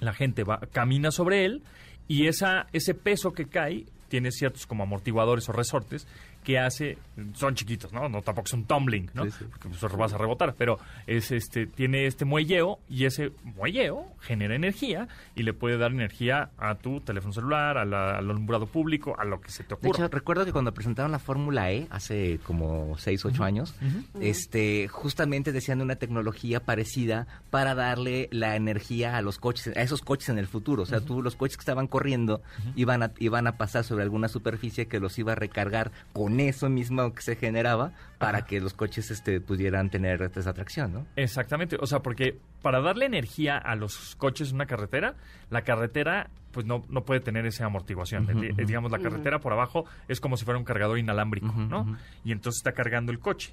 la 0.00 0.12
gente 0.12 0.42
va, 0.42 0.58
camina 0.72 1.12
sobre 1.12 1.44
él 1.44 1.62
y 2.08 2.26
esa, 2.26 2.66
ese 2.72 2.94
peso 2.94 3.32
que 3.32 3.46
cae 3.46 3.84
tiene 4.08 4.30
ciertos 4.32 4.66
como 4.66 4.82
amortiguadores 4.82 5.48
o 5.48 5.52
resortes 5.52 6.06
que 6.46 6.60
hace, 6.60 6.96
son 7.34 7.56
chiquitos, 7.56 7.92
¿no? 7.92 8.08
No 8.08 8.22
tampoco 8.22 8.46
son 8.46 8.64
tumbling, 8.66 9.10
¿no? 9.14 9.24
Sí, 9.24 9.32
sí. 9.32 9.44
Porque 9.50 9.68
pues, 9.68 9.96
vas 9.96 10.12
a 10.12 10.16
rebotar, 10.18 10.54
pero 10.56 10.78
es 11.08 11.32
este, 11.32 11.66
tiene 11.66 12.06
este 12.06 12.24
muelleo 12.24 12.78
y 12.88 13.04
ese 13.04 13.32
muelleo 13.42 14.04
genera 14.20 14.54
energía 14.54 15.08
y 15.34 15.42
le 15.42 15.52
puede 15.52 15.76
dar 15.76 15.90
energía 15.90 16.50
a 16.56 16.76
tu 16.76 17.00
teléfono 17.00 17.32
celular, 17.32 17.78
a 17.78 17.84
la- 17.84 18.18
al 18.18 18.30
alumbrado 18.30 18.66
público, 18.66 19.16
a 19.18 19.24
lo 19.24 19.40
que 19.40 19.50
se 19.50 19.64
te 19.64 19.70
De 19.70 19.74
ocurra. 19.74 20.04
hecho, 20.06 20.08
recuerdo 20.14 20.44
que 20.44 20.52
cuando 20.52 20.72
presentaron 20.72 21.10
la 21.10 21.18
Fórmula 21.18 21.72
E 21.72 21.88
hace 21.90 22.38
como 22.44 22.96
6, 22.96 23.24
8 23.24 23.42
años, 23.42 23.74
este, 24.20 24.86
justamente 24.88 25.50
decían 25.50 25.78
de 25.78 25.84
una 25.84 25.96
tecnología 25.96 26.60
parecida 26.60 27.26
para 27.50 27.74
darle 27.74 28.28
la 28.30 28.54
energía 28.54 29.16
a 29.16 29.22
los 29.22 29.38
coches, 29.38 29.76
a 29.76 29.82
esos 29.82 30.00
coches 30.00 30.28
en 30.28 30.38
el 30.38 30.46
futuro. 30.46 30.84
O 30.84 30.86
sea, 30.86 31.00
tú 31.00 31.22
los 31.22 31.34
coches 31.34 31.56
que 31.56 31.62
estaban 31.62 31.88
corriendo 31.88 32.40
iban, 32.76 33.02
a, 33.02 33.10
iban 33.18 33.48
a 33.48 33.56
pasar 33.56 33.82
sobre 33.82 34.04
alguna 34.04 34.28
superficie 34.28 34.86
que 34.86 35.00
los 35.00 35.18
iba 35.18 35.32
a 35.32 35.34
recargar 35.34 35.90
con 36.12 36.35
eso 36.40 36.68
mismo 36.68 37.12
que 37.12 37.22
se 37.22 37.36
generaba 37.36 37.92
para 38.18 38.38
Ajá. 38.38 38.46
que 38.46 38.60
los 38.60 38.74
coches 38.74 39.10
este, 39.10 39.40
pudieran 39.40 39.90
tener 39.90 40.22
esa 40.22 40.50
atracción, 40.50 40.92
¿no? 40.92 41.06
Exactamente, 41.16 41.76
o 41.80 41.86
sea, 41.86 42.00
porque 42.00 42.38
para 42.62 42.80
darle 42.80 43.06
energía 43.06 43.58
a 43.58 43.74
los 43.76 44.16
coches 44.16 44.48
en 44.50 44.56
una 44.56 44.66
carretera, 44.66 45.14
la 45.50 45.62
carretera 45.62 46.30
pues 46.52 46.64
no, 46.64 46.84
no 46.88 47.04
puede 47.04 47.20
tener 47.20 47.44
esa 47.44 47.66
amortiguación. 47.66 48.26
Eh. 48.42 48.54
Digamos, 48.64 48.90
la 48.90 48.98
carretera 48.98 49.40
por 49.40 49.52
abajo 49.52 49.84
es 50.08 50.20
como 50.20 50.38
si 50.38 50.46
fuera 50.46 50.56
un 50.58 50.64
cargador 50.64 50.98
inalámbrico, 50.98 51.52
¿no? 51.52 51.98
Y 52.24 52.32
entonces 52.32 52.60
está 52.60 52.72
cargando 52.72 53.12
el 53.12 53.18
coche. 53.18 53.52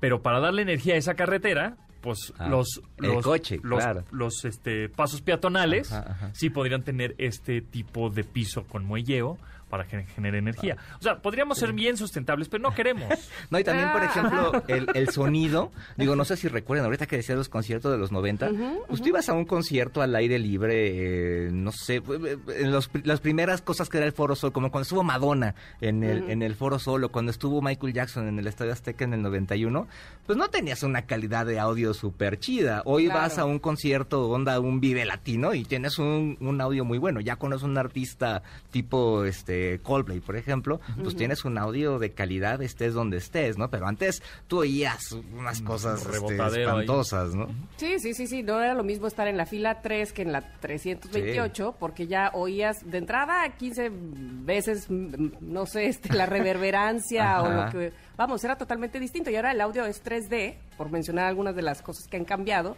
Pero 0.00 0.22
para 0.22 0.40
darle 0.40 0.62
energía 0.62 0.94
a 0.94 0.96
esa 0.96 1.14
carretera, 1.14 1.76
pues 2.00 2.32
Ah, 2.38 2.48
los, 2.48 2.82
el 2.98 3.20
coche, 3.22 3.60
los, 3.62 3.78
claro. 3.82 4.04
los, 4.10 4.44
este, 4.44 4.88
pasos 4.88 5.20
peatonales 5.22 5.90
Ajá, 5.92 6.10
ajá. 6.12 6.30
sí 6.34 6.50
podrían 6.50 6.82
tener 6.82 7.14
este 7.18 7.60
tipo 7.62 8.10
de 8.10 8.24
piso 8.24 8.64
con 8.64 8.84
muelleo 8.84 9.38
para 9.74 9.88
que 9.88 10.04
genere 10.04 10.38
energía. 10.38 10.76
O 11.00 11.02
sea, 11.02 11.18
podríamos 11.20 11.58
ser 11.58 11.72
bien 11.72 11.96
sustentables, 11.96 12.48
pero 12.48 12.62
no 12.62 12.72
queremos. 12.74 13.08
No, 13.50 13.58
y 13.58 13.64
también, 13.64 13.90
por 13.90 14.02
Ah. 14.02 14.04
ejemplo, 14.06 14.62
el, 14.68 14.86
el 14.94 15.08
sonido. 15.10 15.72
Digo, 15.96 16.14
no 16.14 16.24
sé 16.24 16.36
si 16.36 16.46
recuerdan, 16.46 16.84
ahorita 16.86 17.06
que 17.06 17.16
decía 17.16 17.34
los 17.34 17.48
conciertos 17.48 17.90
de 17.90 17.98
los 17.98 18.12
90, 18.12 18.50
pues 18.86 19.02
tú 19.02 19.08
ibas 19.08 19.28
a 19.28 19.32
un 19.32 19.44
concierto 19.44 20.00
al 20.02 20.14
aire 20.14 20.38
libre, 20.38 21.46
eh, 21.46 21.50
no 21.52 21.72
sé, 21.72 22.00
en 22.54 22.70
los 22.70 22.88
las 23.02 23.20
primeras 23.20 23.62
cosas 23.62 23.88
que 23.88 23.96
era 23.96 24.06
el 24.06 24.12
Foro 24.12 24.36
Sol, 24.36 24.52
como 24.52 24.70
cuando 24.70 24.82
estuvo 24.84 25.02
Madonna 25.02 25.54
en 25.80 26.04
el, 26.04 26.30
en 26.30 26.42
el 26.42 26.54
Foro 26.54 26.78
Sol 26.78 27.02
o 27.04 27.08
cuando 27.10 27.30
estuvo 27.32 27.60
Michael 27.60 27.92
Jackson 27.92 28.28
en 28.28 28.38
el 28.38 28.46
Estadio 28.46 28.72
Azteca 28.72 29.04
en 29.04 29.14
el 29.14 29.22
91, 29.22 29.88
pues 30.26 30.38
no 30.38 30.48
tenías 30.48 30.82
una 30.84 31.02
calidad 31.02 31.46
de 31.46 31.58
audio 31.58 31.92
súper 31.94 32.38
chida. 32.38 32.82
Hoy 32.84 33.06
Claro. 33.06 33.20
vas 33.20 33.38
a 33.38 33.44
un 33.44 33.58
concierto, 33.58 34.28
onda, 34.30 34.58
un 34.60 34.80
Vive 34.80 35.04
Latino 35.04 35.54
y 35.54 35.64
tienes 35.64 35.98
un, 35.98 36.36
un 36.40 36.60
audio 36.60 36.84
muy 36.84 36.98
bueno. 36.98 37.20
Ya 37.20 37.36
cuando 37.36 37.56
es 37.56 37.62
un 37.62 37.76
artista 37.78 38.42
tipo 38.70 39.24
este 39.24 39.63
Coldplay, 39.82 40.20
por 40.20 40.36
ejemplo, 40.36 40.80
pues 41.02 41.16
tienes 41.16 41.44
un 41.44 41.58
audio 41.58 41.98
de 41.98 42.12
calidad 42.12 42.62
estés 42.62 42.94
donde 42.94 43.18
estés, 43.18 43.58
¿no? 43.58 43.70
Pero 43.70 43.86
antes 43.86 44.22
tú 44.48 44.60
oías 44.60 45.12
unas 45.12 45.60
cosas 45.62 46.04
este, 46.06 46.40
ahí. 46.40 46.60
espantosas, 46.60 47.34
¿no? 47.34 47.48
Sí, 47.76 47.98
sí, 47.98 48.14
sí, 48.14 48.26
sí, 48.26 48.42
no 48.42 48.60
era 48.60 48.74
lo 48.74 48.84
mismo 48.84 49.06
estar 49.06 49.28
en 49.28 49.36
la 49.36 49.46
fila 49.46 49.80
3 49.80 50.12
que 50.12 50.22
en 50.22 50.32
la 50.32 50.42
328, 50.60 51.76
porque 51.78 52.06
ya 52.06 52.30
oías 52.34 52.90
de 52.90 52.98
entrada 52.98 53.48
15 53.56 53.90
veces, 53.92 54.86
mm, 54.88 55.30
no 55.40 55.66
sé, 55.66 55.86
este, 55.86 56.12
la 56.14 56.26
reverberancia 56.26 57.42
o 57.42 57.50
lo 57.50 57.70
que... 57.70 57.92
Vamos, 58.16 58.44
era 58.44 58.56
totalmente 58.56 59.00
distinto 59.00 59.30
y 59.30 59.36
ahora 59.36 59.52
el 59.52 59.60
audio 59.60 59.84
es 59.84 60.02
3D, 60.04 60.54
por 60.76 60.90
mencionar 60.90 61.26
algunas 61.26 61.56
de 61.56 61.62
las 61.62 61.82
cosas 61.82 62.06
que 62.06 62.16
han 62.16 62.24
cambiado. 62.24 62.76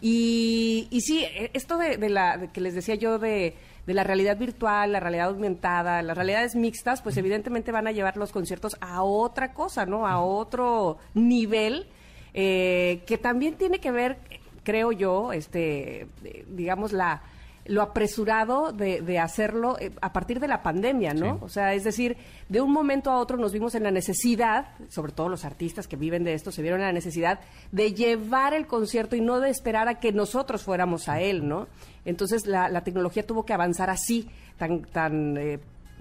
Y, 0.00 0.88
y 0.90 1.00
sí, 1.00 1.24
eh, 1.24 1.50
esto 1.54 1.78
de, 1.78 1.96
de 1.96 2.10
la 2.10 2.36
de 2.36 2.48
que 2.48 2.60
les 2.60 2.74
decía 2.74 2.94
yo 2.94 3.18
de, 3.18 3.54
de 3.86 3.94
la 3.94 4.04
realidad 4.04 4.38
virtual, 4.38 4.92
la 4.92 5.00
realidad 5.00 5.28
aumentada, 5.28 6.02
las 6.02 6.16
realidades 6.16 6.54
mixtas, 6.54 7.02
pues 7.02 7.16
evidentemente 7.16 7.72
van 7.72 7.86
a 7.86 7.92
llevar 7.92 8.16
los 8.16 8.32
conciertos 8.32 8.76
a 8.80 9.02
otra 9.02 9.52
cosa, 9.52 9.86
¿no? 9.86 10.06
A 10.06 10.20
otro 10.20 10.98
nivel 11.12 11.86
eh, 12.32 13.02
que 13.06 13.18
también 13.18 13.54
tiene 13.54 13.78
que 13.78 13.90
ver, 13.92 14.18
creo 14.62 14.90
yo, 14.92 15.32
este, 15.32 16.08
eh, 16.24 16.44
digamos, 16.48 16.92
la 16.92 17.22
lo 17.66 17.82
apresurado 17.82 18.72
de, 18.72 19.00
de 19.00 19.18
hacerlo 19.18 19.78
eh, 19.80 19.90
a 20.00 20.12
partir 20.12 20.40
de 20.40 20.48
la 20.48 20.62
pandemia, 20.62 21.14
¿no? 21.14 21.36
Sí. 21.36 21.40
O 21.42 21.48
sea, 21.48 21.74
es 21.74 21.84
decir, 21.84 22.16
de 22.48 22.60
un 22.60 22.72
momento 22.72 23.10
a 23.10 23.18
otro 23.18 23.36
nos 23.38 23.52
vimos 23.52 23.74
en 23.74 23.84
la 23.84 23.90
necesidad, 23.90 24.68
sobre 24.88 25.12
todo 25.12 25.28
los 25.28 25.44
artistas 25.44 25.88
que 25.88 25.96
viven 25.96 26.24
de 26.24 26.34
esto, 26.34 26.52
se 26.52 26.62
vieron 26.62 26.80
en 26.80 26.86
la 26.86 26.92
necesidad 26.92 27.40
de 27.72 27.94
llevar 27.94 28.52
el 28.52 28.66
concierto 28.66 29.16
y 29.16 29.20
no 29.20 29.40
de 29.40 29.50
esperar 29.50 29.88
a 29.88 29.98
que 29.98 30.12
nosotros 30.12 30.62
fuéramos 30.62 31.08
a 31.08 31.20
él, 31.20 31.48
¿no? 31.48 31.68
Entonces 32.04 32.46
la, 32.46 32.68
la 32.68 32.84
tecnología 32.84 33.26
tuvo 33.26 33.44
que 33.44 33.54
avanzar 33.54 33.88
así, 33.88 34.28
tan, 34.58 34.82
tan 34.82 35.36
eh, 35.38 35.58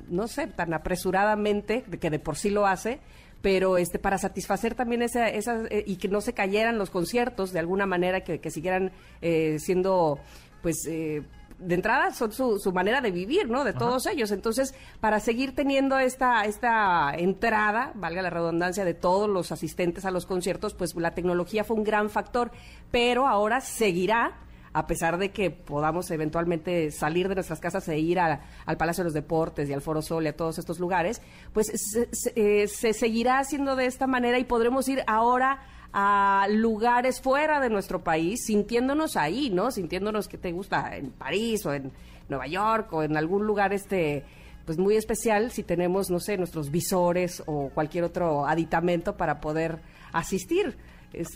no 0.10 0.28
sé, 0.28 0.48
tan 0.48 0.74
apresuradamente, 0.74 1.84
que 1.84 2.10
de 2.10 2.20
por 2.20 2.36
sí 2.36 2.50
lo 2.50 2.68
hace, 2.68 3.00
pero 3.42 3.78
este 3.78 4.00
para 4.00 4.18
satisfacer 4.18 4.76
también 4.76 5.02
esa, 5.02 5.28
esa 5.30 5.64
eh, 5.70 5.84
y 5.86 5.98
que 5.98 6.08
no 6.08 6.22
se 6.22 6.34
cayeran 6.34 6.78
los 6.78 6.90
conciertos 6.90 7.52
de 7.52 7.60
alguna 7.60 7.86
manera, 7.86 8.22
que, 8.22 8.40
que 8.40 8.52
siguieran 8.52 8.92
eh, 9.22 9.58
siendo 9.60 10.20
pues 10.64 10.88
eh, 10.88 11.22
de 11.60 11.76
entrada 11.76 12.12
son 12.14 12.32
su, 12.32 12.60
su 12.60 12.72
manera 12.74 13.02
de 13.02 13.12
vivir, 13.12 13.50
¿no? 13.50 13.64
De 13.64 13.74
todos 13.74 14.06
ellos. 14.08 14.32
Entonces, 14.32 14.74
para 15.00 15.20
seguir 15.20 15.56
teniendo 15.56 15.98
esta, 16.00 16.44
esta 16.46 17.14
entrada, 17.16 17.92
valga 17.96 18.22
la 18.22 18.30
redundancia, 18.30 18.86
de 18.86 18.94
todos 18.94 19.30
los 19.30 19.52
asistentes 19.52 20.06
a 20.06 20.12
los 20.12 20.26
conciertos, 20.26 20.74
pues 20.74 20.96
la 20.96 21.12
tecnología 21.16 21.64
fue 21.64 21.78
un 21.78 21.84
gran 21.84 22.10
factor, 22.10 22.52
pero 22.92 23.28
ahora 23.28 23.62
seguirá 23.62 24.38
a 24.76 24.88
pesar 24.88 25.20
de 25.20 25.30
que 25.30 25.52
podamos 25.52 26.10
eventualmente 26.10 26.90
salir 26.90 27.30
de 27.30 27.36
nuestras 27.36 27.60
casas 27.60 27.88
e 27.90 28.00
ir 28.00 28.20
a- 28.20 28.42
al 28.66 28.76
Palacio 28.76 29.04
de 29.04 29.06
los 29.10 29.14
Deportes 29.14 29.70
y 29.70 29.74
al 29.74 29.82
Foro 29.82 30.02
Sol 30.02 30.24
y 30.26 30.30
a 30.30 30.36
todos 30.36 30.58
estos 30.58 30.80
lugares, 30.80 31.22
pues 31.54 31.68
se, 31.68 32.10
se- 32.12 32.34
eh, 32.36 32.68
se 32.68 32.94
seguirá 32.94 33.38
haciendo 33.38 33.76
de 33.76 33.86
esta 33.86 34.08
manera 34.08 34.40
y 34.40 34.46
podremos 34.46 34.90
ir 34.90 35.04
ahora 35.06 35.60
a 35.94 36.48
lugares 36.50 37.22
fuera 37.22 37.60
de 37.60 37.70
nuestro 37.70 38.04
país, 38.04 38.46
sintiéndonos 38.46 39.16
ahí, 39.16 39.50
¿no? 39.52 39.72
Sintiéndonos 39.72 40.28
que 40.28 40.38
te 40.38 40.52
gusta 40.52 40.98
en 40.98 41.12
París 41.12 41.66
o 41.66 41.74
en 41.74 41.92
Nueva 42.28 42.48
York 42.48 42.92
o 42.94 43.04
en 43.04 43.16
algún 43.16 43.46
lugar 43.46 43.74
este 43.74 44.24
pues 44.66 44.78
muy 44.78 44.96
especial 44.96 45.52
si 45.52 45.62
tenemos, 45.62 46.10
no 46.10 46.20
sé, 46.20 46.38
nuestros 46.38 46.72
visores 46.72 47.44
o 47.46 47.70
cualquier 47.70 48.06
otro 48.06 48.46
aditamento 48.46 49.18
para 49.18 49.42
poder 49.42 49.80
asistir. 50.14 50.78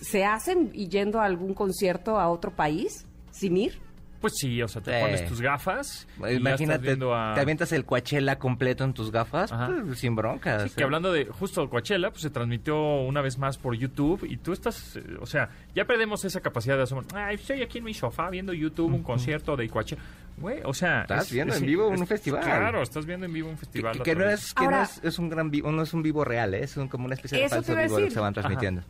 ¿Se 0.02 0.26
hacen 0.26 0.72
yendo 0.72 1.20
a 1.20 1.26
algún 1.26 1.54
concierto 1.54 2.20
a 2.20 2.30
otro 2.30 2.56
país 2.56 3.06
sin 3.32 3.58
ir? 3.58 3.87
Pues 4.20 4.34
sí, 4.36 4.62
o 4.64 4.68
sea, 4.68 4.82
te 4.82 4.92
Sí. 4.98 5.00
pones 5.06 5.26
tus 5.28 5.42
gafas. 5.42 6.08
y 6.28 6.34
Imagínate, 6.34 6.82
viendo 6.88 7.16
a- 7.16 7.36
te 7.36 7.42
avientas 7.42 7.72
el 7.72 7.86
Coachella 7.86 8.40
completo 8.40 8.84
en 8.84 8.94
tus 8.94 9.12
gafas, 9.12 9.52
pues, 9.86 10.00
sin 10.00 10.16
broncas. 10.16 10.64
Sí, 10.64 10.70
que 10.76 10.84
hablando 10.84 11.12
de 11.12 11.26
justo 11.26 11.70
Coachella, 11.70 12.10
pues 12.10 12.22
se 12.24 12.30
transmitió 12.32 12.76
una 13.02 13.22
vez 13.22 13.38
más 13.38 13.58
por 13.60 13.76
YouTube 13.76 14.26
y 14.28 14.38
tú 14.38 14.54
estás, 14.54 14.96
eh, 14.96 15.04
o 15.22 15.26
sea, 15.28 15.50
ya 15.76 15.86
perdemos 15.86 16.26
esa 16.26 16.42
capacidad 16.42 16.78
de 16.78 16.84
asomar. 16.84 17.06
Ay, 17.14 17.36
estoy 17.36 17.62
aquí 17.62 17.78
en 17.78 17.84
mi 17.84 17.94
sofá 17.94 18.30
viendo 18.32 18.54
YouTube 18.54 18.92
un 18.94 19.04
concierto 19.04 19.56
de 19.56 19.70
Coachella. 19.70 20.02
Güey, 20.38 20.60
o 20.66 20.74
sea, 20.74 21.02
Estás 21.02 21.32
viendo 21.32 21.56
en 21.56 21.66
vivo 21.66 21.88
un 21.88 22.06
festival. 22.08 22.42
Claro, 22.44 22.82
estás 22.82 23.06
viendo 23.06 23.26
en 23.26 23.34
vivo 23.34 23.50
un 23.50 23.58
festival. 23.58 24.02
Que, 24.04 24.16
no 24.16 24.30
es 24.30 24.54
que 24.54 24.66
Ahora- 24.66 24.78
no 24.78 24.84
es, 24.84 25.00
es 25.04 25.20
un 25.20 25.30
gran 25.30 25.50
vivo, 25.52 25.72
no 25.72 25.82
es 25.84 25.94
un 25.94 26.02
vivo 26.04 26.24
real, 26.24 26.54
¿eh? 26.54 26.64
es 26.64 26.76
un- 26.78 26.88
como 26.88 27.06
una 27.06 27.16
especie 27.16 27.40
de 27.40 27.50
falso 27.50 27.74
vivo 27.76 27.84
lo 27.90 27.96
que 27.98 28.02
decir. 28.04 28.14
se 28.14 28.20
van 28.20 28.34
transmitiendo. 28.34 28.82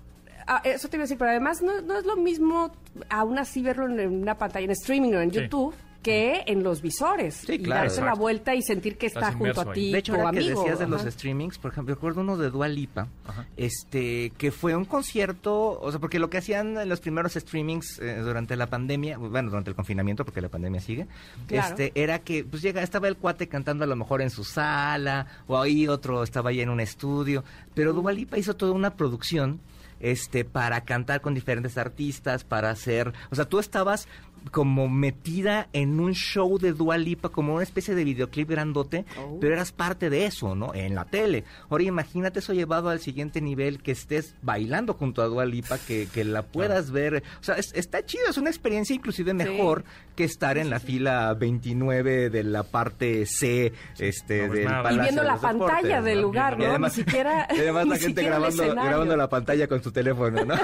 Ah, 0.47 0.61
eso 0.63 0.87
te 0.87 0.95
iba 0.97 1.01
a 1.03 1.05
decir, 1.05 1.17
pero 1.17 1.31
además 1.31 1.61
no, 1.61 1.81
no 1.81 1.97
es 1.97 2.05
lo 2.05 2.15
mismo 2.15 2.71
aún 3.09 3.37
así 3.37 3.61
verlo 3.61 3.85
en 3.87 4.21
una 4.21 4.37
pantalla, 4.37 4.65
en 4.65 4.71
streaming 4.71 5.13
o 5.13 5.19
en 5.21 5.31
Sí. 5.31 5.41
YouTube, 5.41 5.75
que 6.01 6.43
en 6.47 6.63
los 6.63 6.81
visores. 6.81 7.35
Sí, 7.45 7.53
y 7.55 7.59
claro. 7.59 7.81
darse 7.81 7.97
la 7.99 8.05
Exacto. 8.07 8.21
vuelta 8.21 8.55
y 8.55 8.61
sentir 8.61 8.97
que 8.97 9.07
Estás 9.07 9.23
está 9.23 9.37
junto 9.37 9.59
a 9.61 9.73
ti, 9.73 9.91
De 9.91 9.97
hecho, 9.97 10.13
ahora 10.15 10.31
que 10.31 10.39
decías 10.39 10.79
de 10.79 10.87
los 10.87 11.01
streamings, 11.01 11.57
por 11.57 11.71
ejemplo, 11.73 11.95
recuerdo 11.95 12.21
uno 12.21 12.37
de 12.37 12.49
Dua 12.49 12.69
Lipa, 12.69 13.09
Ajá. 13.27 13.45
este, 13.57 14.31
que 14.37 14.51
fue 14.51 14.73
un 14.73 14.85
concierto, 14.85 15.77
o 15.81 15.91
sea, 15.91 15.99
porque 15.99 16.17
lo 16.19 16.29
que 16.29 16.37
hacían 16.37 16.77
en 16.77 16.87
los 16.87 17.01
primeros 17.01 17.33
streamings 17.33 17.99
eh, 17.99 18.19
durante 18.23 18.55
la 18.55 18.67
pandemia, 18.67 19.17
bueno, 19.17 19.49
durante 19.49 19.69
el 19.71 19.75
confinamiento, 19.75 20.23
porque 20.23 20.39
la 20.39 20.47
pandemia 20.49 20.79
sigue, 20.79 21.07
Claro. 21.47 21.67
este, 21.69 21.91
era 22.01 22.19
que, 22.19 22.45
pues 22.45 22.61
llega, 22.61 22.81
estaba 22.83 23.09
el 23.09 23.17
cuate 23.17 23.49
cantando 23.49 23.83
a 23.83 23.87
lo 23.87 23.97
mejor 23.97 24.21
en 24.21 24.29
su 24.29 24.45
sala, 24.45 25.27
o 25.47 25.59
ahí 25.59 25.89
otro 25.89 26.23
estaba 26.23 26.51
ahí 26.51 26.61
en 26.61 26.69
un 26.69 26.79
estudio, 26.79 27.43
pero 27.73 27.91
Dua 27.91 28.13
Lipa 28.13 28.37
hizo 28.37 28.55
toda 28.55 28.71
una 28.71 28.91
producción, 28.93 29.59
este, 29.99 30.45
para 30.45 30.81
cantar 30.81 31.21
con 31.21 31.33
diferentes 31.33 31.77
artistas, 31.77 32.43
para 32.43 32.69
hacer, 32.69 33.13
o 33.29 33.35
sea, 33.35 33.45
tú 33.45 33.59
estabas 33.59 34.07
como 34.51 34.87
metida 34.89 35.67
en 35.73 35.99
un 35.99 36.13
show 36.13 36.57
de 36.59 36.73
Dua 36.73 36.97
Lipa, 36.97 37.29
como 37.29 37.55
una 37.55 37.63
especie 37.63 37.95
de 37.95 38.03
videoclip 38.03 38.49
grandote, 38.49 39.05
Oh. 39.17 39.37
pero 39.39 39.53
eras 39.53 39.71
parte 39.71 40.09
de 40.09 40.25
eso, 40.25 40.55
¿no? 40.55 40.73
En 40.73 40.95
la 40.95 41.05
tele. 41.05 41.43
Ahora 41.69 41.83
imagínate 41.83 42.39
eso 42.39 42.53
llevado 42.53 42.89
al 42.89 42.99
siguiente 42.99 43.41
nivel, 43.41 43.81
que 43.81 43.91
estés 43.91 44.35
bailando 44.41 44.93
junto 44.93 45.21
a 45.21 45.25
Dua 45.27 45.45
Lipa, 45.45 45.77
que, 45.77 46.07
que 46.13 46.23
la 46.23 46.43
puedas 46.43 46.91
ver. 46.91 47.23
O 47.39 47.43
sea, 47.43 47.55
es- 47.55 47.73
está 47.73 48.05
chido, 48.05 48.23
es 48.29 48.37
una 48.37 48.49
experiencia 48.49 48.95
inclusive 48.95 49.33
mejor 49.33 49.83
que 50.15 50.23
estar 50.23 50.57
en 50.57 50.69
la 50.69 50.79
fila 50.79 51.33
29 51.35 52.29
de 52.29 52.43
la 52.43 52.63
parte 52.63 53.25
C 53.25 53.71
este, 53.99 54.47
No 54.47 54.53
ves 54.53 54.59
del 54.61 54.65
nada. 54.71 54.91
Y 54.93 54.99
viendo 54.99 55.21
de 55.21 55.27
la 55.27 55.33
Deportes, 55.35 55.59
pantalla 55.59 55.99
¿no? 55.99 56.05
del 56.05 56.21
lugar, 56.21 56.53
Y 56.55 56.63
¿no? 56.63 56.69
además- 56.69 56.97
Ni 56.97 57.03
siquiera- 57.03 57.47
y 57.55 57.59
además 57.59 57.87
la 57.87 57.95
ni 57.95 58.01
gente 58.01 58.23
grabando, 58.23 59.15
la 59.17 59.29
pantalla 59.29 59.67
con 59.67 59.83
su 59.83 59.91
teléfono, 59.91 60.43
¿no? 60.45 60.55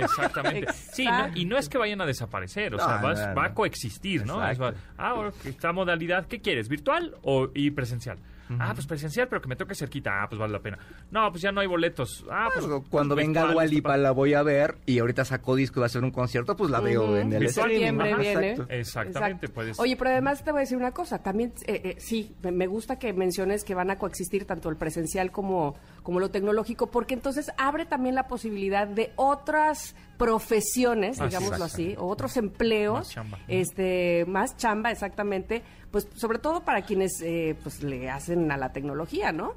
Exactamente. 0.00 0.72
Sí, 0.92 1.04
no- 1.06 1.28
y 1.34 1.44
no 1.44 1.58
es 1.58 1.68
que 1.68 1.78
vayan 1.78 2.00
a 2.00 2.06
desaparecer, 2.06 2.74
o 2.74 2.78
No, 2.78 2.84
sea, 2.84 2.96
vas- 2.98 3.29
va 3.36 3.46
a 3.46 3.54
coexistir, 3.54 4.26
¿no? 4.26 4.46
Exacto. 4.46 4.78
ah, 4.98 5.30
que 5.42 5.50
esta 5.50 5.72
modalidad, 5.72 6.26
¿qué 6.26 6.40
quieres? 6.40 6.68
¿Virtual 6.68 7.14
o 7.22 7.48
y 7.54 7.70
presencial? 7.70 8.18
Ah, 8.58 8.72
pues 8.74 8.84
presencial, 8.84 9.28
pero 9.28 9.40
que 9.40 9.46
me 9.46 9.54
toque 9.54 9.76
cerquita. 9.76 10.24
Ah, 10.24 10.28
pues 10.28 10.40
vale 10.40 10.52
la 10.52 10.58
pena. 10.58 10.76
No, 11.12 11.30
pues 11.30 11.40
ya 11.40 11.52
no 11.52 11.60
hay 11.60 11.68
boletos. 11.68 12.26
Ah, 12.28 12.48
pues 12.52 12.66
Cuando 12.90 13.14
pues 13.14 13.24
venga 13.24 13.42
virtual, 13.42 13.54
Dua 13.54 13.62
está 13.64 13.74
Lipa 13.76 13.88
padre. 13.90 14.02
la 14.02 14.10
voy 14.10 14.34
a 14.34 14.42
ver 14.42 14.74
y 14.86 14.98
ahorita 14.98 15.24
sacó 15.24 15.54
disco 15.54 15.78
y 15.78 15.80
va 15.82 15.84
a 15.84 15.86
hacer 15.86 16.02
un 16.02 16.10
concierto, 16.10 16.56
pues 16.56 16.68
la 16.68 16.80
veo 16.80 17.04
Ujú. 17.04 17.14
en 17.14 17.32
el. 17.32 17.48
Septiembre 17.48 18.16
viene. 18.16 18.50
exacto. 18.50 18.66
Exactamente, 18.72 19.48
puedes- 19.50 19.78
Oye, 19.78 19.94
pero 19.96 20.10
además 20.10 20.42
te 20.42 20.50
voy 20.50 20.58
a 20.58 20.62
decir 20.62 20.76
una 20.76 20.90
cosa. 20.90 21.22
También, 21.22 21.52
eh, 21.68 21.80
eh, 21.84 21.96
sí, 22.00 22.34
me, 22.42 22.50
me 22.50 22.66
gusta 22.66 22.98
que 22.98 23.12
menciones 23.12 23.62
que 23.62 23.76
van 23.76 23.88
a 23.92 23.98
coexistir 23.98 24.44
tanto 24.46 24.68
el 24.68 24.74
presencial 24.74 25.30
como, 25.30 25.76
como 26.02 26.18
lo 26.18 26.30
tecnológico, 26.32 26.90
porque 26.90 27.14
entonces 27.14 27.52
abre 27.56 27.86
también 27.86 28.16
la 28.16 28.26
posibilidad 28.26 28.88
de 28.88 29.12
otras 29.14 29.94
profesiones, 30.20 31.18
Ah, 31.20 31.26
digámoslo 31.28 31.64
así, 31.64 31.94
o 31.98 32.06
otros 32.06 32.36
empleos, 32.36 32.98
Más 32.98 33.08
chamba. 33.10 33.38
este, 33.48 34.24
más 34.28 34.54
chamba, 34.58 34.90
exactamente, 34.90 35.62
pues 35.90 36.06
sobre 36.14 36.38
todo 36.38 36.62
para 36.62 36.82
quienes 36.82 37.20
eh, 37.22 37.56
pues 37.62 37.82
le 37.82 38.10
hacen 38.10 38.52
a 38.52 38.58
la 38.58 38.70
tecnología, 38.72 39.32
¿no? 39.32 39.54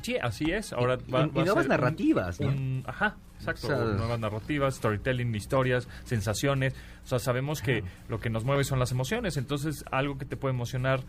Sí, 0.00 0.16
así 0.16 0.50
es. 0.50 0.72
Ahora 0.72 0.96
Y- 1.06 1.10
va, 1.12 1.20
y 1.26 1.28
va 1.28 1.44
nuevas 1.44 1.64
un- 1.64 1.68
narrativas, 1.68 2.40
¿no? 2.40 2.48
un- 2.48 2.82
ajá, 2.86 3.16
exacto. 3.38 3.66
O 3.66 3.70
sea, 3.70 3.78
nuevas 3.78 4.18
narrativas, 4.18 4.74
storytelling, 4.76 5.34
historias, 5.34 5.86
sensaciones. 6.04 6.74
O 7.04 7.06
sea, 7.06 7.18
sabemos 7.18 7.60
que 7.60 7.84
lo 8.08 8.18
que 8.18 8.30
nos 8.30 8.44
mueve 8.44 8.64
son 8.64 8.78
las 8.78 8.90
emociones. 8.92 9.36
Entonces, 9.36 9.84
algo 9.90 10.16
que 10.16 10.24
te 10.24 10.36
puede 10.38 10.54
emocionar 10.54 11.00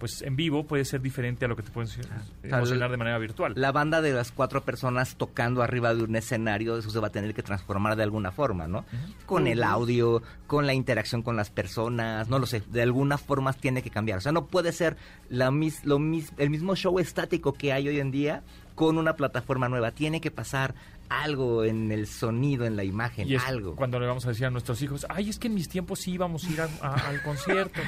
pues 0.00 0.22
en 0.22 0.34
vivo 0.34 0.66
puede 0.66 0.84
ser 0.84 1.00
diferente 1.00 1.44
a 1.44 1.48
lo 1.48 1.54
que 1.54 1.62
te 1.62 1.70
puede 1.70 1.86
sea, 1.86 2.02
emocionar 2.42 2.90
de 2.90 2.96
manera 2.96 3.18
virtual. 3.18 3.52
La 3.54 3.70
banda 3.70 4.00
de 4.00 4.12
las 4.12 4.32
cuatro 4.32 4.62
personas 4.64 5.14
tocando 5.14 5.62
arriba 5.62 5.94
de 5.94 6.02
un 6.02 6.16
escenario, 6.16 6.76
eso 6.76 6.90
se 6.90 6.98
va 6.98 7.06
a 7.06 7.12
tener 7.12 7.34
que 7.34 7.44
transformar 7.44 7.94
de 7.94 8.02
alguna 8.02 8.32
forma, 8.32 8.66
¿no? 8.66 8.84
Con 9.26 9.46
el 9.46 9.62
audio, 9.62 10.22
con 10.48 10.66
la 10.66 10.74
interacción 10.74 11.22
con 11.22 11.36
las 11.36 11.50
personas, 11.50 12.28
no 12.28 12.40
lo 12.40 12.46
sé, 12.46 12.62
de 12.72 12.82
alguna 12.82 13.18
forma 13.18 13.52
tiene 13.52 13.82
que 13.82 13.90
cambiar. 13.90 14.18
O 14.18 14.20
sea, 14.20 14.32
no 14.32 14.46
puede 14.46 14.72
ser 14.72 14.96
la 15.28 15.52
mis, 15.52 15.84
lo 15.84 15.98
mis- 16.00 16.32
el 16.38 16.50
mismo 16.50 16.74
show 16.74 16.98
estático 16.98 17.52
que 17.52 17.72
hay 17.72 17.86
hoy 17.86 18.00
en 18.00 18.10
día 18.10 18.42
con 18.74 18.96
una 18.98 19.14
plataforma 19.14 19.68
nueva. 19.68 19.90
Tiene 19.92 20.20
que 20.22 20.30
pasar 20.30 20.74
algo 21.10 21.64
en 21.64 21.92
el 21.92 22.06
sonido, 22.06 22.64
en 22.64 22.76
la 22.76 22.84
imagen, 22.84 23.28
Y 23.28 23.34
es 23.34 23.44
algo. 23.44 23.74
cuando 23.76 23.98
le 24.00 24.06
vamos 24.06 24.24
a 24.26 24.28
decir 24.30 24.46
a 24.46 24.50
nuestros 24.50 24.80
hijos, 24.80 25.04
ay, 25.08 25.28
es 25.28 25.38
que 25.38 25.48
en 25.48 25.54
mis 25.54 25.68
tiempos 25.68 25.98
sí 26.00 26.12
íbamos 26.12 26.44
a 26.44 26.50
ir 26.50 26.60
a- 26.60 26.68
a- 26.80 27.08
al 27.08 27.22
concierto, 27.22 27.80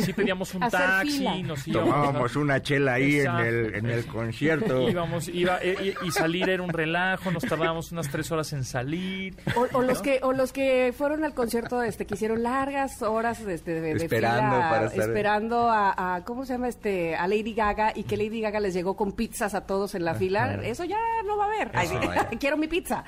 sí 0.00 0.12
pedíamos 0.12 0.54
un 0.54 0.60
taxi, 0.68 1.42
nos 1.42 1.68
íbamos 1.68 1.90
a- 1.90 1.94
Tomábamos 1.96 2.36
una 2.36 2.62
chela 2.62 2.94
ahí 2.94 3.20
en 3.20 3.36
el, 3.36 3.74
en 3.74 3.86
el 3.86 4.06
concierto. 4.06 4.80
Íbamos, 4.90 5.28
iba, 5.28 5.58
eh, 5.62 5.94
y, 6.02 6.06
y 6.06 6.10
salir 6.10 6.48
era 6.48 6.62
un 6.62 6.70
relajo, 6.70 7.30
nos 7.30 7.42
tardábamos 7.44 7.92
unas 7.92 8.08
tres 8.10 8.30
horas 8.32 8.52
en 8.52 8.64
salir. 8.64 9.36
O, 9.56 9.66
o 9.78 9.82
los 9.82 10.00
que 10.02 10.20
o 10.22 10.32
los 10.32 10.52
que 10.52 10.94
fueron 10.96 11.22
al 11.24 11.34
concierto 11.34 11.82
este 11.82 12.06
que 12.06 12.14
hicieron 12.14 12.42
largas 12.42 13.02
horas 13.02 13.40
este, 13.40 13.74
de, 13.80 13.94
de 13.94 14.04
Esperando 14.04 14.56
fila, 14.56 14.70
para 14.70 14.86
estar- 14.86 15.00
esperando 15.08 15.68
a, 15.70 16.16
a- 16.16 16.24
cómo 16.24 16.44
se 16.46 16.54
llama 16.54 16.68
este 16.68 17.14
a 17.14 17.28
Lady 17.28 17.52
Gaga 17.54 17.92
y 17.94 18.04
que 18.04 18.16
Lady 18.16 18.40
Gaga 18.40 18.58
les 18.60 18.72
llegó 18.74 18.96
con 18.96 19.12
pizzas 19.12 19.54
a 19.54 19.66
todos 19.66 19.94
en 19.94 20.04
la 20.04 20.14
fila. 20.14 20.54
Eso 20.62 20.84
ya 20.84 20.98
no 21.26 21.36
va 21.36 21.44
a 21.44 21.46
haber. 21.48 21.70
Ay, 21.74 21.88
quiero 22.40 22.56
mi 22.56 22.68
pizza 22.70 23.04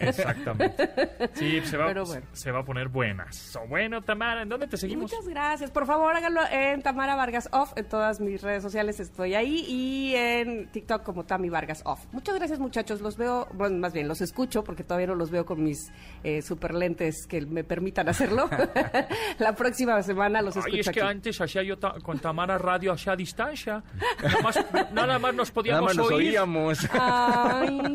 Exactamente. 0.00 1.30
Sí, 1.34 1.60
se 1.64 1.76
va, 1.76 1.86
Pero 1.86 2.04
bueno. 2.04 2.26
se 2.32 2.50
va 2.50 2.60
a 2.60 2.64
poner 2.64 2.88
buenas. 2.88 3.56
Bueno, 3.68 4.02
Tamara, 4.02 4.42
¿en 4.42 4.48
dónde 4.48 4.66
te 4.66 4.76
seguimos? 4.76 5.12
Muchas 5.12 5.28
gracias. 5.28 5.70
Por 5.70 5.86
favor, 5.86 6.14
háganlo 6.16 6.40
en 6.50 6.82
Tamara 6.82 7.14
Vargas 7.14 7.48
Off. 7.52 7.72
En 7.76 7.84
todas 7.88 8.20
mis 8.20 8.42
redes 8.42 8.62
sociales 8.62 8.98
estoy 9.00 9.34
ahí 9.34 9.64
y 9.68 10.14
en 10.16 10.68
TikTok 10.72 11.02
como 11.04 11.24
Tami 11.24 11.48
Vargas 11.50 11.82
Off. 11.84 12.00
Muchas 12.12 12.34
gracias, 12.36 12.58
muchachos. 12.58 13.00
Los 13.00 13.16
veo, 13.16 13.46
bueno, 13.52 13.78
más 13.78 13.92
bien 13.92 14.08
los 14.08 14.20
escucho 14.20 14.64
porque 14.64 14.82
todavía 14.82 15.06
no 15.08 15.14
los 15.14 15.30
veo 15.30 15.44
con 15.44 15.62
mis 15.62 15.92
eh, 16.24 16.42
super 16.42 16.74
lentes 16.74 17.26
que 17.28 17.40
me 17.46 17.62
permitan 17.64 18.08
hacerlo. 18.08 18.48
La 19.38 19.54
próxima 19.54 20.02
semana 20.02 20.42
los 20.42 20.56
escucho 20.56 20.74
Ay, 20.74 20.80
es 20.80 20.90
que 20.90 21.02
antes 21.02 21.40
hacía 21.40 21.62
yo 21.62 21.78
ta- 21.78 21.94
con 22.02 22.18
Tamara 22.18 22.58
radio 22.58 22.92
hacia 22.92 23.12
a 23.12 23.16
distancia. 23.16 23.82
Nada 24.22 24.40
más, 24.42 24.66
nada 24.92 25.18
más 25.18 25.34
nos 25.34 25.48
Nada 25.48 25.54
podíamos 25.54 25.84
más 25.84 25.96
nos 25.96 26.06
oír. 26.10 26.28
oíamos. 26.30 26.78
Ay, 26.92 27.94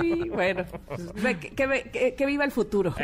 pi. 0.00 0.30
Bueno, 0.54 1.40
que- 1.40 2.14
que 2.16 2.26
viva 2.26 2.44
el 2.44 2.50
futuro. 2.52 2.94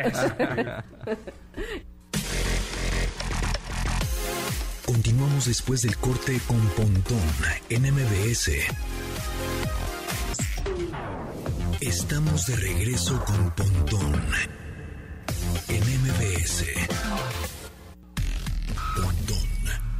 Continuamos 4.85 5.45
después 5.47 5.81
del 5.81 5.97
corte 5.97 6.39
con 6.47 6.59
Pontón 6.69 7.19
en 7.69 7.85
MBS. 7.85 8.51
Estamos 11.81 12.45
de 12.47 12.55
regreso 12.55 13.23
con 13.25 13.51
Pontón 13.51 14.21
en 15.69 15.83
MBS. 16.01 16.65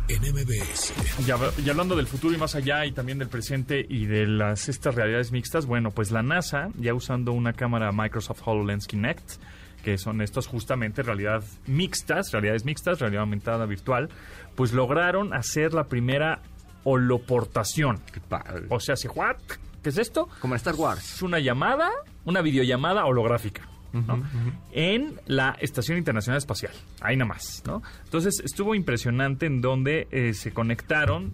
En 0.07 0.21
MBS. 0.21 0.93
Ya, 1.25 1.35
y 1.63 1.67
hablando 1.67 1.95
del 1.95 2.05
futuro 2.05 2.35
y 2.35 2.37
más 2.37 2.53
allá, 2.53 2.85
y 2.85 2.91
también 2.91 3.17
del 3.17 3.27
presente 3.27 3.83
y 3.89 4.05
de 4.05 4.27
las 4.27 4.69
estas 4.69 4.93
realidades 4.93 5.31
mixtas, 5.31 5.65
bueno, 5.65 5.89
pues 5.89 6.11
la 6.11 6.21
NASA, 6.21 6.69
ya 6.77 6.93
usando 6.93 7.31
una 7.31 7.53
cámara 7.53 7.91
Microsoft 7.91 8.41
HoloLens 8.45 8.85
Kinect, 8.85 9.41
que 9.83 9.97
son 9.97 10.21
estos 10.21 10.45
justamente 10.45 11.01
realidad 11.01 11.43
mixtas, 11.65 12.31
realidades 12.31 12.65
mixtas, 12.65 12.99
realidad 12.99 13.21
aumentada 13.21 13.65
virtual, 13.65 14.09
pues 14.55 14.73
lograron 14.73 15.33
hacer 15.33 15.73
la 15.73 15.85
primera 15.85 16.41
holoportación. 16.83 17.99
Qué 18.13 18.19
padre. 18.19 18.67
O 18.69 18.79
sea, 18.79 18.95
si 18.95 19.07
what? 19.07 19.37
¿Qué 19.81 19.89
es 19.89 19.97
esto? 19.97 20.29
Como 20.39 20.53
en 20.53 20.57
Star 20.57 20.75
Wars. 20.75 21.15
Es 21.15 21.21
una 21.23 21.39
llamada, 21.39 21.89
una 22.25 22.41
videollamada 22.41 23.05
holográfica. 23.05 23.67
¿No? 24.07 24.23
En 24.71 25.19
la 25.25 25.57
Estación 25.61 25.97
Internacional 25.97 26.37
Espacial. 26.37 26.71
Ahí 27.01 27.15
nada 27.17 27.29
más, 27.29 27.63
¿no? 27.65 27.81
Entonces 28.03 28.39
estuvo 28.43 28.75
impresionante 28.75 29.45
en 29.45 29.61
donde 29.61 30.07
eh, 30.11 30.33
se 30.33 30.51
conectaron 30.51 31.33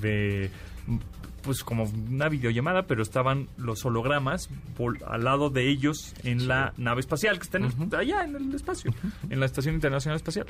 de 0.00 0.50
pues 1.42 1.64
como 1.64 1.84
una 1.84 2.28
videollamada, 2.28 2.82
pero 2.82 3.02
estaban 3.02 3.48
los 3.56 3.82
hologramas 3.86 4.50
por- 4.76 5.02
al 5.06 5.24
lado 5.24 5.48
de 5.48 5.70
ellos 5.70 6.14
en 6.22 6.48
la 6.48 6.74
nave 6.76 7.00
espacial, 7.00 7.38
que 7.38 7.44
está 7.44 7.56
en 7.56 7.64
el- 7.64 7.94
allá 7.96 8.24
en 8.24 8.36
el 8.36 8.54
espacio, 8.54 8.92
en 9.30 9.40
la 9.40 9.46
Estación 9.46 9.74
Internacional 9.74 10.16
Espacial. 10.16 10.46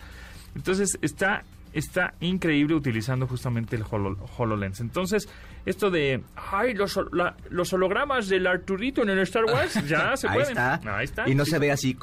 Entonces 0.55 0.99
está, 1.03 1.45
está 1.73 2.15
increíble 2.21 2.75
utilizando 2.75 3.27
justamente 3.27 3.77
el 3.77 3.85
Holo- 3.85 4.19
HoloLens. 4.37 4.81
Entonces, 4.81 5.29
esto 5.67 5.91
de, 5.91 6.23
ay, 6.37 6.75
los, 6.75 6.99
la- 7.13 7.37
los 7.51 7.73
hologramas 7.73 8.29
del 8.29 8.47
Arturito 8.47 9.03
en 9.03 9.11
el 9.11 9.19
Star 9.21 9.45
Wars, 9.45 9.75
ya 9.89 10.17
se 10.17 10.29
Ahí 10.29 10.35
pueden. 10.35 10.51
está. 10.51 10.81
Ahí 10.97 11.05
está. 11.05 11.29
Y 11.29 11.35
no 11.35 11.45
Sí. 11.45 11.53
se 11.53 11.59
ve 11.59 11.71
así. 11.73 11.97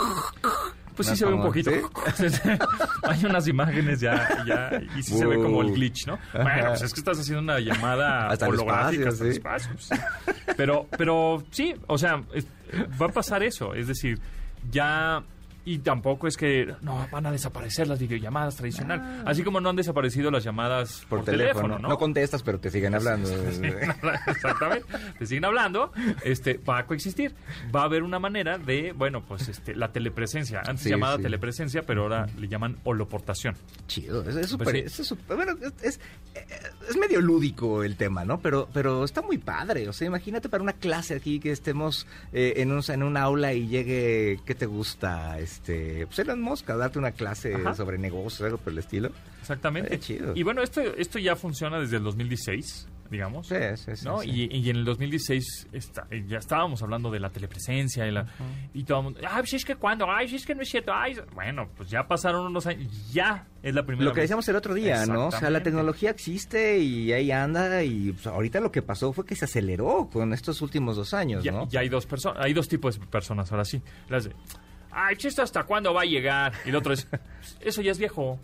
Pues 0.96 1.10
sí 1.10 1.16
se 1.16 1.26
ve 1.28 1.34
un 1.34 1.44
poquito. 1.44 1.70
Hay 3.04 3.24
unas 3.26 3.48
imágenes 3.48 4.00
ya, 4.00 4.44
ya 4.48 4.82
y 4.98 5.04
sí 5.04 5.16
se 5.16 5.26
ve 5.28 5.36
como 5.36 5.62
el 5.62 5.72
glitch, 5.74 6.08
¿no? 6.08 6.18
Bueno, 6.34 6.70
pues 6.70 6.82
es 6.82 6.94
que 6.94 7.00
estás 7.02 7.20
haciendo 7.20 7.42
una 7.44 7.60
llamada 7.60 8.30
Hasta 8.30 8.48
el 8.48 8.54
holográfica 8.54 9.10
hasta 9.10 9.24
el 9.26 9.32
espacio, 9.32 9.72
espacio. 9.74 10.06
pues. 10.26 10.56
Pero, 10.58 10.88
pero 10.98 11.44
sí, 11.52 11.76
o 11.86 11.98
sea, 12.00 12.24
es- 12.34 12.48
va 13.00 13.06
a 13.08 13.10
pasar 13.10 13.44
eso. 13.44 13.76
Es 13.76 13.88
decir, 13.88 14.20
ya... 14.72 15.22
Y 15.68 15.80
tampoco 15.80 16.28
es 16.28 16.38
que 16.38 16.74
no 16.82 17.06
van 17.12 17.26
a 17.26 17.32
desaparecer 17.32 17.90
las 17.90 18.00
videollamadas 18.00 18.56
tradicionales. 18.56 19.06
Así 19.26 19.44
como 19.44 19.60
no 19.60 19.70
han 19.70 19.76
desaparecido 19.76 20.32
las 20.32 20.42
llamadas 20.46 21.06
Por, 21.10 21.26
teléfono. 21.26 21.78
¿no? 21.78 21.98
contestas, 21.98 22.42
pero 22.42 22.58
te 22.58 22.72
siguen 22.72 22.96
hablando. 22.96 23.30
Exactamente. 24.28 24.88
Te 25.20 25.26
siguen 25.26 25.44
hablando, 25.44 25.92
este, 26.24 26.58
va 26.58 26.78
a 26.78 26.86
coexistir. 26.86 27.36
Va 27.76 27.82
a 27.82 27.84
haber 27.84 28.04
una 28.04 28.18
manera 28.18 28.58
de, 28.58 28.94
bueno, 28.94 29.26
pues 29.26 29.50
este, 29.50 29.76
la 29.76 29.92
telepresencia. 29.92 30.62
Antes 30.66 30.84
Sí, 30.84 30.90
llamada 30.90 31.18
sí. 31.18 31.24
telepresencia, 31.24 31.82
pero 31.82 32.04
ahora 32.04 32.28
le 32.38 32.48
llaman 32.48 32.78
holoportación. 32.86 33.56
Chido, 33.88 34.22
es, 34.24 34.38
es 34.38 34.50
súper, 34.50 34.66
Pues 34.72 34.94
sí. 34.94 35.02
es 35.02 35.16
bueno, 35.28 35.52
es, 35.62 35.74
es, 35.84 36.00
es 36.90 36.98
medio 36.98 37.20
lúdico 37.20 37.84
el 37.84 37.98
tema, 37.98 38.24
¿no? 38.24 38.40
Pero, 38.40 38.70
pero 38.74 39.04
está 39.04 39.22
muy 39.22 39.38
padre, 39.38 39.90
o 39.90 39.94
sea, 39.94 40.08
imagínate 40.08 40.48
para 40.48 40.64
una 40.64 40.74
clase 40.74 41.16
aquí 41.16 41.42
que 41.42 41.52
estemos 41.52 42.08
eh, 42.32 42.54
en, 42.58 42.72
un, 42.72 42.82
en 42.88 43.04
un 43.04 43.18
aula 43.18 43.54
y 43.54 43.68
llegue, 43.68 44.40
¿qué 44.46 44.56
te 44.56 44.66
gusta? 44.66 45.40
Este, 45.40 45.57
pues 45.66 46.20
Elon 46.20 46.42
Musk 46.42 46.70
a 46.70 46.76
darte 46.78 47.00
una 47.00 47.12
clase 47.12 47.54
Ajá. 47.56 47.74
sobre 47.74 47.98
negocios, 47.98 48.42
algo 48.42 48.58
por 48.58 48.74
el 48.74 48.80
estilo. 48.80 49.12
Exactamente. 49.42 50.00
Chido. 50.00 50.34
Y 50.36 50.44
bueno, 50.44 50.62
esto, 50.62 50.82
esto 50.82 51.20
ya 51.20 51.36
funciona 51.36 51.80
desde 51.80 51.98
el 51.98 52.04
2016, 52.04 52.88
digamos. 53.10 53.48
Sí, 53.48 53.56
sí, 53.76 53.96
sí. 53.96 54.06
¿no? 54.06 54.20
sí. 54.20 54.30
Y, 54.30 54.58
y 54.58 54.70
en 54.70 54.78
el 54.78 54.86
2016 54.86 55.68
está, 55.72 56.08
ya 56.28 56.38
estábamos 56.38 56.82
hablando 56.84 57.10
de 57.10 57.20
la 57.20 57.30
telepresencia 57.30 58.06
y, 58.08 58.12
la, 58.12 58.26
y 58.74 58.84
todo 58.84 58.98
el 59.00 59.04
mundo, 59.06 59.20
ay, 59.24 59.42
pues 59.42 59.54
es 59.54 59.66
que 59.66 59.76
cuando, 59.76 60.06
ay, 60.12 60.28
pues 60.28 60.42
es 60.42 60.46
que 60.46 60.56
no 60.56 60.62
es 60.62 60.70
cierto, 60.70 60.92
ay, 60.94 61.18
bueno, 61.34 61.70
pues 61.78 61.90
ya 61.90 62.08
pasaron 62.08 62.46
unos 62.48 62.68
años, 62.68 62.92
ya 63.12 63.48
es 63.64 63.74
la 63.74 63.86
primera 63.86 64.06
Lo 64.06 64.12
que 64.14 64.22
vez. 64.22 64.24
decíamos 64.26 64.48
el 64.50 64.56
otro 64.58 64.74
día, 64.74 65.06
¿no? 65.06 65.28
O 65.28 65.32
sea, 65.32 65.50
la 65.50 65.64
tecnología 65.64 66.10
existe 66.10 66.80
y 66.80 67.14
ahí 67.14 67.32
anda 67.32 67.84
y 67.84 68.12
pues, 68.12 68.28
ahorita 68.28 68.60
lo 68.60 68.72
que 68.72 68.82
pasó 68.82 69.14
fue 69.14 69.26
que 69.26 69.36
se 69.36 69.46
aceleró 69.46 70.10
con 70.12 70.34
estos 70.34 70.62
últimos 70.62 70.98
dos 70.98 71.14
años, 71.14 71.44
ya, 71.44 71.52
¿no? 71.54 71.68
ya 71.70 71.80
hay 71.80 71.90
dos 71.90 72.06
personas, 72.06 72.44
hay 72.44 72.54
dos 72.54 72.68
tipos 72.68 73.00
de 73.00 73.06
personas 73.06 73.50
ahora 73.52 73.64
sí. 73.64 73.82
Las 74.10 74.26
de, 74.26 74.32
ay, 75.00 75.16
pues 75.16 75.26
esto 75.26 75.44
hasta 75.44 75.64
cuándo 75.64 75.94
va 75.94 76.02
a 76.02 76.06
llegar. 76.06 76.52
Y 76.66 76.70
el 76.70 76.76
otro 76.76 76.92
es, 76.94 77.08
eso 77.62 77.82
ya 77.82 77.92
es 77.92 78.00
viejo. 78.00 78.40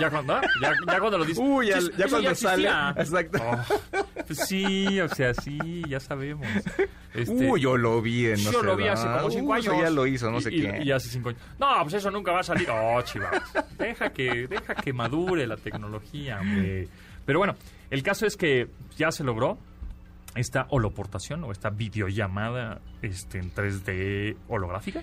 Ya 0.00 0.08
cuando, 0.08 0.34
¿ah? 0.36 0.40
ya, 0.62 0.72
ya 0.86 0.98
cuando 1.00 1.18
lo 1.18 1.24
dices. 1.24 1.42
Uy, 1.44 1.66
ya- 1.68 1.78
"Eso- 1.78 1.90
ya 1.96 2.04
eso 2.06 2.10
cuando 2.16 2.34
sale". 2.34 2.62
existía". 2.68 2.94
Exacto. 2.96 3.38
Oh, 3.42 4.06
pues 4.26 4.38
sí, 4.46 5.00
o 5.00 5.08
sea, 5.08 5.34
sí, 5.34 5.82
ya 5.88 5.98
sabemos. 6.00 6.46
Este, 7.14 7.32
Uy, 7.50 7.60
yo 7.60 7.76
lo 7.76 8.00
vi 8.02 8.26
en 8.26 8.44
no 8.44 8.52
yo 8.52 8.62
lo 8.62 8.76
vi 8.76 8.86
hace 8.88 9.06
como 9.06 9.30
cinco 9.30 9.52
Uy, 9.52 9.58
años. 9.60 9.74
ya 9.82 9.90
lo 9.90 10.06
hizo, 10.06 10.30
no 10.30 10.38
Y- 10.38 10.42
sé 10.42 10.54
y, 10.54 10.60
quién. 10.60 10.82
Y 10.86 10.90
hace 10.92 11.08
cinco 11.08 11.30
años. 11.30 11.40
No, 11.58 11.66
pues 11.82 11.94
eso 11.94 12.10
nunca 12.10 12.30
va 12.32 12.40
a 12.40 12.44
salir. 12.44 12.68
Oh, 12.70 13.00
chivas. 13.02 13.30
Deja 13.78 14.10
que, 14.10 14.46
deja 14.46 14.74
que 14.74 14.92
madure 14.92 15.46
la 15.46 15.56
tecnología, 15.56 16.40
hombre. 16.40 16.88
Pero 17.24 17.38
bueno, 17.40 17.56
el 17.90 18.02
caso 18.02 18.26
es 18.26 18.36
que 18.36 18.68
ya 18.96 19.10
se 19.10 19.24
logró 19.24 19.58
esta 20.34 20.66
holoportación 20.70 21.42
o 21.44 21.52
esta 21.52 21.70
videollamada 21.70 22.80
este, 23.02 23.38
en 23.38 23.50
3D 23.54 24.36
holográfica 24.48 25.00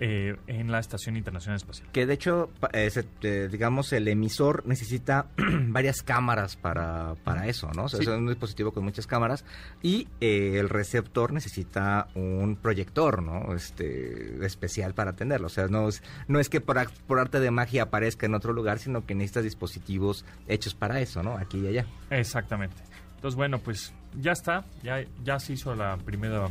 eh, 0.00 0.36
en 0.46 0.70
la 0.70 0.78
Estación 0.78 1.16
Internacional 1.16 1.56
Espacial. 1.56 1.88
Que 1.92 2.06
de 2.06 2.14
hecho, 2.14 2.50
eh, 2.72 2.88
se- 2.90 3.06
eh, 3.22 3.48
digamos, 3.50 3.92
el 3.92 4.06
emisor 4.08 4.64
necesita 4.66 5.26
varias 5.68 6.02
cámaras 6.02 6.56
para, 6.56 7.14
para 7.24 7.46
eso, 7.48 7.70
¿no? 7.74 7.84
O 7.84 7.88
sea, 7.88 7.98
Sí. 7.98 8.04
es 8.04 8.08
un 8.16 8.26
dispositivo 8.28 8.72
con 8.72 8.84
muchas 8.84 9.06
cámaras 9.06 9.44
y 9.82 10.06
eh, 10.20 10.58
el 10.58 10.68
receptor 10.68 11.32
necesita 11.32 12.08
un 12.14 12.56
proyector, 12.56 13.22
¿no? 13.22 13.54
Este, 13.54 14.44
especial 14.46 14.94
para 14.94 15.10
atenderlo. 15.10 15.46
O 15.48 15.50
sea, 15.50 15.66
no 15.68 15.88
es, 15.88 16.02
no 16.28 16.38
es 16.40 16.48
que 16.48 16.60
por, 16.60 16.78
por 17.06 17.18
arte 17.18 17.40
de 17.40 17.50
magia 17.50 17.84
aparezca 17.84 18.26
en 18.26 18.34
otro 18.34 18.52
lugar, 18.52 18.78
sino 18.78 19.04
que 19.04 19.14
necesitas 19.14 19.44
dispositivos 19.44 20.24
hechos 20.46 20.74
para 20.74 21.00
eso, 21.00 21.22
¿no? 21.22 21.36
Aquí 21.36 21.58
y 21.58 21.66
allá. 21.66 21.86
Exactamente. 22.10 22.76
Entonces, 23.16 23.36
bueno, 23.36 23.58
pues 23.58 23.92
ya 24.20 24.30
está. 24.32 24.64
Ya, 24.84 25.04
ya 25.24 25.40
se 25.40 25.54
hizo 25.54 25.74
la 25.74 25.96
primera 25.96 26.48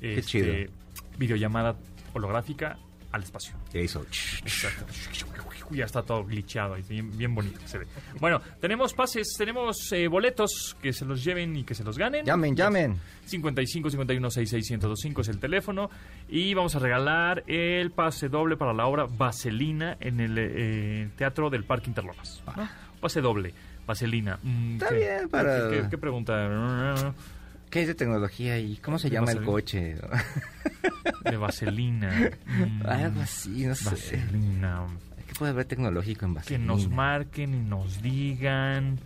este, 0.00 0.22
chido. 0.22 0.54
videollamada 1.18 1.74
holográfica 2.18 2.78
al 3.10 3.22
espacio. 3.22 3.54
Exacto. 3.72 4.84
Ya 5.70 5.84
está 5.84 6.02
todo 6.02 6.24
glitchado 6.24 6.76
bien, 6.88 7.16
bien 7.16 7.34
bonito 7.34 7.58
que 7.60 7.68
se 7.68 7.78
ve. 7.78 7.86
Bueno, 8.20 8.40
tenemos 8.60 8.94
pases, 8.94 9.34
tenemos 9.36 9.90
eh, 9.92 10.08
boletos 10.08 10.76
que 10.80 10.92
se 10.94 11.04
los 11.04 11.22
lleven 11.24 11.56
y 11.56 11.64
que 11.64 11.74
se 11.74 11.84
los 11.84 11.96
ganen. 11.98 12.24
Llamen, 12.24 12.54
llamen. 12.56 12.98
55 13.26 13.90
51 13.90 14.30
66 14.30 14.70
1025 14.70 15.20
es 15.22 15.28
el 15.28 15.38
teléfono 15.38 15.90
y 16.28 16.54
vamos 16.54 16.74
a 16.74 16.78
regalar 16.78 17.44
el 17.46 17.90
pase 17.90 18.28
doble 18.30 18.56
para 18.56 18.72
la 18.72 18.86
obra 18.86 19.06
Vaselina 19.06 19.96
en 20.00 20.20
el 20.20 20.36
eh, 20.38 21.08
Teatro 21.16 21.50
del 21.50 21.64
Parque 21.64 21.88
Interlomas. 21.88 22.42
¿no? 22.56 22.68
Pase 23.00 23.20
doble, 23.20 23.52
Vaselina. 23.86 24.38
Mm, 24.42 24.72
Está 24.74 24.88
¿qué- 24.88 24.94
bien 24.96 25.28
para- 25.28 25.68
¿Qué, 25.70 25.82
qué- 25.82 25.88
qué 25.90 25.98
pregunta? 25.98 27.14
¿Qué 27.70 27.82
es 27.82 27.88
de 27.88 27.94
tecnología 27.94 28.58
y 28.58 28.76
cómo 28.76 28.98
se 28.98 29.08
De 29.10 29.14
llama 29.14 29.32
el 29.32 29.44
coche? 29.44 29.96
De 31.24 31.36
Vaselina. 31.36 32.10
Mm, 32.46 32.86
Algo 32.86 33.20
así, 33.20 33.66
no 33.66 33.74
sé. 33.74 33.84
Vaselina. 33.90 34.86
¿Qué 35.26 35.34
puede 35.38 35.52
haber 35.52 35.66
tecnológico 35.66 36.24
en 36.24 36.32
Que 36.32 36.38
vaselina? 36.38 36.66
nos 36.66 36.88
marquen 36.88 37.54
y 37.54 37.58
nos 37.68 38.00
digan. 38.02 38.98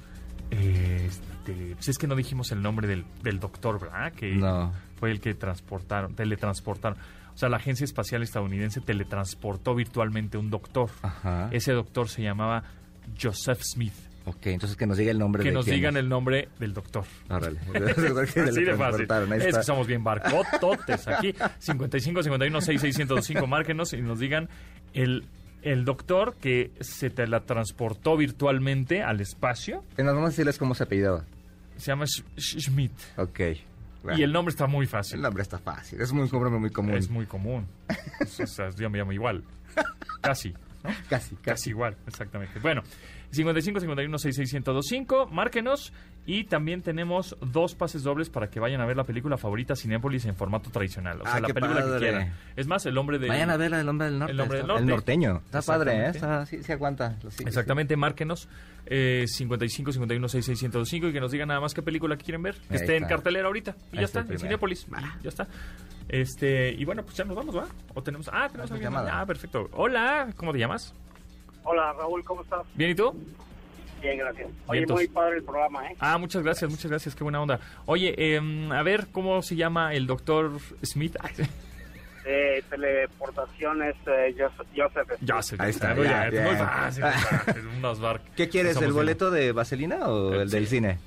Este, 0.50 1.74
pues 1.74 1.88
es 1.88 1.98
que 1.98 2.06
no 2.06 2.14
dijimos 2.14 2.52
el 2.52 2.62
nombre 2.62 2.86
del, 2.86 3.04
del 3.22 3.40
doctor, 3.40 3.80
¿verdad? 3.80 4.12
Que 4.12 4.34
No. 4.34 4.72
fue 4.96 5.10
el 5.10 5.20
que 5.20 5.34
transportaron, 5.34 6.14
teletransportaron. 6.14 6.98
O 7.34 7.38
sea, 7.38 7.48
la 7.48 7.56
Agencia 7.56 7.84
Espacial 7.84 8.22
Estadounidense 8.22 8.80
teletransportó 8.80 9.74
virtualmente 9.74 10.36
un 10.36 10.50
doctor. 10.50 10.90
Ajá. 11.02 11.48
Ese 11.50 11.72
doctor 11.72 12.08
se 12.08 12.22
llamaba 12.22 12.64
Joseph 13.20 13.60
Smith. 13.62 13.94
Ok, 14.24 14.46
entonces 14.46 14.76
que 14.76 14.86
nos 14.86 14.96
diga 14.98 15.10
el 15.10 15.18
nombre 15.18 15.42
Que 15.42 15.48
de 15.48 15.54
nos 15.54 15.64
quién 15.64 15.76
digan 15.76 15.96
es. 15.96 16.00
el 16.04 16.08
nombre 16.08 16.48
del 16.60 16.72
doctor. 16.74 17.04
Órale. 17.28 17.58
Así 17.74 18.64
de 18.64 18.76
fácil. 18.76 19.06
Es 19.42 19.56
que 19.56 19.62
somos 19.64 19.86
bien 19.86 20.04
barcototes 20.04 21.08
aquí. 21.08 21.34
55 21.58 22.22
51 22.22 22.60
6605 22.60 23.46
márquenos 23.46 23.92
y 23.92 24.00
nos 24.00 24.20
digan 24.20 24.48
el, 24.94 25.24
el 25.62 25.84
doctor 25.84 26.36
que 26.40 26.70
se 26.80 27.10
teletransportó 27.10 28.16
virtualmente 28.16 29.02
al 29.02 29.20
espacio. 29.20 29.84
Nos 29.98 30.06
vamos 30.06 30.24
a 30.24 30.28
decirles 30.30 30.58
cómo 30.58 30.74
se 30.74 30.84
apellidaba. 30.84 31.24
Se 31.76 31.86
llama 31.90 32.04
Sch- 32.04 32.24
Sch- 32.36 32.60
Schmidt. 32.60 32.92
Ok. 33.16 33.40
Y 34.16 34.22
el 34.22 34.32
nombre 34.32 34.50
está 34.50 34.66
muy 34.66 34.86
fácil. 34.86 35.16
el 35.16 35.22
nombre 35.22 35.42
está 35.42 35.58
fácil. 35.58 36.00
Es 36.00 36.12
muy, 36.12 36.22
un 36.24 36.30
nombre 36.30 36.50
muy 36.60 36.70
común. 36.70 36.94
Es 36.94 37.08
muy 37.08 37.26
común. 37.26 37.66
o 38.20 38.46
sea, 38.46 38.70
yo 38.70 38.90
me 38.90 38.98
llamo 38.98 39.12
igual. 39.12 39.42
Casi. 40.20 40.50
¿no? 40.50 40.90
Casi, 40.90 40.96
Casi 41.08 41.36
casi. 41.36 41.70
igual, 41.70 41.96
exactamente. 42.08 42.58
Bueno, 42.58 42.82
55 43.32 43.80
51 43.80 44.18
66 44.18 44.52
1025, 44.54 45.26
márquenos. 45.26 45.92
Y 46.24 46.44
también 46.44 46.82
tenemos 46.82 47.36
dos 47.40 47.74
pases 47.74 48.04
dobles 48.04 48.30
para 48.30 48.48
que 48.48 48.60
vayan 48.60 48.80
a 48.80 48.86
ver 48.86 48.96
la 48.96 49.02
película 49.02 49.36
favorita 49.36 49.74
Cinépolis 49.74 50.24
en 50.26 50.36
formato 50.36 50.70
tradicional. 50.70 51.20
O 51.20 51.24
sea, 51.24 51.34
Ah, 51.34 51.40
la 51.40 51.48
película 51.48 51.80
padre. 51.80 51.92
que 51.94 51.98
quieran. 51.98 52.32
Es 52.54 52.66
más, 52.68 52.86
el 52.86 52.96
hombre 52.96 53.18
de. 53.18 53.26
Vayan 53.26 53.50
a 53.50 53.56
ver 53.56 53.72
el 53.74 53.88
hombre 53.88 54.06
del 54.08 54.18
norte. 54.20 54.32
El 54.32 54.40
hombre 54.40 54.58
del 54.62 54.86
norteño. 54.86 55.42
Está 55.46 55.62
padre, 55.62 55.92
¿eh? 55.94 56.06
Exactamente. 56.10 56.18
Está, 56.18 56.46
sí, 56.46 56.62
sí 56.62 56.72
aguanta. 56.72 57.16
Sí, 57.30 57.42
Exactamente, 57.46 57.96
márquenos. 57.96 58.48
Eh, 58.86 59.24
55 59.26 59.92
51 59.92 60.28
66 60.28 60.62
1025 60.62 61.08
y 61.08 61.12
que 61.12 61.20
nos 61.20 61.32
digan 61.32 61.48
nada 61.48 61.60
más 61.60 61.74
qué 61.74 61.82
película 61.82 62.16
quieren 62.16 62.42
ver. 62.42 62.54
Que 62.54 62.74
Ahí 62.74 62.80
esté 62.82 62.96
en 62.96 63.06
cartelera 63.06 63.46
ahorita. 63.48 63.74
Y 63.92 63.96
Ahí 63.96 64.00
ya 64.00 64.04
está 64.04 64.20
en. 64.20 64.38
Cinépolis. 64.38 64.86
Ya 65.22 65.28
está. 65.28 65.48
Este, 66.08 66.70
y 66.72 66.84
bueno, 66.84 67.02
pues 67.02 67.16
ya 67.16 67.24
nos 67.24 67.34
vamos, 67.36 67.56
¿va? 67.56 67.66
O 67.94 68.02
tenemos. 68.02 68.28
Ah, 68.32 68.46
tenemos 68.48 68.66
Otra 68.70 68.74
alguien. 68.76 68.82
llamada. 68.92 69.20
Ah, 69.20 69.26
perfecto. 69.26 69.68
Hola, 69.72 70.28
¿cómo 70.36 70.52
te 70.52 70.58
llamas? 70.58 70.94
Hola 71.64 71.92
Raúl, 71.92 72.24
¿cómo 72.24 72.42
estás? 72.42 72.62
¿Bien 72.74 72.90
y 72.90 72.94
tú? 72.94 73.14
Bien, 74.00 74.18
gracias. 74.18 74.48
Oye, 74.66 74.80
Vientos. 74.80 74.96
muy 74.96 75.06
padre 75.08 75.36
el 75.36 75.44
programa, 75.44 75.86
¿eh? 75.88 75.96
Ah, 76.00 76.18
muchas 76.18 76.42
gracias, 76.42 76.68
muchas 76.70 76.90
gracias, 76.90 77.14
qué 77.14 77.22
buena 77.22 77.40
onda. 77.40 77.60
Oye, 77.86 78.34
em, 78.34 78.72
a 78.72 78.82
ver, 78.82 79.06
¿cómo 79.12 79.42
se 79.42 79.54
llama 79.54 79.94
el 79.94 80.06
doctor 80.06 80.52
Smith? 80.84 81.16
Eh, 82.24 82.62
teleportaciones 82.70 83.96
eh, 84.06 84.32
Joseph. 84.38 84.68
Joseph. 85.26 85.60
Ahí 85.60 85.70
está, 85.70 85.92
muy 85.92 86.06
fácil, 86.06 87.02
unas 87.78 87.98
bar- 87.98 88.20
¿Qué 88.36 88.48
quieres, 88.48 88.80
el 88.80 88.92
boleto 88.92 89.32
de 89.32 89.50
Vaselina 89.50 90.06
o 90.08 90.32
el 90.34 90.48
Sí. 90.48 90.54
del 90.56 90.66
cine? 90.68 90.98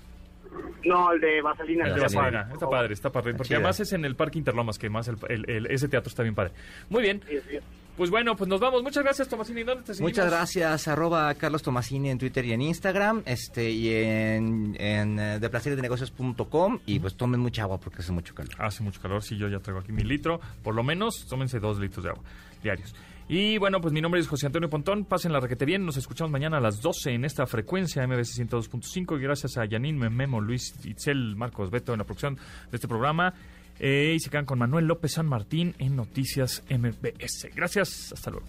No, 0.84 1.14
el 1.14 1.22
de 1.22 1.42
Vaselina. 1.42 1.86
El 1.88 1.96
de 1.96 2.06
está 2.06 2.20
Vaselina, 2.20 2.42
padre, 2.42 2.54
está 2.54 2.70
padre, 2.70 2.94
está 2.96 3.10
padre, 3.14 3.32
porque 3.34 3.48
chida. 3.48 3.58
además 3.60 3.80
es 3.80 3.94
en 3.94 4.04
el 4.04 4.18
Parque 4.18 4.40
Interlomas, 4.40 4.78
que 4.78 4.90
más 4.90 5.08
el, 5.08 5.16
el- 5.30 5.50
el- 5.50 5.66
ese 5.68 5.88
teatro 5.88 6.10
está 6.10 6.22
bien 6.22 6.36
padre. 6.36 6.52
Muy 6.90 7.02
bien, 7.02 7.22
Sí, 7.30 7.38
sí. 7.50 7.60
Pues 7.98 8.10
bueno, 8.10 8.36
pues 8.36 8.50
nos 8.50 8.60
vamos. 8.60 8.84
Muchas 8.84 9.04
gracias, 9.04 9.28
Tomasini. 9.28 9.64
¿Dónde 9.64 9.84
te 9.84 9.94
seguimos? 9.94 10.12
Muchas 10.12 10.30
gracias, 10.30 10.88
arroba 10.88 11.34
Carlos 11.36 11.62
Tomasini 11.64 12.10
en 12.10 12.18
Twitter 12.18 12.46
y 12.46 12.54
en 12.54 12.62
Instagram, 12.62 13.24
este, 13.26 13.70
y 13.72 13.94
en, 13.94 14.76
en 14.80 15.20
eh, 15.20 15.40
deplaceresdenegocios.com, 15.40 16.80
y 16.86 17.00
pues 17.00 17.16
tomen 17.16 17.40
mucha 17.40 17.64
agua 17.64 17.80
porque 17.80 18.00
hace 18.00 18.12
mucho 18.12 18.36
calor. 18.36 18.54
Hace 18.60 18.84
mucho 18.84 19.02
calor, 19.02 19.24
sí, 19.24 19.38
yo 19.38 19.48
ya 19.48 19.60
traigo 19.60 19.80
aquí 19.80 19.92
mi 19.92 20.04
litro. 20.04 20.40
Por 20.64 20.76
lo 20.76 20.84
menos, 20.84 21.26
tómense 21.28 21.60
dos 21.60 21.80
litros 21.80 22.04
de 22.04 22.10
agua 22.12 22.24
diarios. 22.66 22.94
Y 23.28 23.58
bueno, 23.58 23.82
pues 23.82 23.92
mi 23.92 24.02
nombre 24.02 24.20
es 24.22 24.28
José 24.28 24.46
Antonio 24.46 24.70
Pontón. 24.70 25.06
Pasen 25.06 25.32
la 25.32 25.40
requete 25.40 25.66
bien. 25.66 25.84
Nos 25.84 25.98
escuchamos 25.98 26.32
mañana 26.32 26.58
a 26.58 26.60
las 26.60 26.82
12 26.82 27.12
en 27.12 27.26
esta 27.26 27.48
frecuencia 27.48 28.06
MBC 28.06 28.48
102.5. 28.48 29.18
Y 29.18 29.22
gracias 29.24 29.58
a 29.58 29.66
Yanin, 29.66 29.98
Memo, 29.98 30.42
Luis, 30.42 30.76
Itzel, 30.84 31.36
Marcos, 31.36 31.72
Beto 31.72 31.94
en 31.94 32.00
la 32.00 32.04
producción 32.04 32.36
de 32.36 32.76
este 32.76 32.88
programa. 32.88 33.34
Eh, 33.80 34.14
y 34.16 34.20
se 34.20 34.30
quedan 34.30 34.46
con 34.46 34.60
Manuel 34.60 34.86
López 34.86 35.14
San 35.14 35.26
Martín 35.26 35.76
en 35.80 35.96
Noticias 35.96 36.64
MBS. 36.70 37.50
Gracias, 37.56 38.14
hasta 38.14 38.32
luego. 38.32 38.46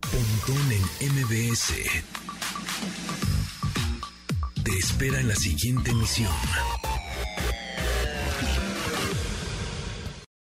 Pontón 0.00 0.72
en 0.72 1.12
MBS. 1.14 1.74
Te 4.62 4.70
espera 4.72 5.20
en 5.20 5.28
la 5.28 5.36
siguiente 5.36 5.90
emisión. 5.90 6.32